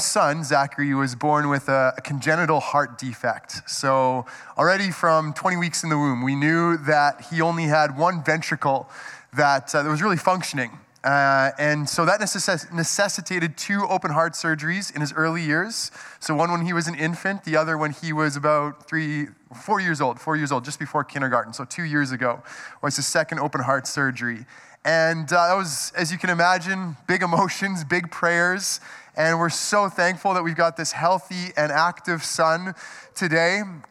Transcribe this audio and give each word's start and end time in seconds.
son, 0.00 0.44
Zachary, 0.44 0.92
was 0.94 1.14
born 1.14 1.48
with 1.48 1.68
a, 1.68 1.94
a, 1.96 2.00
congenital 2.00 2.60
heart 2.60 2.98
defect. 2.98 3.68
So, 3.68 4.26
already 4.58 4.90
from 4.90 5.32
20 5.32 5.56
weeks 5.56 5.82
in 5.84 5.90
the 5.90 5.98
womb, 5.98 6.22
we 6.22 6.34
knew 6.34 6.76
that 6.78 7.26
he 7.30 7.40
only 7.40 7.64
had 7.64 7.96
one 7.96 8.24
ventricle 8.24 8.88
that, 9.34 9.74
uh, 9.74 9.82
that 9.82 9.88
was 9.88 10.02
really 10.02 10.16
functioning. 10.16 10.78
Uh, 11.02 11.50
and 11.58 11.88
so 11.88 12.04
that 12.04 12.20
necess- 12.20 12.70
necessitated 12.72 13.56
two 13.56 13.86
open 13.88 14.10
heart 14.10 14.34
surgeries 14.34 14.94
in 14.94 15.00
his 15.00 15.12
early 15.14 15.42
years. 15.42 15.90
So, 16.18 16.34
one 16.34 16.50
when 16.50 16.66
he 16.66 16.72
was 16.72 16.88
an 16.88 16.94
infant, 16.94 17.44
the 17.44 17.56
other 17.56 17.78
when 17.78 17.92
he 17.92 18.12
was 18.12 18.36
about 18.36 18.86
three, 18.86 19.28
four 19.64 19.80
years 19.80 20.00
old, 20.00 20.20
four 20.20 20.36
years 20.36 20.52
old, 20.52 20.64
just 20.64 20.78
before 20.78 21.04
kindergarten. 21.04 21.54
So, 21.54 21.64
two 21.64 21.84
years 21.84 22.12
ago 22.12 22.42
was 22.82 22.96
his 22.96 23.06
second 23.06 23.38
open 23.38 23.62
heart 23.62 23.86
surgery. 23.86 24.44
And 24.84 25.30
uh, 25.32 25.48
that 25.48 25.54
was, 25.54 25.92
as 25.94 26.10
you 26.10 26.16
can 26.16 26.30
imagine, 26.30 26.96
big 27.06 27.22
emotions, 27.22 27.84
big 27.84 28.10
prayers. 28.10 28.80
And 29.16 29.38
we're 29.38 29.50
so 29.50 29.88
thankful 29.88 30.34
that 30.34 30.42
we've 30.42 30.56
got 30.56 30.76
this 30.76 30.92
healthy 30.92 31.52
and 31.56 31.72
active 31.72 32.22
son 32.22 32.74
today. 33.14 33.60
Um, 33.60 33.82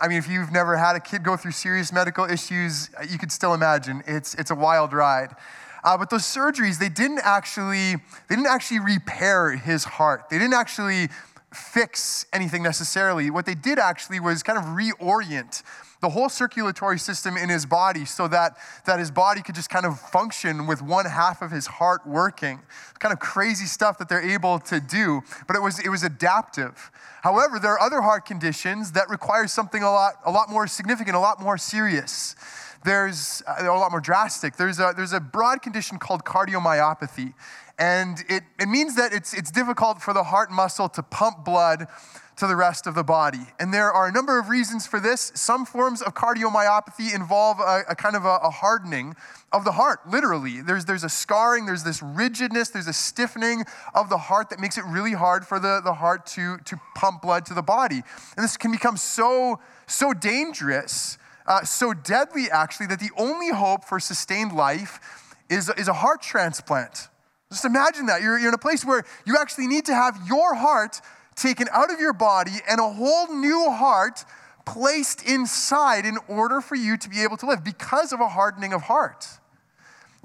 I 0.00 0.06
mean, 0.08 0.18
if 0.18 0.28
you've 0.28 0.50
never 0.50 0.76
had 0.76 0.96
a 0.96 1.00
kid 1.00 1.22
go 1.22 1.36
through 1.36 1.52
serious 1.52 1.92
medical 1.92 2.24
issues, 2.24 2.90
you 3.08 3.18
could 3.18 3.30
still 3.30 3.52
imagine. 3.52 4.02
It's, 4.06 4.34
it's 4.34 4.50
a 4.50 4.54
wild 4.54 4.92
ride. 4.92 5.36
Uh, 5.84 5.98
but 5.98 6.08
those 6.08 6.22
surgeries, 6.22 6.78
they 6.78 6.88
didn't 6.88 7.20
actually, 7.22 7.96
they 8.28 8.36
didn't 8.36 8.46
actually 8.46 8.80
repair 8.80 9.50
his 9.50 9.84
heart. 9.84 10.30
They 10.30 10.38
didn't 10.38 10.54
actually 10.54 11.08
fix 11.56 12.26
anything 12.32 12.62
necessarily. 12.62 13.30
What 13.30 13.46
they 13.46 13.54
did 13.54 13.78
actually 13.78 14.20
was 14.20 14.42
kind 14.42 14.58
of 14.58 14.64
reorient 14.64 15.62
the 16.04 16.10
whole 16.10 16.28
circulatory 16.28 16.98
system 16.98 17.34
in 17.34 17.48
his 17.48 17.64
body 17.64 18.04
so 18.04 18.28
that, 18.28 18.58
that 18.84 18.98
his 18.98 19.10
body 19.10 19.40
could 19.40 19.54
just 19.54 19.70
kind 19.70 19.86
of 19.86 19.98
function 19.98 20.66
with 20.66 20.82
one 20.82 21.06
half 21.06 21.40
of 21.40 21.50
his 21.50 21.66
heart 21.66 22.06
working. 22.06 22.60
Kind 22.98 23.12
of 23.12 23.20
crazy 23.20 23.64
stuff 23.64 23.96
that 23.96 24.10
they're 24.10 24.20
able 24.20 24.58
to 24.58 24.80
do, 24.80 25.22
but 25.46 25.56
it 25.56 25.60
was, 25.60 25.80
it 25.80 25.88
was 25.88 26.02
adaptive. 26.02 26.90
However, 27.22 27.58
there 27.58 27.72
are 27.72 27.80
other 27.80 28.02
heart 28.02 28.26
conditions 28.26 28.92
that 28.92 29.08
require 29.08 29.46
something 29.46 29.82
a 29.82 29.90
lot, 29.90 30.16
a 30.26 30.30
lot 30.30 30.50
more 30.50 30.66
significant, 30.66 31.16
a 31.16 31.20
lot 31.20 31.40
more 31.40 31.56
serious 31.56 32.36
there's 32.84 33.42
uh, 33.46 33.64
a 33.66 33.78
lot 33.78 33.90
more 33.90 34.00
drastic. 34.00 34.56
There's 34.56 34.78
a, 34.78 34.92
there's 34.96 35.12
a 35.12 35.20
broad 35.20 35.62
condition 35.62 35.98
called 35.98 36.24
cardiomyopathy. 36.24 37.34
And 37.78 38.18
it, 38.28 38.44
it 38.60 38.68
means 38.68 38.94
that 38.96 39.12
it's, 39.12 39.34
it's 39.34 39.50
difficult 39.50 40.00
for 40.00 40.14
the 40.14 40.24
heart 40.24 40.52
muscle 40.52 40.88
to 40.90 41.02
pump 41.02 41.44
blood 41.44 41.88
to 42.36 42.46
the 42.46 42.56
rest 42.56 42.86
of 42.86 42.94
the 42.94 43.04
body. 43.04 43.46
And 43.60 43.72
there 43.72 43.92
are 43.92 44.08
a 44.08 44.12
number 44.12 44.38
of 44.38 44.48
reasons 44.48 44.86
for 44.86 44.98
this. 44.98 45.32
Some 45.34 45.64
forms 45.64 46.02
of 46.02 46.14
cardiomyopathy 46.14 47.14
involve 47.14 47.60
a, 47.60 47.82
a 47.88 47.94
kind 47.94 48.16
of 48.16 48.24
a, 48.24 48.38
a, 48.42 48.50
hardening 48.50 49.14
of 49.52 49.64
the 49.64 49.72
heart, 49.72 50.00
literally. 50.08 50.60
There's, 50.60 50.84
there's 50.84 51.04
a 51.04 51.08
scarring, 51.08 51.66
there's 51.66 51.84
this 51.84 52.02
rigidness, 52.02 52.70
there's 52.70 52.88
a 52.88 52.92
stiffening 52.92 53.64
of 53.94 54.08
the 54.08 54.18
heart 54.18 54.50
that 54.50 54.58
makes 54.58 54.76
it 54.76 54.84
really 54.84 55.12
hard 55.12 55.46
for 55.46 55.60
the, 55.60 55.80
the 55.82 55.94
heart 55.94 56.26
to, 56.26 56.58
to 56.58 56.80
pump 56.96 57.22
blood 57.22 57.46
to 57.46 57.54
the 57.54 57.62
body. 57.62 58.02
And 58.36 58.44
this 58.44 58.56
can 58.56 58.72
become 58.72 58.96
so, 58.96 59.60
so 59.86 60.12
dangerous 60.12 61.18
uh, 61.46 61.64
so 61.64 61.92
deadly, 61.92 62.50
actually, 62.50 62.86
that 62.86 63.00
the 63.00 63.10
only 63.16 63.50
hope 63.50 63.84
for 63.84 64.00
sustained 64.00 64.52
life 64.52 65.34
is, 65.50 65.68
is 65.70 65.88
a 65.88 65.92
heart 65.92 66.22
transplant. 66.22 67.08
Just 67.50 67.64
imagine 67.64 68.06
that. 68.06 68.22
You're, 68.22 68.38
you're 68.38 68.48
in 68.48 68.54
a 68.54 68.58
place 68.58 68.84
where 68.84 69.04
you 69.26 69.36
actually 69.38 69.66
need 69.66 69.84
to 69.86 69.94
have 69.94 70.18
your 70.26 70.54
heart 70.54 71.00
taken 71.36 71.68
out 71.72 71.92
of 71.92 72.00
your 72.00 72.12
body 72.12 72.52
and 72.68 72.80
a 72.80 72.88
whole 72.88 73.34
new 73.34 73.70
heart 73.70 74.24
placed 74.64 75.28
inside 75.28 76.06
in 76.06 76.16
order 76.28 76.60
for 76.60 76.74
you 76.74 76.96
to 76.96 77.08
be 77.08 77.22
able 77.22 77.36
to 77.36 77.46
live 77.46 77.62
because 77.62 78.12
of 78.12 78.20
a 78.20 78.28
hardening 78.28 78.72
of 78.72 78.82
heart. 78.82 79.26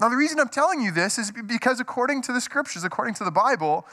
Now, 0.00 0.08
the 0.08 0.16
reason 0.16 0.40
I'm 0.40 0.48
telling 0.48 0.80
you 0.80 0.90
this 0.90 1.18
is 1.18 1.30
because, 1.30 1.78
according 1.78 2.22
to 2.22 2.32
the 2.32 2.40
scriptures, 2.40 2.84
according 2.84 3.14
to 3.14 3.24
the 3.24 3.30
Bible, 3.30 3.86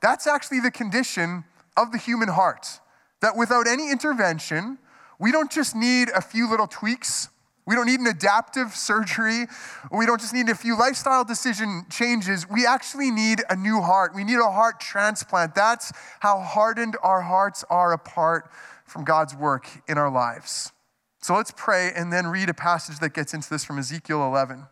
that's 0.00 0.28
actually 0.28 0.60
the 0.60 0.70
condition 0.70 1.42
of 1.76 1.90
the 1.90 1.98
human 1.98 2.28
heart. 2.28 2.80
That 3.20 3.36
without 3.36 3.66
any 3.66 3.90
intervention, 3.90 4.78
we 5.18 5.32
don't 5.32 5.50
just 5.50 5.74
need 5.74 6.10
a 6.14 6.20
few 6.20 6.48
little 6.48 6.66
tweaks. 6.66 7.28
We 7.66 7.74
don't 7.74 7.86
need 7.86 8.00
an 8.00 8.06
adaptive 8.06 8.74
surgery. 8.74 9.46
We 9.92 10.06
don't 10.06 10.20
just 10.20 10.32
need 10.32 10.48
a 10.48 10.54
few 10.54 10.78
lifestyle 10.78 11.24
decision 11.24 11.84
changes. 11.90 12.48
We 12.48 12.66
actually 12.66 13.10
need 13.10 13.42
a 13.50 13.56
new 13.56 13.82
heart. 13.82 14.14
We 14.14 14.24
need 14.24 14.38
a 14.38 14.50
heart 14.50 14.80
transplant. 14.80 15.54
That's 15.54 15.92
how 16.20 16.40
hardened 16.40 16.96
our 17.02 17.20
hearts 17.20 17.64
are 17.68 17.92
apart 17.92 18.50
from 18.86 19.04
God's 19.04 19.34
work 19.34 19.68
in 19.86 19.98
our 19.98 20.10
lives. 20.10 20.72
So 21.20 21.34
let's 21.34 21.52
pray 21.54 21.92
and 21.94 22.10
then 22.10 22.28
read 22.28 22.48
a 22.48 22.54
passage 22.54 23.00
that 23.00 23.12
gets 23.12 23.34
into 23.34 23.50
this 23.50 23.64
from 23.64 23.78
Ezekiel 23.78 24.24
11. 24.24 24.66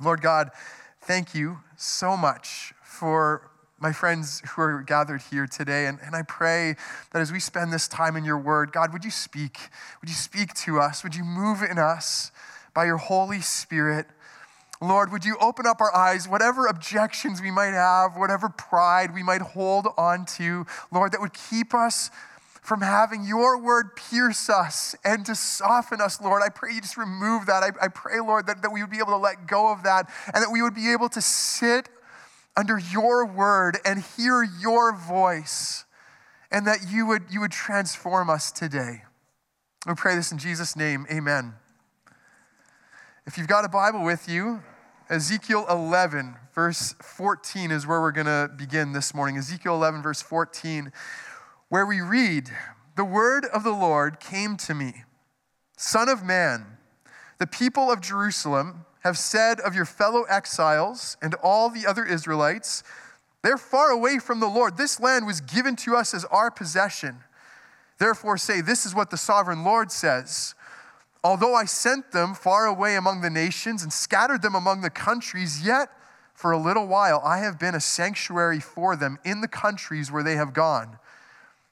Lord 0.00 0.20
God, 0.20 0.50
thank 1.00 1.34
you 1.34 1.58
so 1.76 2.16
much 2.16 2.72
for 2.84 3.50
my 3.78 3.92
friends 3.92 4.42
who 4.50 4.62
are 4.62 4.82
gathered 4.82 5.22
here 5.30 5.46
today. 5.46 5.86
And, 5.86 5.98
and 6.02 6.16
I 6.16 6.22
pray 6.22 6.76
that 7.12 7.20
as 7.20 7.30
we 7.30 7.40
spend 7.40 7.72
this 7.72 7.88
time 7.88 8.16
in 8.16 8.24
your 8.24 8.38
word, 8.38 8.72
God, 8.72 8.92
would 8.92 9.04
you 9.04 9.10
speak? 9.10 9.58
Would 10.00 10.08
you 10.08 10.14
speak 10.14 10.54
to 10.54 10.80
us? 10.80 11.04
Would 11.04 11.14
you 11.14 11.24
move 11.24 11.62
in 11.62 11.78
us 11.78 12.32
by 12.74 12.86
your 12.86 12.96
Holy 12.96 13.40
Spirit? 13.40 14.06
Lord, 14.80 15.10
would 15.12 15.24
you 15.24 15.36
open 15.40 15.66
up 15.66 15.80
our 15.80 15.94
eyes, 15.94 16.28
whatever 16.28 16.66
objections 16.66 17.40
we 17.40 17.50
might 17.50 17.72
have, 17.72 18.16
whatever 18.16 18.48
pride 18.48 19.14
we 19.14 19.22
might 19.22 19.40
hold 19.40 19.88
on 19.96 20.26
to, 20.36 20.66
Lord, 20.92 21.12
that 21.12 21.20
would 21.20 21.32
keep 21.32 21.72
us 21.72 22.10
from 22.62 22.80
having 22.80 23.24
your 23.24 23.58
word 23.58 23.94
pierce 23.94 24.50
us 24.50 24.96
and 25.04 25.24
to 25.24 25.34
soften 25.34 26.00
us, 26.00 26.20
Lord. 26.20 26.42
I 26.42 26.48
pray 26.48 26.74
you 26.74 26.80
just 26.80 26.96
remove 26.96 27.46
that. 27.46 27.62
I, 27.62 27.70
I 27.80 27.88
pray, 27.88 28.18
Lord, 28.20 28.48
that, 28.48 28.60
that 28.62 28.72
we 28.72 28.82
would 28.82 28.90
be 28.90 28.98
able 28.98 29.12
to 29.12 29.16
let 29.16 29.46
go 29.46 29.70
of 29.72 29.84
that 29.84 30.10
and 30.34 30.42
that 30.42 30.50
we 30.50 30.62
would 30.62 30.74
be 30.74 30.92
able 30.92 31.08
to 31.10 31.20
sit 31.20 31.88
under 32.56 32.78
your 32.78 33.26
word 33.26 33.78
and 33.84 34.02
hear 34.16 34.42
your 34.42 34.96
voice, 34.96 35.84
and 36.50 36.66
that 36.66 36.78
you 36.90 37.06
would, 37.06 37.24
you 37.30 37.40
would 37.40 37.52
transform 37.52 38.30
us 38.30 38.50
today. 38.50 39.02
We 39.86 39.94
pray 39.94 40.16
this 40.16 40.32
in 40.32 40.38
Jesus' 40.38 40.74
name. 40.74 41.06
Amen. 41.10 41.54
If 43.26 43.36
you've 43.36 43.48
got 43.48 43.64
a 43.64 43.68
Bible 43.68 44.04
with 44.04 44.28
you, 44.28 44.62
Ezekiel 45.08 45.66
11, 45.68 46.36
verse 46.54 46.94
14 47.00 47.70
is 47.70 47.86
where 47.86 48.00
we're 48.00 48.12
going 48.12 48.26
to 48.26 48.50
begin 48.56 48.92
this 48.92 49.14
morning. 49.14 49.36
Ezekiel 49.36 49.74
11, 49.74 50.02
verse 50.02 50.22
14, 50.22 50.92
where 51.68 51.86
we 51.86 52.00
read, 52.00 52.50
The 52.96 53.04
word 53.04 53.44
of 53.46 53.62
the 53.62 53.70
Lord 53.70 54.18
came 54.18 54.56
to 54.58 54.74
me, 54.74 55.04
Son 55.76 56.08
of 56.08 56.24
man, 56.24 56.78
the 57.38 57.46
people 57.46 57.90
of 57.90 58.00
Jerusalem 58.00 58.86
have 59.06 59.16
said 59.16 59.60
of 59.60 59.74
your 59.74 59.84
fellow 59.84 60.24
exiles 60.24 61.16
and 61.22 61.34
all 61.36 61.70
the 61.70 61.86
other 61.86 62.04
Israelites, 62.04 62.82
they're 63.42 63.56
far 63.56 63.90
away 63.90 64.18
from 64.18 64.40
the 64.40 64.48
Lord. 64.48 64.76
This 64.76 64.98
land 64.98 65.26
was 65.26 65.40
given 65.40 65.76
to 65.76 65.94
us 65.94 66.12
as 66.12 66.24
our 66.24 66.50
possession. 66.50 67.18
Therefore, 67.98 68.36
say, 68.36 68.60
This 68.60 68.84
is 68.84 68.96
what 68.96 69.10
the 69.10 69.16
sovereign 69.16 69.62
Lord 69.62 69.92
says. 69.92 70.56
Although 71.22 71.54
I 71.54 71.66
sent 71.66 72.10
them 72.10 72.34
far 72.34 72.66
away 72.66 72.96
among 72.96 73.20
the 73.20 73.30
nations 73.30 73.84
and 73.84 73.92
scattered 73.92 74.42
them 74.42 74.56
among 74.56 74.80
the 74.80 74.90
countries, 74.90 75.64
yet 75.64 75.88
for 76.34 76.50
a 76.50 76.58
little 76.58 76.88
while 76.88 77.22
I 77.24 77.38
have 77.38 77.60
been 77.60 77.76
a 77.76 77.80
sanctuary 77.80 78.58
for 78.58 78.96
them 78.96 79.18
in 79.24 79.40
the 79.40 79.48
countries 79.48 80.10
where 80.10 80.24
they 80.24 80.34
have 80.34 80.52
gone. 80.52 80.98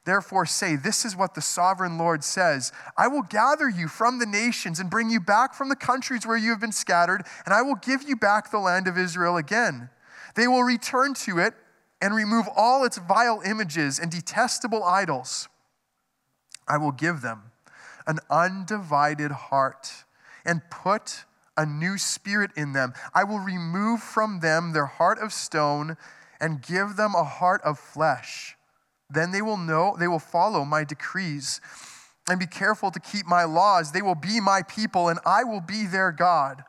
Therefore, 0.04 0.44
say, 0.44 0.76
This 0.76 1.04
is 1.04 1.16
what 1.16 1.34
the 1.34 1.40
sovereign 1.40 1.96
Lord 1.96 2.22
says 2.22 2.72
I 2.96 3.08
will 3.08 3.22
gather 3.22 3.68
you 3.68 3.88
from 3.88 4.18
the 4.18 4.26
nations 4.26 4.78
and 4.78 4.90
bring 4.90 5.10
you 5.10 5.20
back 5.20 5.54
from 5.54 5.68
the 5.68 5.76
countries 5.76 6.26
where 6.26 6.36
you 6.36 6.50
have 6.50 6.60
been 6.60 6.72
scattered, 6.72 7.24
and 7.44 7.54
I 7.54 7.62
will 7.62 7.76
give 7.76 8.02
you 8.02 8.16
back 8.16 8.50
the 8.50 8.58
land 8.58 8.86
of 8.86 8.98
Israel 8.98 9.36
again. 9.36 9.88
They 10.34 10.46
will 10.46 10.62
return 10.62 11.14
to 11.14 11.38
it 11.38 11.54
and 12.02 12.14
remove 12.14 12.46
all 12.54 12.84
its 12.84 12.98
vile 12.98 13.40
images 13.46 13.98
and 13.98 14.10
detestable 14.10 14.84
idols. 14.84 15.48
I 16.68 16.76
will 16.76 16.92
give 16.92 17.22
them 17.22 17.52
an 18.06 18.18
undivided 18.28 19.30
heart 19.30 20.04
and 20.44 20.60
put 20.70 21.24
a 21.56 21.64
new 21.64 21.96
spirit 21.96 22.50
in 22.56 22.72
them. 22.72 22.92
I 23.14 23.24
will 23.24 23.38
remove 23.38 24.00
from 24.00 24.40
them 24.40 24.72
their 24.72 24.86
heart 24.86 25.18
of 25.18 25.32
stone 25.32 25.96
and 26.40 26.60
give 26.60 26.96
them 26.96 27.14
a 27.14 27.24
heart 27.24 27.62
of 27.62 27.78
flesh 27.78 28.56
then 29.10 29.32
they 29.32 29.42
will 29.42 29.56
know, 29.56 29.96
they 29.98 30.08
will 30.08 30.18
follow 30.18 30.64
my 30.64 30.84
decrees 30.84 31.60
and 32.28 32.40
be 32.40 32.46
careful 32.46 32.90
to 32.90 33.00
keep 33.00 33.26
my 33.26 33.44
laws. 33.44 33.92
They 33.92 34.02
will 34.02 34.14
be 34.14 34.40
my 34.40 34.62
people, 34.62 35.08
and 35.08 35.18
I 35.26 35.44
will 35.44 35.60
be 35.60 35.86
their 35.86 36.10
God. 36.10 36.64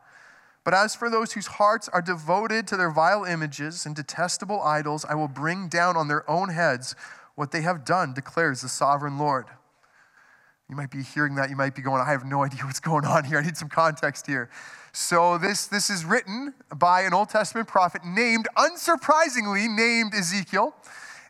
But 0.64 0.74
as 0.74 0.94
for 0.94 1.08
those 1.08 1.32
whose 1.32 1.46
hearts 1.46 1.88
are 1.88 2.02
devoted 2.02 2.66
to 2.66 2.76
their 2.76 2.90
vile 2.90 3.24
images 3.24 3.86
and 3.86 3.94
detestable 3.94 4.60
idols, 4.60 5.04
I 5.08 5.14
will 5.14 5.28
bring 5.28 5.68
down 5.68 5.96
on 5.96 6.08
their 6.08 6.28
own 6.28 6.48
heads 6.48 6.94
what 7.36 7.52
they 7.52 7.62
have 7.62 7.84
done, 7.84 8.12
declares 8.12 8.62
the 8.62 8.68
sovereign 8.68 9.18
Lord. 9.18 9.46
You 10.68 10.74
might 10.74 10.90
be 10.90 11.02
hearing 11.02 11.36
that. 11.36 11.48
You 11.48 11.56
might 11.56 11.76
be 11.76 11.82
going, 11.82 12.02
I 12.02 12.10
have 12.10 12.24
no 12.24 12.42
idea 12.42 12.64
what's 12.64 12.80
going 12.80 13.04
on 13.04 13.24
here. 13.24 13.38
I 13.38 13.44
need 13.44 13.56
some 13.56 13.68
context 13.68 14.26
here. 14.26 14.50
So, 14.92 15.38
this, 15.38 15.66
this 15.66 15.90
is 15.90 16.04
written 16.04 16.54
by 16.74 17.02
an 17.02 17.14
Old 17.14 17.28
Testament 17.28 17.68
prophet 17.68 18.02
named, 18.04 18.48
unsurprisingly, 18.56 19.68
named 19.68 20.14
Ezekiel. 20.14 20.74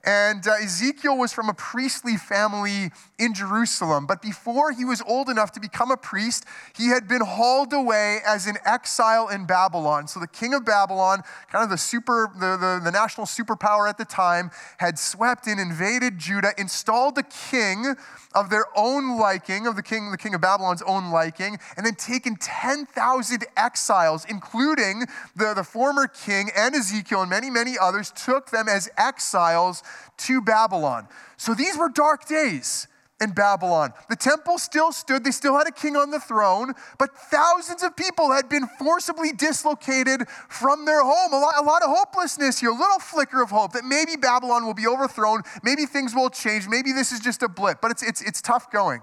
And 0.06 0.46
uh, 0.46 0.52
Ezekiel 0.62 1.18
was 1.18 1.32
from 1.32 1.48
a 1.48 1.54
priestly 1.54 2.16
family 2.16 2.92
in 3.18 3.34
Jerusalem. 3.34 4.06
But 4.06 4.22
before 4.22 4.70
he 4.70 4.84
was 4.84 5.02
old 5.02 5.28
enough 5.28 5.50
to 5.52 5.60
become 5.60 5.90
a 5.90 5.96
priest, 5.96 6.44
he 6.76 6.90
had 6.90 7.08
been 7.08 7.22
hauled 7.22 7.72
away 7.72 8.18
as 8.24 8.46
an 8.46 8.56
exile 8.64 9.26
in 9.26 9.46
Babylon. 9.46 10.06
So 10.06 10.20
the 10.20 10.28
king 10.28 10.54
of 10.54 10.64
Babylon, 10.64 11.22
kind 11.50 11.64
of 11.64 11.70
the 11.70 11.76
super, 11.76 12.30
the, 12.38 12.56
the, 12.56 12.80
the 12.84 12.92
national 12.92 13.26
superpower 13.26 13.88
at 13.88 13.98
the 13.98 14.04
time, 14.04 14.52
had 14.78 14.96
swept 14.96 15.48
in, 15.48 15.58
invaded 15.58 16.18
Judah, 16.18 16.52
installed 16.56 17.18
a 17.18 17.24
king 17.24 17.96
of 18.36 18.48
their 18.48 18.66
own 18.76 19.18
liking, 19.18 19.66
of 19.66 19.74
the 19.74 19.82
king, 19.82 20.12
the 20.12 20.18
king 20.18 20.34
of 20.34 20.40
Babylon's 20.40 20.82
own 20.82 21.10
liking, 21.10 21.58
and 21.76 21.84
then 21.84 21.96
taken 21.96 22.36
10,000 22.36 23.44
exiles, 23.56 24.24
including 24.28 25.06
the, 25.34 25.52
the 25.54 25.64
former 25.64 26.06
king 26.06 26.50
and 26.56 26.76
Ezekiel 26.76 27.22
and 27.22 27.30
many, 27.30 27.50
many 27.50 27.76
others, 27.80 28.12
took 28.12 28.50
them 28.50 28.68
as 28.68 28.88
exiles 28.96 29.82
to 30.18 30.40
Babylon. 30.40 31.08
So 31.36 31.54
these 31.54 31.76
were 31.76 31.88
dark 31.88 32.26
days 32.26 32.88
in 33.20 33.30
Babylon. 33.30 33.92
The 34.10 34.16
temple 34.16 34.58
still 34.58 34.92
stood, 34.92 35.24
they 35.24 35.30
still 35.30 35.56
had 35.56 35.66
a 35.66 35.72
king 35.72 35.96
on 35.96 36.10
the 36.10 36.20
throne, 36.20 36.74
but 36.98 37.16
thousands 37.16 37.82
of 37.82 37.96
people 37.96 38.30
had 38.30 38.48
been 38.48 38.66
forcibly 38.78 39.32
dislocated 39.32 40.28
from 40.48 40.84
their 40.84 41.02
home. 41.02 41.32
A 41.32 41.38
lot, 41.38 41.54
a 41.58 41.62
lot, 41.62 41.82
of 41.82 41.90
hopelessness 41.90 42.58
here, 42.60 42.70
a 42.70 42.74
little 42.74 42.98
flicker 42.98 43.42
of 43.42 43.50
hope 43.50 43.72
that 43.72 43.84
maybe 43.84 44.16
Babylon 44.16 44.66
will 44.66 44.74
be 44.74 44.86
overthrown, 44.86 45.42
maybe 45.62 45.86
things 45.86 46.14
will 46.14 46.28
change, 46.28 46.68
maybe 46.68 46.92
this 46.92 47.10
is 47.10 47.20
just 47.20 47.42
a 47.42 47.48
blip, 47.48 47.80
but 47.80 47.90
it's, 47.90 48.02
it's, 48.02 48.20
it's 48.22 48.42
tough 48.42 48.70
going. 48.70 49.00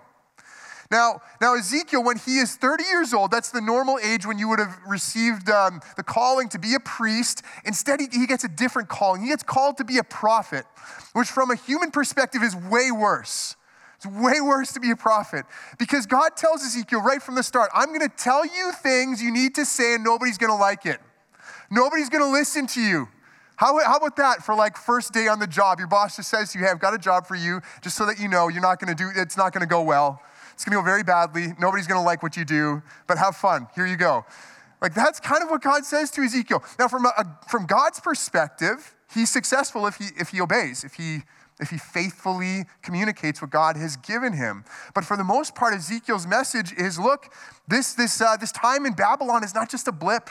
Now, 0.94 1.22
now, 1.42 1.56
Ezekiel, 1.56 2.04
when 2.04 2.19
he 2.19 2.38
is 2.38 2.56
30 2.56 2.84
years 2.84 3.16
old, 3.16 3.31
that's 3.31 3.50
the 3.50 3.62
normal 3.62 3.98
age 3.98 4.28
when 4.28 4.38
you 4.38 4.48
would 4.50 4.60
have 4.60 4.78
received 4.88 5.50
um, 5.50 5.81
the 5.98 6.04
calling 6.04 6.50
to 6.50 6.60
be 6.60 6.75
a 6.75 6.80
priest. 6.80 7.42
Instead, 7.66 8.00
he, 8.00 8.06
he 8.12 8.28
gets 8.28 8.44
a 8.44 8.48
different 8.48 8.90
calling. 8.90 9.24
He 9.24 9.30
gets 9.30 9.42
called 9.42 9.78
to 9.78 9.84
be 9.84 9.98
a 9.98 10.04
prophet, 10.04 10.66
which, 11.13 11.30
from 11.30 11.50
a 11.50 11.56
human 11.56 11.90
perspective, 11.90 12.44
is 12.44 12.56
way 12.56 12.92
worse. 12.92 13.56
It's 13.95 14.06
way 14.06 14.40
worse 14.40 14.72
to 14.74 14.80
be 14.80 14.92
a 14.92 14.95
prophet 14.95 15.45
because 15.80 16.06
God 16.06 16.38
tells 16.38 16.63
Ezekiel 16.63 17.01
right 17.01 17.24
from 17.24 17.34
the 17.34 17.44
start, 17.44 17.72
I'm 17.74 17.88
going 17.88 18.01
to 18.01 18.16
tell 18.16 18.45
you 18.45 18.72
things 18.74 19.19
you 19.19 19.34
need 19.34 19.56
to 19.56 19.66
say 19.66 19.95
and 19.95 20.04
nobody's 20.04 20.38
going 20.38 20.51
to 20.51 20.57
like 20.57 20.86
it. 20.86 21.00
Nobody's 21.72 22.10
going 22.10 22.24
to 22.24 22.30
listen 22.30 22.68
to 22.68 22.81
you. 22.81 23.07
How, 23.56 23.84
how 23.84 23.98
about 23.98 24.16
that 24.18 24.44
for 24.44 24.54
like 24.54 24.78
first 24.78 25.12
day 25.12 25.28
on 25.28 25.40
the 25.40 25.48
job? 25.48 25.80
Your 25.80 25.88
boss 25.88 26.18
just 26.18 26.30
says 26.30 26.51
to 26.51 26.60
you, 26.60 26.66
hey, 26.66 26.72
I've 26.72 26.80
got 26.80 26.94
a 26.94 27.00
job 27.00 27.25
for 27.25 27.36
you, 27.36 27.62
just 27.81 27.95
so 27.95 28.06
that 28.06 28.19
you 28.19 28.28
know 28.28 28.48
you're 28.48 28.62
not 28.62 28.80
going 28.80 28.95
to 28.95 29.04
do, 29.04 29.10
it's 29.16 29.38
not 29.38 29.54
going 29.54 29.62
to 29.62 29.68
go 29.68 29.81
well. 29.81 30.22
It's 30.63 30.71
to 30.77 30.81
go 30.81 30.81
very 30.81 31.04
badly. 31.04 31.48
Nobody's 31.60 31.88
to 32.00 32.06
like 32.06 32.24
what 32.24 32.38
you 32.38 32.45
do, 32.45 32.81
but 33.06 33.18
have 33.18 33.36
fun. 33.36 33.68
Here 33.75 33.86
you 33.86 33.98
go. 33.98 34.25
Like 34.81 34.94
that's 34.94 35.19
kind 35.19 35.44
of 35.44 35.50
what 35.50 35.62
God 35.62 35.83
says 35.83 36.10
to 36.12 36.21
Ezekiel. 36.21 36.63
Now, 36.80 36.88
from, 36.88 37.06
a, 37.06 37.38
from 37.50 37.65
God's 37.65 38.00
perspective, 38.00 38.95
he's 39.13 39.30
successful 39.30 39.86
if 39.88 39.98
he, 39.98 40.06
if 40.18 40.30
he 40.30 40.39
obeys, 40.39 40.86
if 40.86 40.94
he 40.94 41.24
if 41.60 41.69
he 41.69 41.77
faithfully 41.77 42.63
communicates 42.81 43.42
what 43.42 43.51
God 43.51 43.75
has 43.75 43.98
given 43.98 44.33
him. 44.33 44.63
But 44.95 45.04
for 45.04 45.18
the 45.18 45.24
most 45.24 45.54
part, 45.54 45.74
Ezekiel's 45.74 46.25
message 46.25 46.71
is 46.74 46.98
look, 46.98 47.31
this, 47.68 47.94
this, 47.94 48.21
uh, 48.21 48.38
this 48.38 48.51
time 48.51 48.86
in 48.86 48.94
Babylon 48.94 49.44
is 49.44 49.54
not 49.54 49.69
just 49.69 49.88
a 49.88 49.92
blip, 49.92 50.30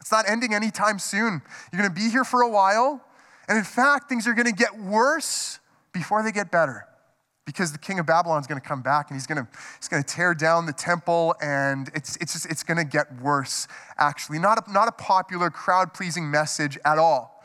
it's 0.00 0.10
not 0.10 0.28
ending 0.28 0.54
anytime 0.54 1.00
soon. 1.00 1.42
You're 1.70 1.82
going 1.82 1.92
to 1.92 2.00
be 2.00 2.10
here 2.10 2.24
for 2.24 2.42
a 2.42 2.48
while. 2.48 3.04
And 3.48 3.58
in 3.58 3.64
fact, 3.64 4.08
things 4.08 4.26
are 4.26 4.34
going 4.34 4.46
to 4.46 4.52
get 4.52 4.78
worse 4.78 5.58
before 5.92 6.22
they 6.22 6.32
get 6.32 6.50
better. 6.50 6.87
Because 7.48 7.72
the 7.72 7.78
king 7.78 7.98
of 7.98 8.04
Babylon 8.04 8.38
is 8.42 8.46
going 8.46 8.60
to 8.60 8.68
come 8.68 8.82
back 8.82 9.08
and 9.08 9.16
he's 9.16 9.26
going 9.26 9.42
to, 9.42 9.48
he's 9.78 9.88
going 9.88 10.02
to 10.02 10.06
tear 10.06 10.34
down 10.34 10.66
the 10.66 10.72
temple, 10.74 11.34
and 11.40 11.90
it's, 11.94 12.16
it's, 12.16 12.44
it's 12.44 12.62
going 12.62 12.76
to 12.76 12.84
get 12.84 13.22
worse, 13.22 13.66
actually. 13.96 14.38
Not 14.38 14.68
a, 14.68 14.70
not 14.70 14.86
a 14.86 14.92
popular, 14.92 15.48
crowd 15.48 15.94
pleasing 15.94 16.30
message 16.30 16.78
at 16.84 16.98
all. 16.98 17.42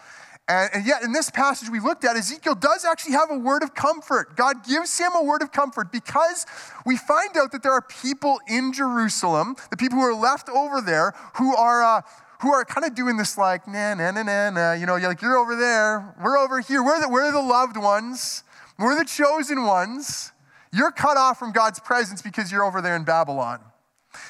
And, 0.49 0.69
and, 0.73 0.85
yet, 0.85 1.03
in 1.03 1.13
this 1.13 1.29
passage 1.29 1.69
we 1.69 1.79
looked 1.79 2.03
at, 2.03 2.17
Ezekiel 2.17 2.55
does 2.55 2.83
actually 2.83 3.13
have 3.13 3.31
a 3.31 3.37
word 3.37 3.63
of 3.63 3.75
comfort. 3.75 4.35
God 4.35 4.65
gives 4.67 4.99
him 4.99 5.11
a 5.15 5.23
word 5.23 5.41
of 5.41 5.53
comfort 5.53 5.89
because 5.89 6.45
we 6.85 6.97
find 6.97 7.37
out 7.37 7.53
that 7.53 7.63
there 7.63 7.71
are 7.71 7.81
people 7.81 8.41
in 8.45 8.73
Jerusalem, 8.73 9.55
the 9.71 9.77
people 9.77 9.99
who 9.99 10.03
are 10.03 10.13
left 10.13 10.49
over 10.49 10.81
there, 10.81 11.13
who 11.37 11.55
are. 11.55 11.81
Uh, 11.81 12.01
who 12.41 12.51
are 12.51 12.65
kind 12.65 12.85
of 12.85 12.93
doing 12.93 13.15
this 13.15 13.37
like, 13.37 13.65
nah, 13.69 13.93
nah, 13.93 14.11
nah, 14.11 14.21
nah, 14.21 14.49
nah. 14.49 14.73
You 14.73 14.85
know, 14.85 14.97
you're 14.97 15.07
like, 15.07 15.21
you're 15.21 15.37
over 15.37 15.55
there. 15.55 16.13
We're 16.21 16.37
over 16.37 16.59
here. 16.59 16.83
We're 16.83 16.99
the, 16.99 17.07
we're 17.07 17.31
the 17.31 17.39
loved 17.39 17.77
ones. 17.77 18.43
We're 18.77 18.97
the 18.97 19.05
chosen 19.05 19.65
ones. 19.65 20.31
You're 20.71 20.91
cut 20.91 21.17
off 21.17 21.37
from 21.37 21.51
God's 21.51 21.79
presence 21.79 22.21
because 22.21 22.51
you're 22.51 22.63
over 22.63 22.81
there 22.81 22.95
in 22.95 23.03
Babylon. 23.03 23.59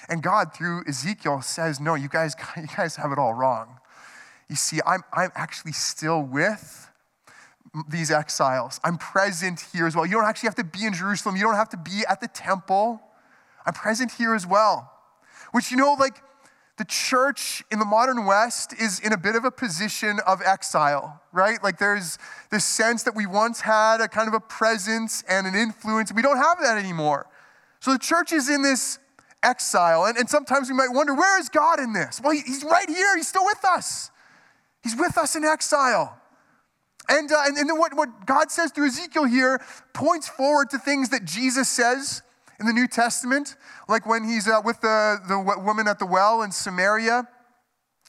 And 0.09 0.21
God, 0.21 0.53
through 0.53 0.83
Ezekiel, 0.87 1.41
says, 1.41 1.79
no, 1.79 1.95
you 1.95 2.09
guys, 2.09 2.35
you 2.57 2.67
guys 2.75 2.95
have 2.97 3.11
it 3.11 3.17
all 3.17 3.33
wrong. 3.33 3.79
You 4.49 4.55
see, 4.55 4.79
I'm, 4.85 5.03
I'm 5.13 5.31
actually 5.35 5.71
still 5.71 6.21
with 6.21 6.89
these 7.89 8.11
exiles. 8.11 8.79
I'm 8.83 8.97
present 8.97 9.65
here 9.73 9.87
as 9.87 9.95
well. 9.95 10.05
You 10.05 10.13
don't 10.13 10.25
actually 10.25 10.47
have 10.47 10.55
to 10.55 10.63
be 10.63 10.85
in 10.85 10.93
Jerusalem, 10.93 11.35
you 11.35 11.43
don't 11.43 11.55
have 11.55 11.69
to 11.69 11.77
be 11.77 12.03
at 12.07 12.21
the 12.21 12.27
temple. 12.27 13.01
I'm 13.65 13.73
present 13.73 14.11
here 14.11 14.35
as 14.35 14.45
well. 14.45 14.91
Which, 15.53 15.71
you 15.71 15.77
know, 15.77 15.93
like 15.93 16.21
the 16.77 16.85
church 16.85 17.63
in 17.71 17.79
the 17.79 17.85
modern 17.85 18.25
West 18.25 18.73
is 18.73 18.99
in 18.99 19.13
a 19.13 19.17
bit 19.17 19.35
of 19.35 19.45
a 19.45 19.51
position 19.51 20.19
of 20.25 20.41
exile, 20.41 21.21
right? 21.31 21.61
Like 21.63 21.77
there's 21.77 22.17
this 22.49 22.65
sense 22.65 23.03
that 23.03 23.15
we 23.15 23.27
once 23.27 23.61
had 23.61 24.01
a 24.01 24.07
kind 24.07 24.27
of 24.27 24.33
a 24.33 24.39
presence 24.39 25.23
and 25.29 25.45
an 25.45 25.53
influence. 25.53 26.11
We 26.11 26.23
don't 26.23 26.37
have 26.37 26.59
that 26.61 26.77
anymore. 26.77 27.27
So 27.79 27.93
the 27.93 27.99
church 27.99 28.31
is 28.31 28.49
in 28.49 28.63
this 28.63 28.97
exile. 29.43 30.05
And, 30.05 30.17
and 30.17 30.27
sometimes 30.27 30.69
we 30.69 30.75
might 30.75 30.89
wonder, 30.91 31.13
where 31.13 31.39
is 31.39 31.49
God 31.49 31.79
in 31.79 31.93
this? 31.93 32.19
Well, 32.23 32.31
he, 32.31 32.41
he's 32.41 32.63
right 32.63 32.89
here, 32.89 33.17
he's 33.17 33.27
still 33.27 33.45
with 33.45 33.63
us. 33.65 34.09
He's 34.81 34.95
with 34.95 35.17
us 35.17 35.35
in 35.35 35.43
exile. 35.43 36.17
And, 37.07 37.31
uh, 37.31 37.43
and, 37.45 37.57
and 37.57 37.69
then 37.69 37.77
what, 37.77 37.93
what 37.95 38.25
God 38.25 38.49
says 38.49 38.71
through 38.71 38.87
Ezekiel 38.87 39.25
here 39.25 39.61
points 39.93 40.27
forward 40.27 40.69
to 40.71 40.79
things 40.79 41.09
that 41.09 41.25
Jesus 41.25 41.69
says 41.69 42.23
in 42.63 42.67
the 42.67 42.73
New 42.73 42.87
Testament, 42.87 43.57
like 43.89 44.05
when 44.05 44.23
he's 44.23 44.47
uh, 44.47 44.61
with 44.63 44.79
the, 44.79 45.19
the 45.27 45.37
woman 45.37 45.87
at 45.87 45.99
the 45.99 46.05
well 46.05 46.41
in 46.41 46.51
Samaria. 46.51 47.27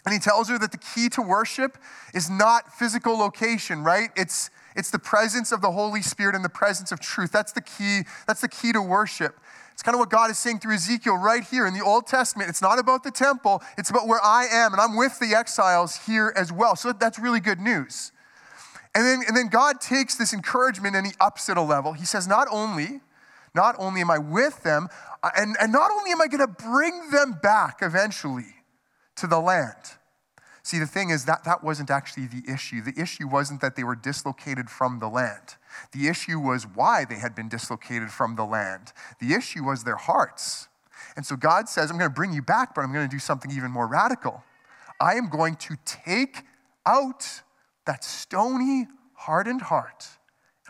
And 0.06 0.12
he 0.12 0.20
tells 0.20 0.48
her 0.48 0.58
that 0.58 0.70
the 0.70 0.78
key 0.78 1.08
to 1.10 1.22
worship 1.22 1.76
is 2.12 2.30
not 2.30 2.72
physical 2.72 3.18
location, 3.18 3.82
right? 3.82 4.10
It's, 4.16 4.50
it's 4.76 4.90
the 4.90 4.98
presence 4.98 5.50
of 5.50 5.60
the 5.60 5.72
Holy 5.72 6.02
Spirit 6.02 6.36
and 6.36 6.44
the 6.44 6.50
presence 6.50 6.92
of 6.92 7.00
truth. 7.00 7.32
That's 7.32 7.52
the 7.52 7.62
key. 7.62 8.02
That's 8.26 8.42
the 8.42 8.48
key 8.48 8.72
to 8.72 8.82
worship. 8.82 9.40
It's 9.72 9.82
kind 9.82 9.96
of 9.96 9.98
what 9.98 10.10
God 10.10 10.30
is 10.30 10.38
saying 10.38 10.60
through 10.60 10.74
Ezekiel 10.74 11.16
right 11.16 11.42
here 11.42 11.66
in 11.66 11.74
the 11.74 11.84
Old 11.84 12.06
Testament. 12.06 12.48
It's 12.48 12.62
not 12.62 12.78
about 12.78 13.02
the 13.02 13.10
temple, 13.10 13.60
it's 13.76 13.90
about 13.90 14.06
where 14.06 14.20
I 14.22 14.46
am, 14.46 14.72
and 14.72 14.80
I'm 14.80 14.96
with 14.96 15.18
the 15.18 15.34
exiles 15.34 16.06
here 16.06 16.32
as 16.36 16.52
well. 16.52 16.76
So 16.76 16.92
that's 16.92 17.18
really 17.18 17.40
good 17.40 17.58
news. 17.58 18.12
And 18.94 19.04
then, 19.04 19.22
and 19.26 19.36
then 19.36 19.48
God 19.48 19.80
takes 19.80 20.14
this 20.14 20.32
encouragement 20.32 20.94
and 20.94 21.04
he 21.04 21.12
ups 21.18 21.48
it 21.48 21.56
a 21.56 21.62
level. 21.62 21.94
He 21.94 22.04
says, 22.04 22.28
Not 22.28 22.46
only, 22.52 23.00
not 23.54 23.76
only 23.78 24.00
am 24.00 24.10
I 24.10 24.18
with 24.18 24.62
them, 24.62 24.88
and, 25.36 25.56
and 25.60 25.72
not 25.72 25.90
only 25.90 26.10
am 26.10 26.20
I 26.20 26.26
going 26.26 26.46
to 26.46 26.62
bring 26.62 27.10
them 27.10 27.38
back 27.42 27.78
eventually 27.82 28.54
to 29.16 29.26
the 29.26 29.40
land. 29.40 29.96
See, 30.62 30.78
the 30.78 30.86
thing 30.86 31.10
is 31.10 31.26
that 31.26 31.44
that 31.44 31.62
wasn't 31.62 31.90
actually 31.90 32.26
the 32.26 32.42
issue. 32.50 32.80
The 32.80 32.98
issue 33.00 33.28
wasn't 33.28 33.60
that 33.60 33.76
they 33.76 33.84
were 33.84 33.94
dislocated 33.94 34.70
from 34.70 34.98
the 34.98 35.08
land. 35.08 35.56
The 35.92 36.08
issue 36.08 36.40
was 36.40 36.66
why 36.66 37.04
they 37.04 37.16
had 37.16 37.34
been 37.34 37.50
dislocated 37.50 38.10
from 38.10 38.36
the 38.36 38.44
land. 38.44 38.92
The 39.20 39.34
issue 39.34 39.62
was 39.62 39.84
their 39.84 39.96
hearts. 39.96 40.68
And 41.16 41.26
so 41.26 41.36
God 41.36 41.68
says, 41.68 41.90
I'm 41.90 41.98
going 41.98 42.10
to 42.10 42.14
bring 42.14 42.32
you 42.32 42.40
back, 42.40 42.74
but 42.74 42.80
I'm 42.80 42.92
going 42.92 43.06
to 43.06 43.14
do 43.14 43.18
something 43.18 43.50
even 43.50 43.70
more 43.70 43.86
radical. 43.86 44.42
I 45.00 45.14
am 45.14 45.28
going 45.28 45.56
to 45.56 45.76
take 45.84 46.42
out 46.86 47.42
that 47.86 48.02
stony, 48.02 48.86
hardened 49.12 49.62
heart. 49.62 50.08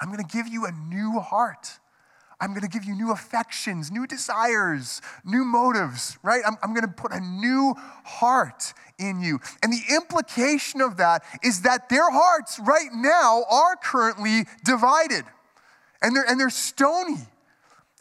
I'm 0.00 0.09
going 0.09 0.25
to 0.25 0.37
give 0.37 0.49
you 0.49 0.67
a 0.67 0.73
new 0.73 1.21
heart. 1.21 1.79
I'm 2.41 2.50
going 2.50 2.62
to 2.62 2.69
give 2.69 2.85
you 2.85 2.95
new 2.95 3.12
affections, 3.12 3.91
new 3.91 4.07
desires, 4.07 5.00
new 5.25 5.45
motives, 5.45 6.19
right? 6.23 6.43
I'm, 6.47 6.57
I'm 6.62 6.75
going 6.75 6.87
to 6.87 6.93
put 6.93 7.12
a 7.12 7.21
new 7.21 7.75
heart 8.05 8.75
in 8.99 9.21
you. 9.21 9.41
And 9.62 9.73
the 9.73 9.95
implication 9.95 10.81
of 10.81 10.97
that 10.97 11.25
is 11.43 11.62
that 11.62 11.88
their 11.88 12.11
hearts 12.11 12.59
right 12.59 12.91
now 12.93 13.45
are 13.50 13.76
currently 13.76 14.45
divided 14.64 15.25
and 16.03 16.14
they're, 16.14 16.25
and 16.29 16.38
they're 16.38 16.50
stony 16.50 17.17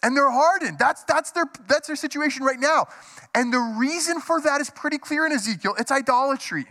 and 0.01 0.17
they're 0.17 0.31
hardened. 0.31 0.77
That's, 0.77 1.03
that's, 1.03 1.31
their, 1.31 1.45
that's 1.67 1.87
their 1.87 1.95
situation 1.95 2.43
right 2.43 2.59
now. 2.59 2.87
And 3.33 3.53
the 3.53 3.75
reason 3.77 4.19
for 4.19 4.41
that 4.41 4.61
is 4.61 4.69
pretty 4.69 4.97
clear 4.97 5.25
in 5.25 5.31
Ezekiel 5.31 5.75
it's 5.79 5.91
idolatry. 5.91 6.65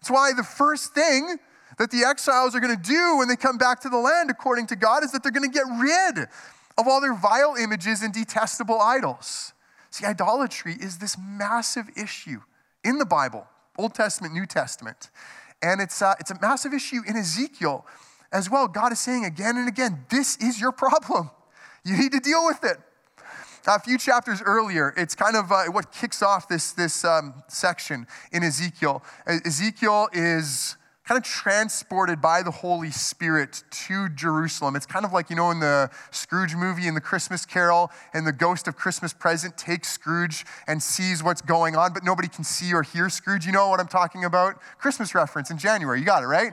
That's 0.00 0.10
why 0.10 0.32
the 0.36 0.42
first 0.42 0.94
thing 0.94 1.36
that 1.78 1.90
the 1.90 2.04
exiles 2.04 2.54
are 2.54 2.60
going 2.60 2.76
to 2.76 2.82
do 2.82 3.16
when 3.18 3.28
they 3.28 3.36
come 3.36 3.58
back 3.58 3.80
to 3.80 3.88
the 3.88 3.98
land, 3.98 4.30
according 4.30 4.66
to 4.68 4.76
God, 4.76 5.04
is 5.04 5.12
that 5.12 5.22
they're 5.22 5.32
going 5.32 5.50
to 5.50 5.54
get 5.54 5.66
rid 5.78 6.28
of 6.78 6.88
all 6.88 7.00
their 7.00 7.14
vile 7.14 7.54
images 7.58 8.02
and 8.02 8.12
detestable 8.12 8.80
idols. 8.80 9.52
See, 9.90 10.06
idolatry 10.06 10.74
is 10.80 10.98
this 10.98 11.16
massive 11.18 11.86
issue 11.96 12.40
in 12.84 12.98
the 12.98 13.04
Bible, 13.04 13.46
Old 13.78 13.94
Testament, 13.94 14.32
New 14.34 14.46
Testament. 14.46 15.10
And 15.60 15.80
it's, 15.80 16.00
uh, 16.02 16.14
it's 16.18 16.30
a 16.30 16.38
massive 16.40 16.72
issue 16.72 17.00
in 17.06 17.16
Ezekiel 17.16 17.86
as 18.32 18.50
well. 18.50 18.66
God 18.68 18.92
is 18.92 19.00
saying 19.00 19.24
again 19.24 19.56
and 19.56 19.68
again, 19.68 20.04
this 20.08 20.36
is 20.38 20.60
your 20.60 20.72
problem. 20.72 21.30
You 21.84 21.96
need 21.96 22.12
to 22.12 22.20
deal 22.20 22.44
with 22.46 22.64
it. 22.64 22.78
A 23.66 23.78
few 23.78 23.96
chapters 23.96 24.42
earlier, 24.44 24.92
it's 24.96 25.14
kind 25.14 25.36
of 25.36 25.52
uh, 25.52 25.64
what 25.66 25.92
kicks 25.92 26.20
off 26.20 26.48
this, 26.48 26.72
this 26.72 27.04
um, 27.04 27.44
section 27.46 28.08
in 28.32 28.42
Ezekiel. 28.42 29.04
Ezekiel 29.26 30.08
is 30.12 30.76
kind 31.04 31.18
of 31.18 31.24
transported 31.24 32.20
by 32.20 32.42
the 32.42 32.50
Holy 32.50 32.90
Spirit 32.90 33.64
to 33.70 34.08
Jerusalem. 34.10 34.76
It's 34.76 34.86
kind 34.86 35.04
of 35.04 35.12
like, 35.12 35.30
you 35.30 35.36
know, 35.36 35.50
in 35.50 35.58
the 35.58 35.90
Scrooge 36.12 36.54
movie 36.54 36.86
in 36.86 36.94
the 36.94 37.00
Christmas 37.00 37.44
Carol, 37.44 37.90
and 38.14 38.26
the 38.26 38.32
ghost 38.32 38.68
of 38.68 38.76
Christmas 38.76 39.12
present 39.12 39.58
takes 39.58 39.88
Scrooge 39.88 40.44
and 40.68 40.82
sees 40.82 41.22
what's 41.22 41.42
going 41.42 41.74
on, 41.74 41.92
but 41.92 42.04
nobody 42.04 42.28
can 42.28 42.44
see 42.44 42.72
or 42.72 42.82
hear 42.82 43.08
Scrooge. 43.08 43.46
You 43.46 43.52
know 43.52 43.68
what 43.68 43.80
I'm 43.80 43.88
talking 43.88 44.24
about? 44.24 44.60
Christmas 44.78 45.14
reference 45.14 45.50
in 45.50 45.58
January. 45.58 45.98
You 45.98 46.06
got 46.06 46.22
it, 46.22 46.26
right? 46.26 46.52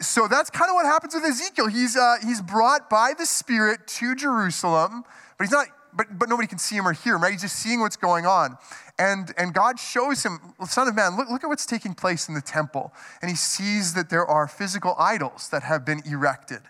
So 0.00 0.28
that's 0.28 0.50
kind 0.50 0.70
of 0.70 0.74
what 0.74 0.86
happens 0.86 1.14
with 1.14 1.24
Ezekiel. 1.24 1.66
He's, 1.66 1.96
uh, 1.96 2.16
he's 2.24 2.40
brought 2.40 2.88
by 2.88 3.14
the 3.18 3.26
Spirit 3.26 3.88
to 3.88 4.14
Jerusalem, 4.14 5.02
but 5.36 5.44
he's 5.44 5.52
not 5.52 5.66
but, 5.94 6.18
but 6.18 6.28
nobody 6.28 6.46
can 6.46 6.58
see 6.58 6.76
him 6.76 6.86
or 6.86 6.92
hear 6.92 7.16
him, 7.16 7.22
right? 7.22 7.32
He's 7.32 7.42
just 7.42 7.56
seeing 7.56 7.80
what's 7.80 7.96
going 7.96 8.26
on. 8.26 8.56
And, 8.98 9.32
and 9.36 9.54
God 9.54 9.78
shows 9.78 10.24
him, 10.24 10.38
Son 10.66 10.88
of 10.88 10.94
Man, 10.94 11.16
look, 11.16 11.28
look 11.30 11.44
at 11.44 11.46
what's 11.48 11.66
taking 11.66 11.94
place 11.94 12.28
in 12.28 12.34
the 12.34 12.40
temple. 12.40 12.92
And 13.22 13.30
he 13.30 13.36
sees 13.36 13.94
that 13.94 14.10
there 14.10 14.26
are 14.26 14.48
physical 14.48 14.94
idols 14.98 15.48
that 15.50 15.62
have 15.62 15.84
been 15.84 16.02
erected 16.04 16.60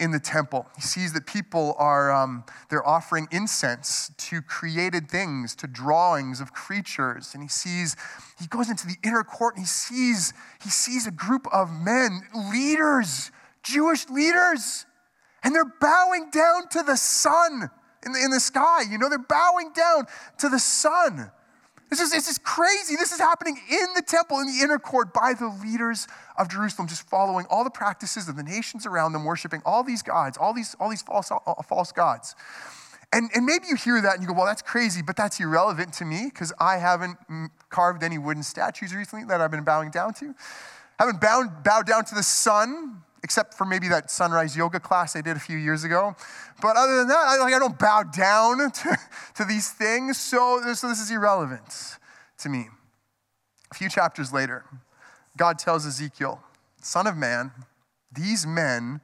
in 0.00 0.12
the 0.12 0.20
temple. 0.20 0.66
He 0.76 0.82
sees 0.82 1.12
that 1.14 1.26
people 1.26 1.74
are 1.78 2.12
um, 2.12 2.44
they're 2.70 2.86
offering 2.86 3.26
incense 3.30 4.12
to 4.16 4.40
created 4.40 5.10
things, 5.10 5.54
to 5.56 5.66
drawings 5.66 6.40
of 6.40 6.52
creatures. 6.52 7.34
And 7.34 7.42
he 7.42 7.48
sees, 7.48 7.96
he 8.38 8.46
goes 8.46 8.70
into 8.70 8.86
the 8.86 8.96
inner 9.02 9.24
court 9.24 9.56
and 9.56 9.64
he 9.64 9.68
sees, 9.68 10.32
he 10.62 10.70
sees 10.70 11.06
a 11.06 11.10
group 11.10 11.46
of 11.52 11.70
men, 11.70 12.22
leaders, 12.52 13.32
Jewish 13.62 14.08
leaders, 14.08 14.86
and 15.42 15.54
they're 15.54 15.74
bowing 15.80 16.30
down 16.30 16.68
to 16.70 16.82
the 16.82 16.96
sun 16.96 17.70
in 18.08 18.12
the, 18.14 18.24
in 18.24 18.30
the 18.30 18.40
sky. 18.40 18.82
You 18.90 18.98
know, 18.98 19.08
they're 19.08 19.18
bowing 19.18 19.70
down 19.72 20.06
to 20.38 20.48
the 20.48 20.58
sun. 20.58 21.30
This 21.90 22.00
is, 22.00 22.10
this 22.10 22.28
is 22.28 22.38
crazy. 22.38 22.96
This 22.96 23.12
is 23.12 23.18
happening 23.18 23.56
in 23.70 23.86
the 23.94 24.02
temple, 24.02 24.40
in 24.40 24.46
the 24.46 24.62
inner 24.62 24.78
court, 24.78 25.14
by 25.14 25.32
the 25.32 25.48
leaders 25.64 26.06
of 26.36 26.48
Jerusalem, 26.48 26.86
just 26.88 27.08
following 27.08 27.46
all 27.48 27.64
the 27.64 27.70
practices 27.70 28.28
of 28.28 28.36
the 28.36 28.42
nations 28.42 28.84
around 28.84 29.12
them, 29.12 29.24
worshiping 29.24 29.62
all 29.64 29.82
these 29.82 30.02
gods, 30.02 30.36
all 30.36 30.52
these, 30.52 30.76
all 30.80 30.90
these 30.90 31.02
false, 31.02 31.30
uh, 31.30 31.38
false 31.62 31.92
gods. 31.92 32.34
And, 33.10 33.30
and 33.34 33.46
maybe 33.46 33.66
you 33.68 33.76
hear 33.76 34.02
that 34.02 34.14
and 34.14 34.22
you 34.22 34.28
go, 34.28 34.34
well, 34.34 34.44
that's 34.44 34.60
crazy, 34.60 35.00
but 35.00 35.16
that's 35.16 35.40
irrelevant 35.40 35.94
to 35.94 36.04
me 36.04 36.24
because 36.24 36.52
I 36.60 36.76
haven't 36.76 37.16
carved 37.70 38.02
any 38.02 38.18
wooden 38.18 38.42
statues 38.42 38.94
recently 38.94 39.24
that 39.26 39.40
I've 39.40 39.50
been 39.50 39.64
bowing 39.64 39.90
down 39.90 40.12
to. 40.14 40.34
I 40.98 41.04
haven't 41.04 41.20
bowed, 41.20 41.64
bowed 41.64 41.86
down 41.86 42.04
to 42.06 42.14
the 42.14 42.22
sun 42.22 43.02
except 43.22 43.54
for 43.54 43.64
maybe 43.64 43.88
that 43.88 44.10
sunrise 44.10 44.56
yoga 44.56 44.80
class 44.80 45.16
I 45.16 45.20
did 45.20 45.36
a 45.36 45.40
few 45.40 45.56
years 45.56 45.84
ago. 45.84 46.14
But 46.60 46.76
other 46.76 46.96
than 46.96 47.08
that, 47.08 47.24
I, 47.26 47.36
like, 47.38 47.54
I 47.54 47.58
don't 47.58 47.78
bow 47.78 48.04
down 48.04 48.70
to, 48.72 48.98
to 49.36 49.44
these 49.44 49.70
things, 49.70 50.18
so, 50.18 50.60
so 50.74 50.88
this 50.88 51.00
is 51.00 51.10
irrelevant 51.10 51.96
to 52.38 52.48
me. 52.48 52.68
A 53.70 53.74
few 53.74 53.88
chapters 53.88 54.32
later, 54.32 54.64
God 55.36 55.58
tells 55.58 55.86
Ezekiel, 55.86 56.42
Son 56.80 57.06
of 57.06 57.16
man, 57.16 57.52
these 58.12 58.46
men 58.46 59.00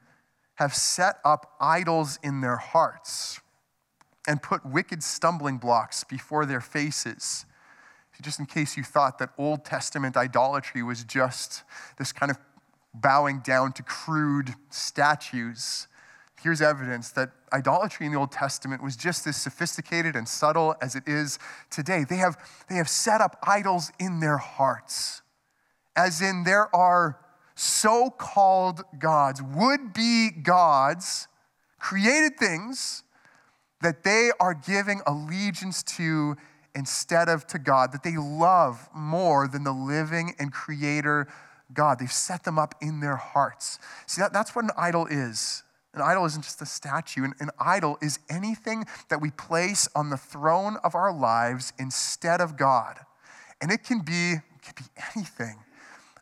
have 0.54 0.74
set 0.74 1.18
up 1.24 1.54
idols 1.60 2.18
in 2.22 2.40
their 2.40 2.56
hearts 2.56 3.40
and 4.26 4.42
put 4.42 4.64
wicked 4.64 5.02
stumbling 5.02 5.58
blocks 5.58 6.04
before 6.04 6.46
their 6.46 6.60
faces. 6.60 7.44
Just 8.22 8.38
in 8.38 8.46
case 8.46 8.76
you 8.76 8.84
thought 8.84 9.18
that 9.18 9.30
Old 9.36 9.64
Testament 9.64 10.16
idolatry 10.16 10.82
was 10.82 11.02
just 11.02 11.64
this 11.98 12.12
kind 12.12 12.30
of 12.30 12.38
bowing 12.94 13.40
down 13.40 13.72
to 13.72 13.82
crude 13.82 14.54
statues. 14.70 15.88
Here's 16.40 16.62
evidence 16.62 17.10
that 17.12 17.30
idolatry 17.52 18.06
in 18.06 18.12
the 18.12 18.18
Old 18.18 18.30
Testament 18.30 18.82
was 18.82 18.96
just 18.96 19.26
as 19.26 19.36
sophisticated 19.36 20.14
and 20.14 20.28
subtle 20.28 20.76
as 20.80 20.94
it 20.94 21.04
is 21.06 21.38
today. 21.70 22.04
They 22.08 22.16
have, 22.16 22.36
they 22.68 22.76
have 22.76 22.88
set 22.88 23.20
up 23.20 23.38
idols 23.42 23.90
in 23.98 24.20
their 24.20 24.38
hearts, 24.38 25.22
as 25.96 26.20
in 26.20 26.44
there 26.44 26.74
are 26.74 27.18
so 27.54 28.10
called 28.10 28.82
gods, 28.98 29.40
would 29.42 29.92
be 29.92 30.30
gods, 30.30 31.28
created 31.78 32.36
things 32.36 33.04
that 33.80 34.02
they 34.02 34.30
are 34.40 34.54
giving 34.54 35.00
allegiance 35.06 35.82
to 35.82 36.36
instead 36.74 37.28
of 37.28 37.46
to 37.46 37.58
God, 37.58 37.92
that 37.92 38.02
they 38.02 38.16
love 38.16 38.88
more 38.94 39.46
than 39.46 39.62
the 39.62 39.72
living 39.72 40.34
and 40.38 40.52
creator 40.52 41.28
God. 41.72 41.98
They've 41.98 42.10
set 42.12 42.44
them 42.44 42.58
up 42.58 42.74
in 42.80 43.00
their 43.00 43.16
hearts. 43.16 43.78
See, 44.06 44.20
that, 44.20 44.32
that's 44.32 44.54
what 44.54 44.64
an 44.64 44.70
idol 44.76 45.06
is. 45.06 45.62
An 45.94 46.02
idol 46.02 46.24
isn't 46.26 46.42
just 46.42 46.60
a 46.60 46.66
statue. 46.66 47.24
An, 47.24 47.34
an 47.40 47.50
idol 47.58 47.98
is 48.02 48.18
anything 48.28 48.84
that 49.08 49.20
we 49.20 49.30
place 49.30 49.88
on 49.94 50.10
the 50.10 50.16
throne 50.16 50.76
of 50.82 50.94
our 50.94 51.12
lives 51.12 51.72
instead 51.78 52.40
of 52.40 52.56
God. 52.56 52.98
And 53.60 53.70
it 53.70 53.84
can 53.84 54.00
be, 54.00 54.32
it 54.32 54.62
can 54.62 54.74
be 54.76 55.02
anything. 55.14 55.56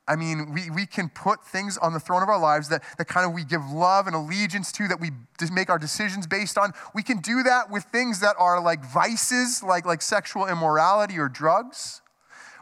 I 0.07 0.17
mean, 0.17 0.53
we, 0.53 0.69
we 0.69 0.85
can 0.85 1.09
put 1.09 1.45
things 1.45 1.79
on 1.79 1.93
the 1.93 2.01
throne 2.01 2.23
of 2.23 2.29
our 2.29 2.39
lives 2.39 2.69
that, 2.69 2.83
that 2.99 3.07
kind 3.07 3.25
of 3.25 3.33
we 3.33 3.45
give 3.45 3.65
love 3.71 4.09
and 4.09 4.17
allegiance 4.17 4.73
to, 4.73 4.89
that 4.89 5.01
we 5.01 5.11
just 5.39 5.53
make 5.53 5.71
our 5.71 5.79
decisions 5.79 6.27
based 6.27 6.59
on. 6.59 6.73
We 6.93 7.03
can 7.03 7.19
do 7.19 7.45
that 7.45 7.71
with 7.71 7.85
things 7.85 8.21
that 8.21 8.35
are 8.39 8.61
like 8.61 8.85
vices, 8.85 9.63
like, 9.63 9.87
like 9.87 10.03
sexual 10.03 10.47
immorality 10.49 11.19
or 11.19 11.29
drugs. 11.29 12.03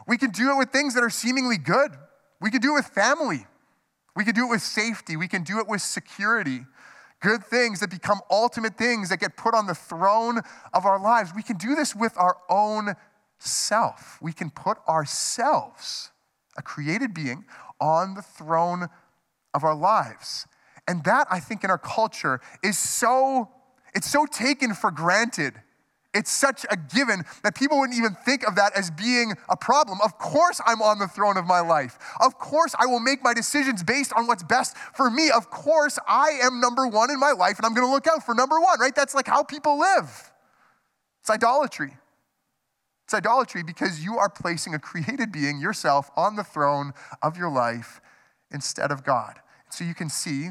We 0.07 0.17
can 0.17 0.29
do 0.29 0.51
it 0.51 0.57
with 0.57 0.69
things 0.69 0.93
that 0.93 1.03
are 1.03 1.09
seemingly 1.09 1.57
good, 1.57 1.91
we 2.41 2.49
could 2.51 2.61
do 2.61 2.71
it 2.71 2.75
with 2.75 2.87
family. 2.87 3.45
We 4.15 4.25
could 4.25 4.35
do 4.35 4.47
it 4.47 4.49
with 4.49 4.61
safety. 4.61 5.15
We 5.15 5.27
can 5.27 5.43
do 5.43 5.59
it 5.59 5.67
with 5.67 5.81
security. 5.81 6.65
Good 7.21 7.43
things 7.43 7.79
that 7.79 7.89
become 7.89 8.19
ultimate 8.29 8.77
things 8.77 9.09
that 9.09 9.19
get 9.19 9.37
put 9.37 9.53
on 9.53 9.67
the 9.67 9.75
throne 9.75 10.41
of 10.73 10.85
our 10.85 10.99
lives. 10.99 11.31
We 11.35 11.43
can 11.43 11.57
do 11.57 11.75
this 11.75 11.95
with 11.95 12.17
our 12.17 12.37
own 12.49 12.95
self. 13.39 14.17
We 14.21 14.33
can 14.33 14.49
put 14.49 14.77
ourselves, 14.87 16.11
a 16.57 16.61
created 16.61 17.13
being, 17.13 17.45
on 17.79 18.15
the 18.15 18.21
throne 18.21 18.87
of 19.53 19.63
our 19.63 19.75
lives. 19.75 20.47
And 20.87 21.03
that, 21.03 21.27
I 21.29 21.39
think, 21.39 21.63
in 21.63 21.69
our 21.69 21.77
culture 21.77 22.41
is 22.63 22.77
so, 22.77 23.49
it's 23.93 24.09
so 24.09 24.25
taken 24.25 24.73
for 24.73 24.89
granted 24.89 25.53
it's 26.13 26.31
such 26.31 26.65
a 26.69 26.75
given 26.75 27.23
that 27.43 27.55
people 27.55 27.79
wouldn't 27.79 27.97
even 27.97 28.15
think 28.25 28.45
of 28.45 28.55
that 28.55 28.75
as 28.75 28.91
being 28.91 29.33
a 29.47 29.55
problem. 29.55 29.99
Of 30.03 30.17
course, 30.17 30.59
I'm 30.65 30.81
on 30.81 30.99
the 30.99 31.07
throne 31.07 31.37
of 31.37 31.45
my 31.45 31.61
life. 31.61 31.97
Of 32.19 32.37
course, 32.37 32.75
I 32.77 32.85
will 32.85 32.99
make 32.99 33.23
my 33.23 33.33
decisions 33.33 33.81
based 33.81 34.11
on 34.13 34.27
what's 34.27 34.43
best 34.43 34.75
for 34.93 35.09
me. 35.09 35.31
Of 35.31 35.49
course, 35.49 35.97
I 36.07 36.39
am 36.43 36.59
number 36.59 36.85
one 36.85 37.11
in 37.11 37.19
my 37.19 37.31
life 37.31 37.57
and 37.57 37.65
I'm 37.65 37.73
going 37.73 37.87
to 37.87 37.91
look 37.91 38.07
out 38.07 38.25
for 38.25 38.35
number 38.35 38.59
one, 38.59 38.79
right? 38.79 38.93
That's 38.93 39.15
like 39.15 39.27
how 39.27 39.43
people 39.43 39.79
live. 39.79 40.31
It's 41.21 41.29
idolatry. 41.29 41.93
It's 43.05 43.13
idolatry 43.13 43.63
because 43.63 44.03
you 44.03 44.17
are 44.17 44.29
placing 44.29 44.73
a 44.73 44.79
created 44.79 45.31
being, 45.31 45.61
yourself, 45.61 46.11
on 46.17 46.35
the 46.35 46.43
throne 46.43 46.93
of 47.21 47.37
your 47.37 47.49
life 47.49 48.01
instead 48.51 48.91
of 48.91 49.05
God. 49.05 49.35
So 49.69 49.85
you 49.85 49.93
can 49.93 50.09
see 50.09 50.49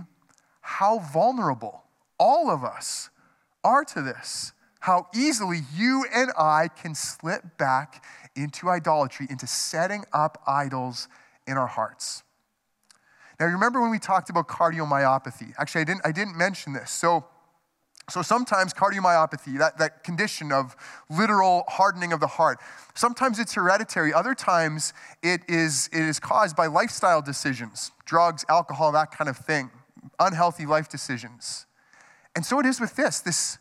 how 0.63 1.01
vulnerable 1.01 1.85
all 2.19 2.51
of 2.51 2.65
us 2.65 3.11
are 3.63 3.85
to 3.85 4.01
this 4.01 4.53
how 4.81 5.07
easily 5.15 5.61
you 5.77 6.05
and 6.13 6.31
I 6.39 6.69
can 6.69 6.95
slip 6.95 7.59
back 7.59 8.05
into 8.35 8.69
idolatry, 8.69 9.27
into 9.31 9.47
setting 9.47 10.05
up 10.13 10.43
idols 10.47 11.09
in 11.47 11.57
our 11.57 11.67
hearts. 11.67 12.23
Now, 13.39 13.47
remember 13.47 13.81
when 13.81 13.91
we 13.91 13.99
talked 13.99 14.31
about 14.31 14.49
cardiomyopathy? 14.49 15.55
Actually, 15.59 15.83
I 15.83 15.85
didn't, 15.85 16.01
I 16.05 16.13
didn't 16.13 16.37
mention 16.37 16.73
this. 16.73 16.91
So, 16.91 17.25
so 18.09 18.23
sometimes 18.23 18.75
cardiomyopathy, 18.75 19.59
that, 19.59 19.79
that 19.79 20.03
condition 20.03 20.53
of 20.53 20.77
literal 21.09 21.65
hardening 21.69 22.13
of 22.13 22.21
the 22.21 22.27
heart, 22.27 22.59
sometimes 22.95 23.39
it's 23.39 23.55
hereditary. 23.55 24.13
Other 24.13 24.35
times 24.35 24.93
it 25.23 25.43
is, 25.49 25.89
it 25.93 26.03
is 26.03 26.19
caused 26.21 26.57
by 26.57 26.67
lifestyle 26.67 27.23
decisions, 27.23 27.93
drugs, 28.05 28.45
alcohol, 28.49 28.93
that 28.93 29.11
kind 29.11 29.29
of 29.29 29.37
thing, 29.37 29.71
unhealthy 30.19 30.67
life 30.67 30.89
decisions. 30.89 31.67
And 32.35 32.45
so 32.45 32.61
it 32.61 32.67
is 32.67 32.81
with 32.81 32.97
this, 32.97 33.21
this 33.21 33.59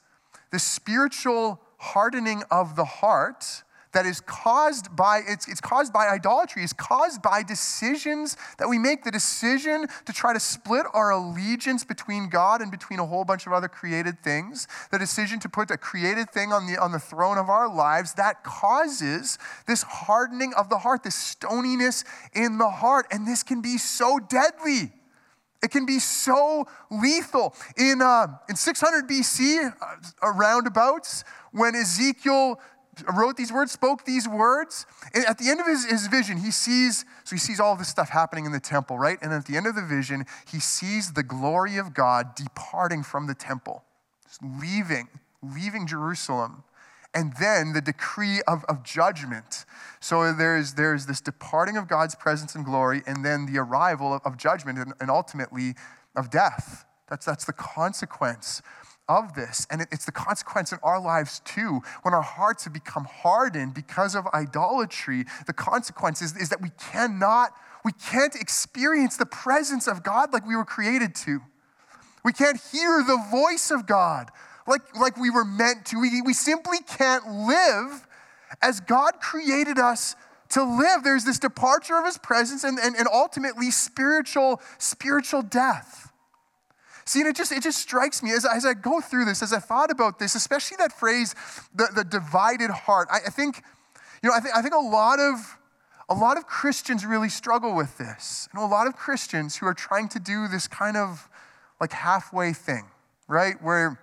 the 0.52 0.60
spiritual 0.60 1.62
hardening 1.78 2.44
of 2.52 2.76
the 2.76 2.86
heart 2.86 3.64
that 3.92 4.06
is 4.06 4.22
caused 4.22 4.96
by 4.96 5.22
it's, 5.28 5.48
it's 5.48 5.62
caused 5.62 5.92
by 5.92 6.08
idolatry 6.08 6.64
is 6.64 6.74
caused 6.74 7.22
by 7.22 7.42
decisions 7.42 8.38
that 8.58 8.70
we 8.70 8.78
make 8.78 9.04
the 9.04 9.12
decision 9.12 9.88
to 10.06 10.14
try 10.14 10.34
to 10.34 10.40
split 10.40 10.86
our 10.94 11.12
allegiance 11.12 11.84
between 11.84 12.30
god 12.30 12.62
and 12.62 12.70
between 12.70 13.00
a 13.00 13.06
whole 13.06 13.26
bunch 13.26 13.48
of 13.48 13.54
other 13.54 13.68
created 13.68 14.22
things 14.22 14.68
the 14.92 15.00
decision 15.00 15.40
to 15.40 15.50
put 15.50 15.72
a 15.72 15.78
created 15.78 16.30
thing 16.30 16.52
on 16.52 16.68
the 16.68 16.78
on 16.78 16.92
the 16.92 17.00
throne 17.00 17.38
of 17.38 17.50
our 17.50 17.74
lives 17.74 18.14
that 18.14 18.44
causes 18.44 19.40
this 19.68 19.84
hardening 19.84 20.54
of 20.56 20.70
the 20.70 20.78
heart 20.78 21.04
this 21.04 21.16
stoniness 21.16 22.04
in 22.34 22.58
the 22.58 22.70
heart 22.70 23.08
and 23.12 23.28
this 23.28 23.42
can 23.42 23.62
be 23.62 23.78
so 23.78 24.20
deadly 24.20 24.92
it 25.62 25.72
can 25.72 25.86
be 25.86 26.00
so 26.00 26.68
lethal. 26.90 27.56
In, 27.78 28.02
uh, 28.02 28.28
in 28.48 28.56
600 28.56 29.08
BC, 29.08 29.74
uh, 30.24 30.32
roundabouts, 30.34 31.24
when 31.52 31.76
Ezekiel 31.76 32.60
wrote 33.14 33.38
these 33.38 33.52
words, 33.52 33.72
spoke 33.72 34.06
these 34.06 34.28
words, 34.28 34.86
at 35.14 35.38
the 35.38 35.50
end 35.50 35.60
of 35.60 35.68
his, 35.68 35.86
his 35.86 36.08
vision, 36.08 36.38
he 36.38 36.52
sees, 36.52 37.06
so 37.24 37.36
he 37.36 37.40
sees 37.40 37.60
all 37.60 37.76
this 37.76 37.88
stuff 37.88 38.10
happening 38.10 38.46
in 38.46 38.52
the 38.52 38.60
temple, 38.60 38.98
right? 38.98 39.18
And 39.22 39.34
at 39.34 39.46
the 39.46 39.58
end 39.58 39.68
of 39.68 39.76
the 39.76 39.84
vision, 39.84 40.26
he 40.50 40.60
sees 40.60 41.14
the 41.14 41.24
glory 41.24 41.78
of 41.78 41.94
God 41.94 42.36
departing 42.36 43.04
from 43.04 43.28
the 43.28 43.36
temple, 43.36 43.84
leaving, 44.42 45.08
leaving 45.42 45.88
Jerusalem. 45.88 46.64
And 47.14 47.34
then 47.40 47.74
the 47.74 47.82
decree 47.82 48.42
of, 48.48 48.64
of 48.66 48.84
judgment. 48.84 49.66
So 50.00 50.32
there's, 50.32 50.74
there's 50.74 51.06
this 51.06 51.22
departing 51.22 51.78
of 51.78 51.88
God's 51.88 52.16
presence 52.16 52.56
and 52.56 52.64
glory, 52.64 53.02
and 53.08 53.26
then 53.26 53.46
the 53.46 53.60
arrival 53.60 54.14
of, 54.14 54.22
of 54.26 54.38
judgment 54.38 54.78
and, 54.78 54.94
and 55.00 55.10
ultimately 55.10 55.74
of 56.16 56.30
death. 56.30 56.86
That's, 57.10 57.26
that's 57.26 57.46
the 57.46 57.54
consequence 57.54 58.62
of 59.08 59.34
this. 59.34 59.66
And 59.72 59.82
it's 59.92 60.06
the 60.06 60.12
consequence 60.12 60.72
in 60.72 60.78
our 60.84 61.02
lives 61.02 61.42
too. 61.44 61.82
When 62.04 62.14
our 62.14 62.22
hearts 62.22 62.66
have 62.66 62.74
become 62.74 63.06
hardened 63.06 63.74
because 63.74 64.16
of 64.16 64.28
idolatry, 64.34 65.26
the 65.48 65.54
consequence 65.54 66.22
is, 66.22 66.38
is 66.38 66.50
that 66.50 66.62
we 66.62 66.70
cannot, 66.92 67.50
we 67.84 67.92
can't 67.92 68.36
experience 68.36 69.18
the 69.18 69.26
presence 69.26 69.88
of 69.88 70.04
God 70.04 70.32
like 70.32 70.46
we 70.46 70.56
were 70.56 70.66
created 70.66 71.16
to. 71.16 71.40
We 72.24 72.34
can't 72.34 72.62
hear 72.72 73.02
the 73.02 73.18
voice 73.32 73.72
of 73.72 73.88
God 73.88 74.30
like, 74.70 74.96
like 74.98 75.18
we 75.18 75.30
were 75.30 75.46
meant 75.46 75.86
to. 75.88 76.00
We, 76.00 76.22
we 76.22 76.34
simply 76.34 76.78
can't 76.80 77.28
live 77.28 78.08
as 78.62 78.80
God 78.80 79.20
created 79.20 79.78
us 79.78 80.16
to 80.50 80.64
live. 80.64 81.04
There's 81.04 81.26
this 81.26 81.40
departure 81.40 81.98
of 81.98 82.06
his 82.06 82.18
presence 82.18 82.64
and, 82.64 82.80
and, 82.80 82.96
and 82.96 83.08
ultimately 83.12 83.72
spiritual, 83.72 84.62
spiritual 84.78 85.42
death. 85.42 86.12
See, 87.06 87.22
and 87.22 87.30
it 87.30 87.36
just, 87.36 87.52
it 87.52 87.64
just 87.64 87.80
strikes 87.80 88.22
me 88.22 88.32
as, 88.32 88.46
as 88.46 88.66
I 88.66 88.76
go 88.76 89.02
through 89.02 89.26
this, 89.26 89.42
as 89.42 89.52
I 89.52 89.60
thought 89.60 89.90
about 89.90 90.20
this, 90.20 90.36
especially 90.36 90.78
that 90.78 90.94
phrase, 90.94 91.34
the, 91.74 91.90
the 91.96 92.04
divided 92.04 92.70
heart. 92.70 93.08
I, 93.12 93.18
I 93.28 93.30
think, 93.30 93.64
you 94.22 94.30
know, 94.30 94.36
I 94.36 94.40
think, 94.40 94.56
I 94.56 94.62
think 94.62 94.76
a 94.76 94.78
lot 94.78 95.20
of, 95.20 95.58
a 96.08 96.14
lot 96.14 96.38
of 96.38 96.46
Christians 96.46 97.06
really 97.06 97.30
struggle 97.30 97.76
with 97.76 97.98
this. 97.98 98.48
Know, 98.54 98.64
a 98.64 98.68
lot 98.68 98.88
of 98.88 98.96
Christians 98.96 99.58
who 99.58 99.66
are 99.66 99.74
trying 99.74 100.08
to 100.10 100.20
do 100.20 100.48
this 100.48 100.68
kind 100.68 100.98
of 100.98 101.28
like 101.80 101.94
halfway 101.94 102.54
thing, 102.54 102.86
right? 103.28 103.56
Where 103.62 104.00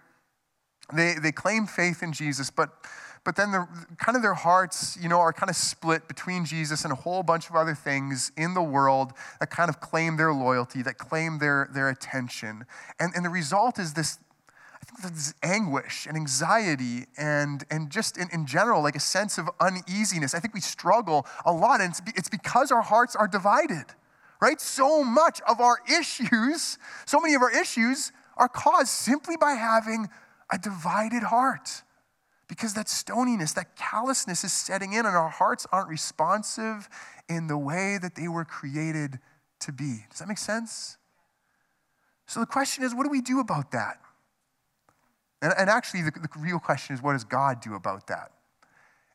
they, 0.94 1.14
they 1.14 1.32
claim 1.32 1.66
faith 1.66 2.02
in 2.02 2.12
Jesus, 2.12 2.50
but 2.50 2.70
but 3.26 3.34
then 3.34 3.50
the, 3.50 3.66
kind 3.98 4.14
of 4.14 4.22
their 4.22 4.34
hearts, 4.34 4.96
you 5.02 5.08
know, 5.08 5.18
are 5.18 5.32
kind 5.32 5.50
of 5.50 5.56
split 5.56 6.06
between 6.06 6.44
Jesus 6.44 6.84
and 6.84 6.92
a 6.92 6.94
whole 6.94 7.24
bunch 7.24 7.50
of 7.50 7.56
other 7.56 7.74
things 7.74 8.30
in 8.36 8.54
the 8.54 8.62
world 8.62 9.12
that 9.40 9.50
kind 9.50 9.68
of 9.68 9.80
claim 9.80 10.16
their 10.16 10.32
loyalty, 10.32 10.80
that 10.82 10.96
claim 10.96 11.40
their, 11.40 11.68
their 11.74 11.88
attention. 11.88 12.66
And, 13.00 13.12
and 13.16 13.24
the 13.24 13.28
result 13.28 13.80
is 13.80 13.94
this, 13.94 14.20
this 15.02 15.34
anguish 15.42 16.06
and 16.06 16.16
anxiety 16.16 17.06
and, 17.18 17.64
and 17.68 17.90
just 17.90 18.16
in, 18.16 18.28
in 18.32 18.46
general, 18.46 18.80
like 18.80 18.94
a 18.94 19.00
sense 19.00 19.38
of 19.38 19.50
uneasiness. 19.58 20.32
I 20.32 20.38
think 20.38 20.54
we 20.54 20.60
struggle 20.60 21.26
a 21.44 21.52
lot, 21.52 21.80
and 21.80 21.90
it's, 21.90 22.00
it's 22.14 22.28
because 22.28 22.70
our 22.70 22.82
hearts 22.82 23.16
are 23.16 23.26
divided, 23.26 23.86
right? 24.40 24.60
So 24.60 25.02
much 25.02 25.40
of 25.48 25.60
our 25.60 25.80
issues, 25.92 26.78
so 27.06 27.18
many 27.18 27.34
of 27.34 27.42
our 27.42 27.50
issues 27.50 28.12
are 28.36 28.48
caused 28.48 28.90
simply 28.90 29.36
by 29.36 29.54
having 29.54 30.08
a 30.50 30.58
divided 30.58 31.24
heart 31.24 31.82
because 32.48 32.74
that 32.74 32.86
stoniness, 32.86 33.54
that 33.54 33.76
callousness 33.76 34.44
is 34.44 34.52
setting 34.52 34.92
in, 34.92 35.04
and 35.04 35.16
our 35.16 35.28
hearts 35.28 35.66
aren't 35.72 35.88
responsive 35.88 36.88
in 37.28 37.48
the 37.48 37.58
way 37.58 37.98
that 38.00 38.14
they 38.14 38.28
were 38.28 38.44
created 38.44 39.18
to 39.60 39.72
be. 39.72 40.04
Does 40.10 40.20
that 40.20 40.28
make 40.28 40.38
sense? 40.38 40.96
So 42.26 42.40
the 42.40 42.46
question 42.46 42.84
is, 42.84 42.94
what 42.94 43.04
do 43.04 43.10
we 43.10 43.20
do 43.20 43.40
about 43.40 43.72
that? 43.72 43.98
And, 45.42 45.52
and 45.58 45.68
actually, 45.68 46.02
the, 46.02 46.12
the 46.12 46.28
real 46.38 46.58
question 46.58 46.94
is, 46.94 47.02
what 47.02 47.12
does 47.12 47.24
God 47.24 47.60
do 47.60 47.74
about 47.74 48.06
that? 48.06 48.32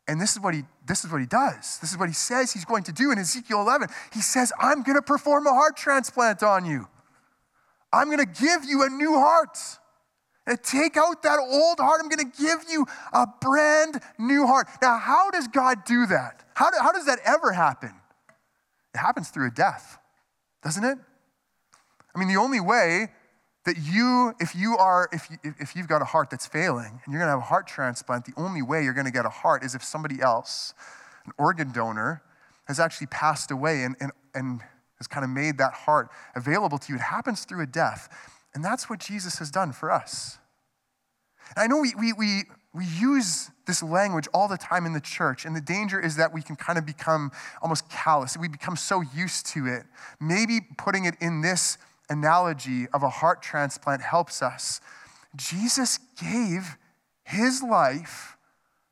And 0.08 0.20
this 0.20 0.34
is 0.34 0.42
what 0.42 0.54
he 0.54 0.64
this 0.86 1.06
is 1.06 1.12
what 1.12 1.22
he 1.22 1.28
does. 1.28 1.78
This 1.78 1.92
is 1.92 1.98
what 1.98 2.10
he 2.10 2.14
says 2.14 2.52
he's 2.52 2.66
going 2.66 2.84
to 2.84 2.92
do 2.92 3.12
in 3.12 3.20
Ezekiel 3.20 3.62
11. 3.62 3.88
He 4.12 4.22
says, 4.22 4.52
"I'm 4.60 4.84
going 4.84 4.98
to 4.98 5.02
perform 5.02 5.48
a 5.48 5.54
heart 5.54 5.78
transplant 5.78 6.44
on 6.44 6.66
you. 6.66 6.88
I'm 7.94 8.08
going 8.08 8.18
to 8.18 8.26
give 8.26 8.66
you 8.66 8.84
a 8.84 8.90
new 8.90 9.14
heart." 9.14 9.58
Take 10.64 10.98
out 10.98 11.22
that 11.24 11.40
old 11.40 11.80
heart. 11.80 12.02
I'm 12.04 12.10
going 12.10 12.32
to 12.32 12.42
give 12.42 12.60
you 12.70 12.86
a 13.14 13.28
brand 13.40 14.02
new 14.18 14.48
heart. 14.48 14.68
Now, 14.82 14.98
how 14.98 15.30
does 15.30 15.48
God 15.48 15.86
do 15.86 16.06
that? 16.08 16.44
How, 16.56 16.70
do, 16.72 16.78
how 16.82 16.92
does 16.92 17.06
that 17.06 17.20
ever 17.26 17.52
happen? 17.52 17.94
It 18.94 18.98
happens 18.98 19.30
through 19.30 19.48
a 19.48 19.52
death, 19.52 20.00
doesn't 20.64 20.84
it? 20.84 20.98
I 22.14 22.20
mean, 22.20 22.28
the 22.28 22.38
only 22.38 22.60
way 22.60 23.10
that 23.66 23.78
you, 23.78 24.34
if 24.40 24.56
you 24.56 24.76
are, 24.78 25.08
if, 25.14 25.30
you, 25.30 25.38
if 25.60 25.76
you've 25.76 25.88
got 25.88 26.02
a 26.02 26.06
heart 26.06 26.30
that's 26.30 26.48
failing 26.48 27.00
and 27.06 27.14
you're 27.14 27.20
going 27.20 27.28
to 27.28 27.34
have 27.34 27.40
a 27.40 27.44
heart 27.44 27.68
transplant, 27.68 28.26
the 28.26 28.34
only 28.36 28.62
way 28.62 28.84
you're 28.84 28.94
going 28.94 29.06
to 29.06 29.12
get 29.12 29.26
a 29.26 29.30
heart 29.30 29.64
is 29.64 29.76
if 29.76 29.84
somebody 29.84 30.22
else, 30.22 30.74
an 31.26 31.32
organ 31.38 31.72
donor, 31.72 32.24
has 32.66 32.80
actually 32.80 33.08
passed 33.08 33.52
away 33.52 33.84
and, 33.84 33.96
and, 34.00 34.12
and 34.34 34.62
has 34.98 35.08
kind 35.08 35.24
of 35.24 35.30
made 35.30 35.58
that 35.60 35.74
heart 35.74 36.10
available 36.36 36.78
to 36.80 36.92
you. 36.92 36.96
It 36.96 37.02
happens 37.02 37.46
through 37.46 37.62
a 37.62 37.68
death. 37.68 38.10
And 38.54 38.64
that's 38.64 38.90
what 38.90 39.00
Jesus 39.00 39.40
has 39.40 39.50
done 39.50 39.72
for 39.72 39.92
us. 39.92 40.38
And 41.56 41.64
I 41.64 41.68
know 41.68 41.82
we, 41.82 41.94
we, 41.96 42.14
we, 42.14 42.44
we 42.74 42.86
use 42.86 43.50
this 43.68 43.84
language 43.84 44.28
all 44.34 44.48
the 44.48 44.58
time 44.58 44.86
in 44.86 44.94
the 44.94 45.02
church, 45.02 45.46
and 45.46 45.56
the 45.56 45.62
danger 45.62 46.00
is 46.00 46.16
that 46.18 46.34
we 46.34 46.42
can 46.42 46.56
kind 46.56 46.78
of 46.78 46.86
become 46.86 47.32
almost 47.62 47.90
callous. 47.90 48.38
We 48.38 48.48
become 48.48 48.76
so 48.76 49.02
used 49.16 49.46
to 49.48 49.68
it. 49.68 49.84
Maybe 50.20 50.60
putting 50.78 51.06
it 51.06 51.16
in 51.22 51.42
this 51.42 51.78
analogy 52.10 52.88
of 52.94 53.04
a 53.04 53.10
heart 53.10 53.42
transplant 53.42 54.02
helps 54.02 54.42
us. 54.42 54.82
Jesus 55.36 56.00
gave 56.22 56.78
his 57.24 57.64
life 57.64 58.36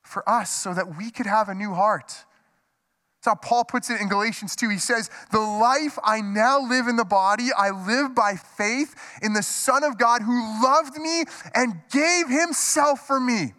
for 0.03 0.27
us 0.27 0.49
so 0.49 0.73
that 0.73 0.97
we 0.97 1.11
could 1.11 1.25
have 1.25 1.49
a 1.49 1.55
new 1.55 1.73
heart. 1.73 2.25
That's 3.19 3.35
how 3.37 3.49
Paul 3.49 3.65
puts 3.65 3.89
it 3.89 3.99
in 3.99 4.07
Galatians 4.07 4.55
2. 4.55 4.69
He 4.69 4.77
says, 4.77 5.09
The 5.33 5.39
life 5.39 5.99
I 6.05 6.21
now 6.21 6.61
live 6.61 6.87
in 6.87 6.95
the 6.95 7.03
body, 7.03 7.49
I 7.55 7.69
live 7.71 8.15
by 8.15 8.35
faith 8.35 8.95
in 9.21 9.33
the 9.33 9.43
Son 9.43 9.83
of 9.83 9.97
God 9.97 10.21
who 10.21 10.63
loved 10.63 10.95
me 10.95 11.25
and 11.53 11.81
gave 11.91 12.29
himself 12.29 13.05
for 13.05 13.19
me. 13.19 13.53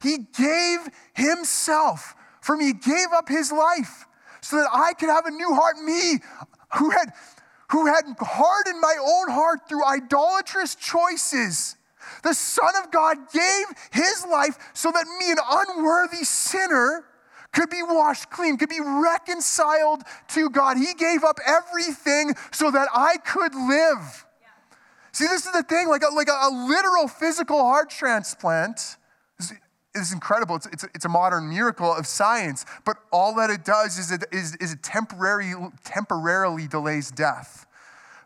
He 0.00 0.18
gave 0.18 0.88
himself 1.14 2.14
for 2.40 2.56
me. 2.56 2.66
He 2.66 2.72
gave 2.74 3.08
up 3.12 3.28
his 3.28 3.50
life 3.50 4.06
so 4.40 4.56
that 4.56 4.68
I 4.72 4.92
could 4.92 5.08
have 5.08 5.26
a 5.26 5.32
new 5.32 5.52
heart. 5.52 5.78
Me, 5.78 6.20
who 6.78 6.90
had, 6.90 7.12
who 7.72 7.86
had 7.86 8.04
hardened 8.20 8.80
my 8.80 8.94
own 9.00 9.34
heart 9.34 9.68
through 9.68 9.84
idolatrous 9.84 10.76
choices. 10.76 11.74
The 12.22 12.34
Son 12.34 12.72
of 12.84 12.92
God 12.92 13.16
gave 13.32 13.66
his 13.90 14.24
life 14.30 14.58
so 14.74 14.92
that 14.92 15.06
me, 15.18 15.32
an 15.32 15.38
unworthy 15.50 16.22
sinner, 16.22 17.04
could 17.56 17.70
be 17.70 17.82
washed 17.82 18.28
clean, 18.28 18.58
could 18.58 18.68
be 18.68 18.82
reconciled 18.82 20.02
to 20.28 20.50
God. 20.50 20.76
He 20.76 20.92
gave 20.92 21.24
up 21.24 21.38
everything 21.46 22.34
so 22.52 22.70
that 22.70 22.86
I 22.94 23.16
could 23.16 23.54
live. 23.54 24.26
Yeah. 24.42 24.48
See, 25.12 25.24
this 25.24 25.46
is 25.46 25.52
the 25.52 25.62
thing 25.62 25.88
like 25.88 26.02
a, 26.02 26.14
like 26.14 26.28
a, 26.28 26.32
a 26.32 26.50
literal 26.68 27.08
physical 27.08 27.58
heart 27.60 27.88
transplant 27.88 28.98
is, 29.40 29.54
is 29.94 30.12
incredible. 30.12 30.56
It's, 30.56 30.66
it's, 30.66 30.84
a, 30.84 30.88
it's, 30.94 31.04
a 31.06 31.08
modern 31.08 31.48
miracle 31.48 31.90
of 31.90 32.06
science, 32.06 32.66
but 32.84 32.98
all 33.10 33.34
that 33.36 33.48
it 33.48 33.64
does 33.64 33.98
is 33.98 34.12
it, 34.12 34.24
is, 34.32 34.54
is 34.56 34.74
it 34.74 34.82
temporary, 34.82 35.54
temporarily 35.82 36.68
delays 36.68 37.10
death. 37.10 37.66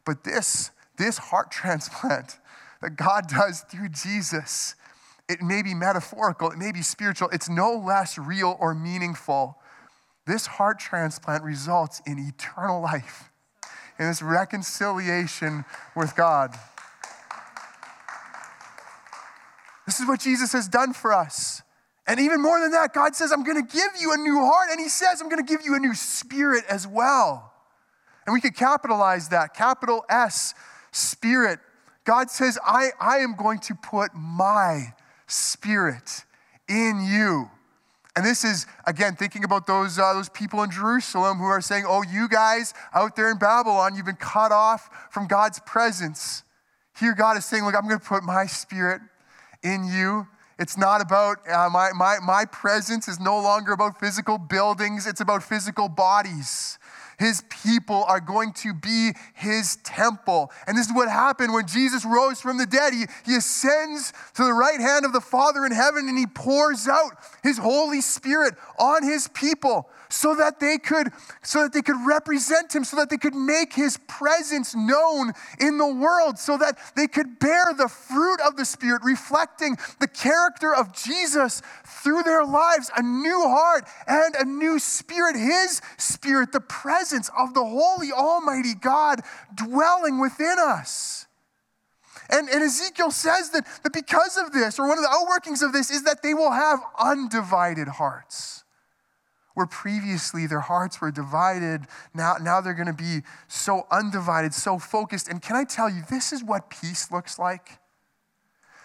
But 0.05 0.25
this, 0.25 0.73
this 0.97 1.19
heart 1.19 1.51
transplant 1.53 2.41
that 2.83 2.97
God 2.97 3.29
does 3.29 3.61
through 3.61 3.91
Jesus 3.91 4.75
it 5.31 5.41
may 5.41 5.63
be 5.63 5.75
metaphorical, 5.75 6.51
it 6.51 6.59
may 6.59 6.73
be 6.73 6.83
spiritual, 6.83 7.29
it's 7.31 7.49
no 7.49 7.73
less 7.73 8.19
real 8.19 8.57
or 8.59 8.75
meaningful. 8.75 9.57
This 10.27 10.47
heart 10.47 10.81
transplant 10.81 11.45
results 11.45 12.03
in 12.05 12.19
eternal 12.19 12.83
life, 12.83 13.31
in 13.99 14.09
this 14.09 14.23
reconciliation 14.23 15.65
with 15.95 16.17
God. 16.17 16.55
This 19.87 20.01
is 20.01 20.07
what 20.07 20.21
Jesus 20.21 20.53
has 20.53 20.69
done 20.69 20.93
for 20.93 21.13
us. 21.13 21.63
And 22.07 22.19
even 22.19 22.43
more 22.43 22.59
than 22.61 22.73
that, 22.73 22.93
God 22.93 23.15
says, 23.15 23.31
I'm 23.31 23.45
going 23.45 23.65
to 23.65 23.73
give 23.73 23.93
you 24.01 24.13
a 24.13 24.17
new 24.17 24.39
heart. 24.41 24.69
And 24.71 24.81
He 24.81 24.89
says, 24.89 25.21
I'm 25.21 25.29
going 25.29 25.45
to 25.45 25.49
give 25.49 25.65
you 25.65 25.77
a 25.77 25.79
new 25.79 25.95
spirit 25.95 26.65
as 26.69 26.87
well. 26.87 27.53
And 28.27 28.33
we 28.33 28.41
could 28.41 28.57
capitalize 28.57 29.29
that 29.29 29.55
capital 29.55 30.05
S, 30.09 30.55
spirit. 30.91 31.61
God 32.05 32.31
says, 32.31 32.59
I, 32.65 32.91
I 33.01 33.19
am 33.19 33.37
going 33.37 33.61
to 33.61 33.75
put 33.75 34.11
my 34.15 34.93
Spirit 35.31 36.25
in 36.69 37.07
you. 37.09 37.51
And 38.17 38.27
this 38.27 38.45
is, 38.45 38.67
again, 38.87 39.15
thinking 39.15 39.45
about 39.45 39.67
those, 39.67 39.99
uh, 39.99 40.13
those 40.15 40.29
people 40.29 40.63
in 40.63 40.71
Jerusalem 40.71 41.39
who 41.39 41.45
are 41.45 41.61
saying, 41.61 41.85
Oh, 41.87 42.03
you 42.03 42.29
guys 42.29 42.75
out 42.93 43.15
there 43.17 43.31
in 43.31 43.39
Babylon, 43.39 43.95
you've 43.95 44.07
been 44.07 44.17
cut 44.17 44.53
off 44.53 45.09
from 45.11 45.27
God's 45.27 45.61
presence. 45.61 46.43
Here, 46.99 47.15
God 47.15 47.37
is 47.37 47.45
saying, 47.45 47.65
Look, 47.65 47.75
I'm 47.75 47.87
going 47.87 48.01
to 48.01 48.05
put 48.05 48.25
my 48.25 48.47
spirit 48.47 49.01
in 49.63 49.85
you. 49.85 50.27
It's 50.59 50.77
not 50.77 51.01
about 51.01 51.39
uh, 51.49 51.71
my, 51.73 51.93
my, 51.97 52.19
my 52.23 52.45
presence 52.45 53.09
is 53.09 53.19
no 53.19 53.41
longer 53.41 53.73
about 53.73 53.99
physical 53.99 54.37
buildings, 54.37 55.07
it's 55.07 55.21
about 55.21 55.43
physical 55.43 55.89
bodies. 55.89 56.79
His 57.21 57.43
people 57.51 58.03
are 58.09 58.19
going 58.19 58.55
to 58.55 58.73
be 58.73 59.13
his 59.35 59.77
temple. 59.85 60.51
And 60.67 60.77
this 60.77 60.87
is 60.87 60.95
what 60.95 61.11
happened 61.11 61.53
when 61.53 61.67
Jesus 61.67 62.07
rose 62.07 62.41
from 62.41 62.57
the 62.57 62.65
dead. 62.65 62.95
He, 62.95 63.05
he 63.27 63.37
ascends 63.37 64.15
to 64.37 64.43
the 64.43 64.55
right 64.55 64.81
hand 64.81 65.05
of 65.05 65.13
the 65.13 65.21
Father 65.21 65.67
in 65.67 65.73
heaven 65.73 66.09
and 66.09 66.17
he 66.17 66.27
pours 66.27 66.89
out 66.89 67.13
his 67.43 67.59
Holy 67.59 68.01
Spirit 68.01 68.55
on 68.79 69.03
his 69.03 69.29
people 69.29 69.91
so 70.11 70.35
that 70.35 70.61
they 70.61 70.77
could 70.77 71.09
so 71.43 71.63
that 71.63 71.73
they 71.73 71.83
could 71.83 71.97
represent 72.07 72.75
him 72.75 72.85
so 72.85 72.97
that 72.97 73.09
they 73.09 73.17
could 73.17 73.35
make 73.35 73.73
his 73.73 73.97
presence 74.09 74.75
known 74.75 75.33
in 75.61 75.79
the 75.79 75.87
world 75.87 76.39
so 76.39 76.59
that 76.59 76.77
they 76.97 77.07
could 77.07 77.39
bear 77.39 77.67
the 77.77 77.89
fruit 77.89 78.41
of 78.47 78.57
the 78.57 78.65
spirit 78.65 79.03
reflecting 79.05 79.77
the 80.01 80.09
character 80.09 80.75
of 80.75 80.93
Jesus 80.93 81.63
through 81.87 82.23
their 82.25 82.45
lives 82.45 82.91
a 82.97 83.03
new 83.03 83.41
heart 83.43 83.85
and 84.07 84.35
a 84.35 84.45
new 84.45 84.79
spirit 84.79 85.37
his 85.37 85.81
spirit 85.97 86.53
the 86.53 86.61
presence 87.11 87.31
of 87.37 87.55
the 87.55 87.65
holy 87.65 88.13
almighty 88.13 88.75
God 88.75 89.21
dwelling 89.55 90.21
within 90.21 90.57
us 90.59 91.27
and, 92.33 92.49
and 92.49 92.63
Ezekiel 92.63 93.11
says 93.11 93.51
that, 93.51 93.67
that 93.83 93.93
because 93.93 94.37
of 94.37 94.53
this, 94.53 94.79
or 94.79 94.87
one 94.87 94.99
of 94.99 95.03
the 95.03 95.11
outworkings 95.11 95.67
of 95.67 95.73
this, 95.73 95.91
is 95.91 96.05
that 96.05 96.23
they 96.23 96.33
will 96.33 96.53
have 96.53 96.79
undivided 96.97 97.89
hearts 97.89 98.63
where 99.55 99.67
previously 99.67 100.47
their 100.47 100.61
hearts 100.61 101.01
were 101.01 101.11
divided, 101.11 101.83
now, 102.15 102.37
now 102.41 102.61
they're 102.61 102.73
going 102.73 102.87
to 102.87 102.93
be 102.93 103.23
so 103.49 103.85
undivided, 103.91 104.55
so 104.55 104.79
focused. 104.79 105.27
And 105.27 105.43
can 105.43 105.57
I 105.57 105.65
tell 105.65 105.91
you, 105.91 106.03
this 106.09 106.33
is 106.33 106.45
what 106.45 106.71
peace 106.71 107.11
looks 107.11 107.37
like? 107.37 107.81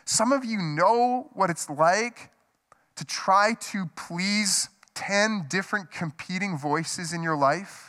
Some 0.05 0.31
of 0.31 0.43
you 0.43 0.57
know 0.57 1.29
what 1.33 1.51
it's 1.51 1.69
like 1.69 2.31
to 2.95 3.05
try 3.05 3.53
to 3.59 3.85
please 3.95 4.69
10 4.95 5.45
different 5.49 5.91
competing 5.91 6.57
voices 6.57 7.13
in 7.13 7.21
your 7.21 7.37
life. 7.37 7.84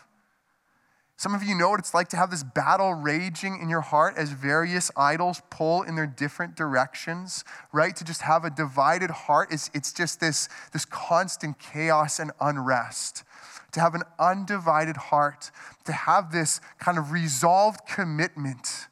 Some 1.19 1.35
of 1.35 1.43
you 1.43 1.55
know 1.55 1.71
what 1.71 1.81
it's 1.81 1.95
like 1.95 2.09
to 2.09 2.17
have 2.19 2.31
this 2.31 2.43
battle 2.43 2.93
raging 2.93 3.59
in 3.63 3.71
your 3.71 3.81
heart 3.81 4.15
as 4.19 4.33
various 4.33 4.91
idols 4.97 5.41
pull 5.49 5.83
in 5.83 5.97
their 5.97 6.07
different 6.07 6.57
directions, 6.57 7.43
right? 7.73 7.97
To 7.97 8.05
just 8.05 8.21
have 8.21 8.45
a 8.45 8.51
divided 8.51 9.11
heart. 9.11 9.49
It's, 9.51 9.71
it's 9.73 9.95
just 9.95 10.21
this, 10.21 10.51
this 10.75 10.85
constant 10.85 11.59
chaos 11.59 12.19
and 12.19 12.33
unrest. 12.39 13.25
To 13.73 13.81
have 13.81 13.95
an 13.95 14.03
undivided 14.19 14.97
heart, 14.97 15.51
to 15.87 15.93
have 15.93 16.33
this 16.33 16.61
kind 16.79 16.99
of 16.99 17.13
resolved 17.13 17.81
commitment 17.87 18.89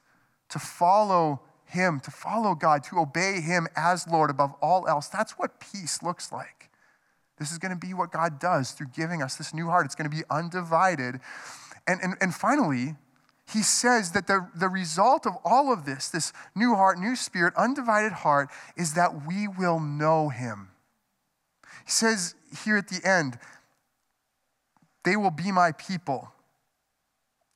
to 0.48 0.58
follow 0.58 1.42
Him, 1.66 2.00
to 2.00 2.10
follow 2.10 2.54
God, 2.54 2.84
to 2.84 3.00
obey 3.00 3.42
Him 3.42 3.68
as 3.76 4.08
Lord 4.08 4.30
above 4.30 4.54
all 4.62 4.88
else. 4.88 5.08
That's 5.08 5.32
what 5.32 5.60
peace 5.60 6.02
looks 6.02 6.32
like. 6.32 6.70
This 7.38 7.50
is 7.50 7.58
going 7.58 7.78
to 7.78 7.86
be 7.86 7.94
what 7.94 8.12
God 8.12 8.38
does 8.38 8.70
through 8.70 8.88
giving 8.94 9.20
us 9.20 9.36
this 9.36 9.52
new 9.52 9.66
heart. 9.66 9.84
It's 9.84 9.96
going 9.96 10.08
to 10.08 10.16
be 10.16 10.22
undivided. 10.30 11.20
And, 11.86 12.00
and, 12.02 12.14
and 12.20 12.34
finally, 12.34 12.96
he 13.52 13.62
says 13.62 14.12
that 14.12 14.26
the, 14.26 14.48
the 14.54 14.68
result 14.68 15.26
of 15.26 15.34
all 15.44 15.72
of 15.72 15.84
this, 15.84 16.08
this 16.08 16.32
new 16.54 16.74
heart, 16.74 16.98
new 16.98 17.14
spirit, 17.14 17.54
undivided 17.56 18.12
heart, 18.12 18.48
is 18.76 18.94
that 18.94 19.26
we 19.26 19.46
will 19.46 19.80
know 19.80 20.30
him. 20.30 20.70
He 21.84 21.90
says 21.90 22.34
here 22.64 22.78
at 22.78 22.88
the 22.88 23.06
end, 23.06 23.38
they 25.04 25.16
will 25.16 25.30
be 25.30 25.52
my 25.52 25.72
people, 25.72 26.32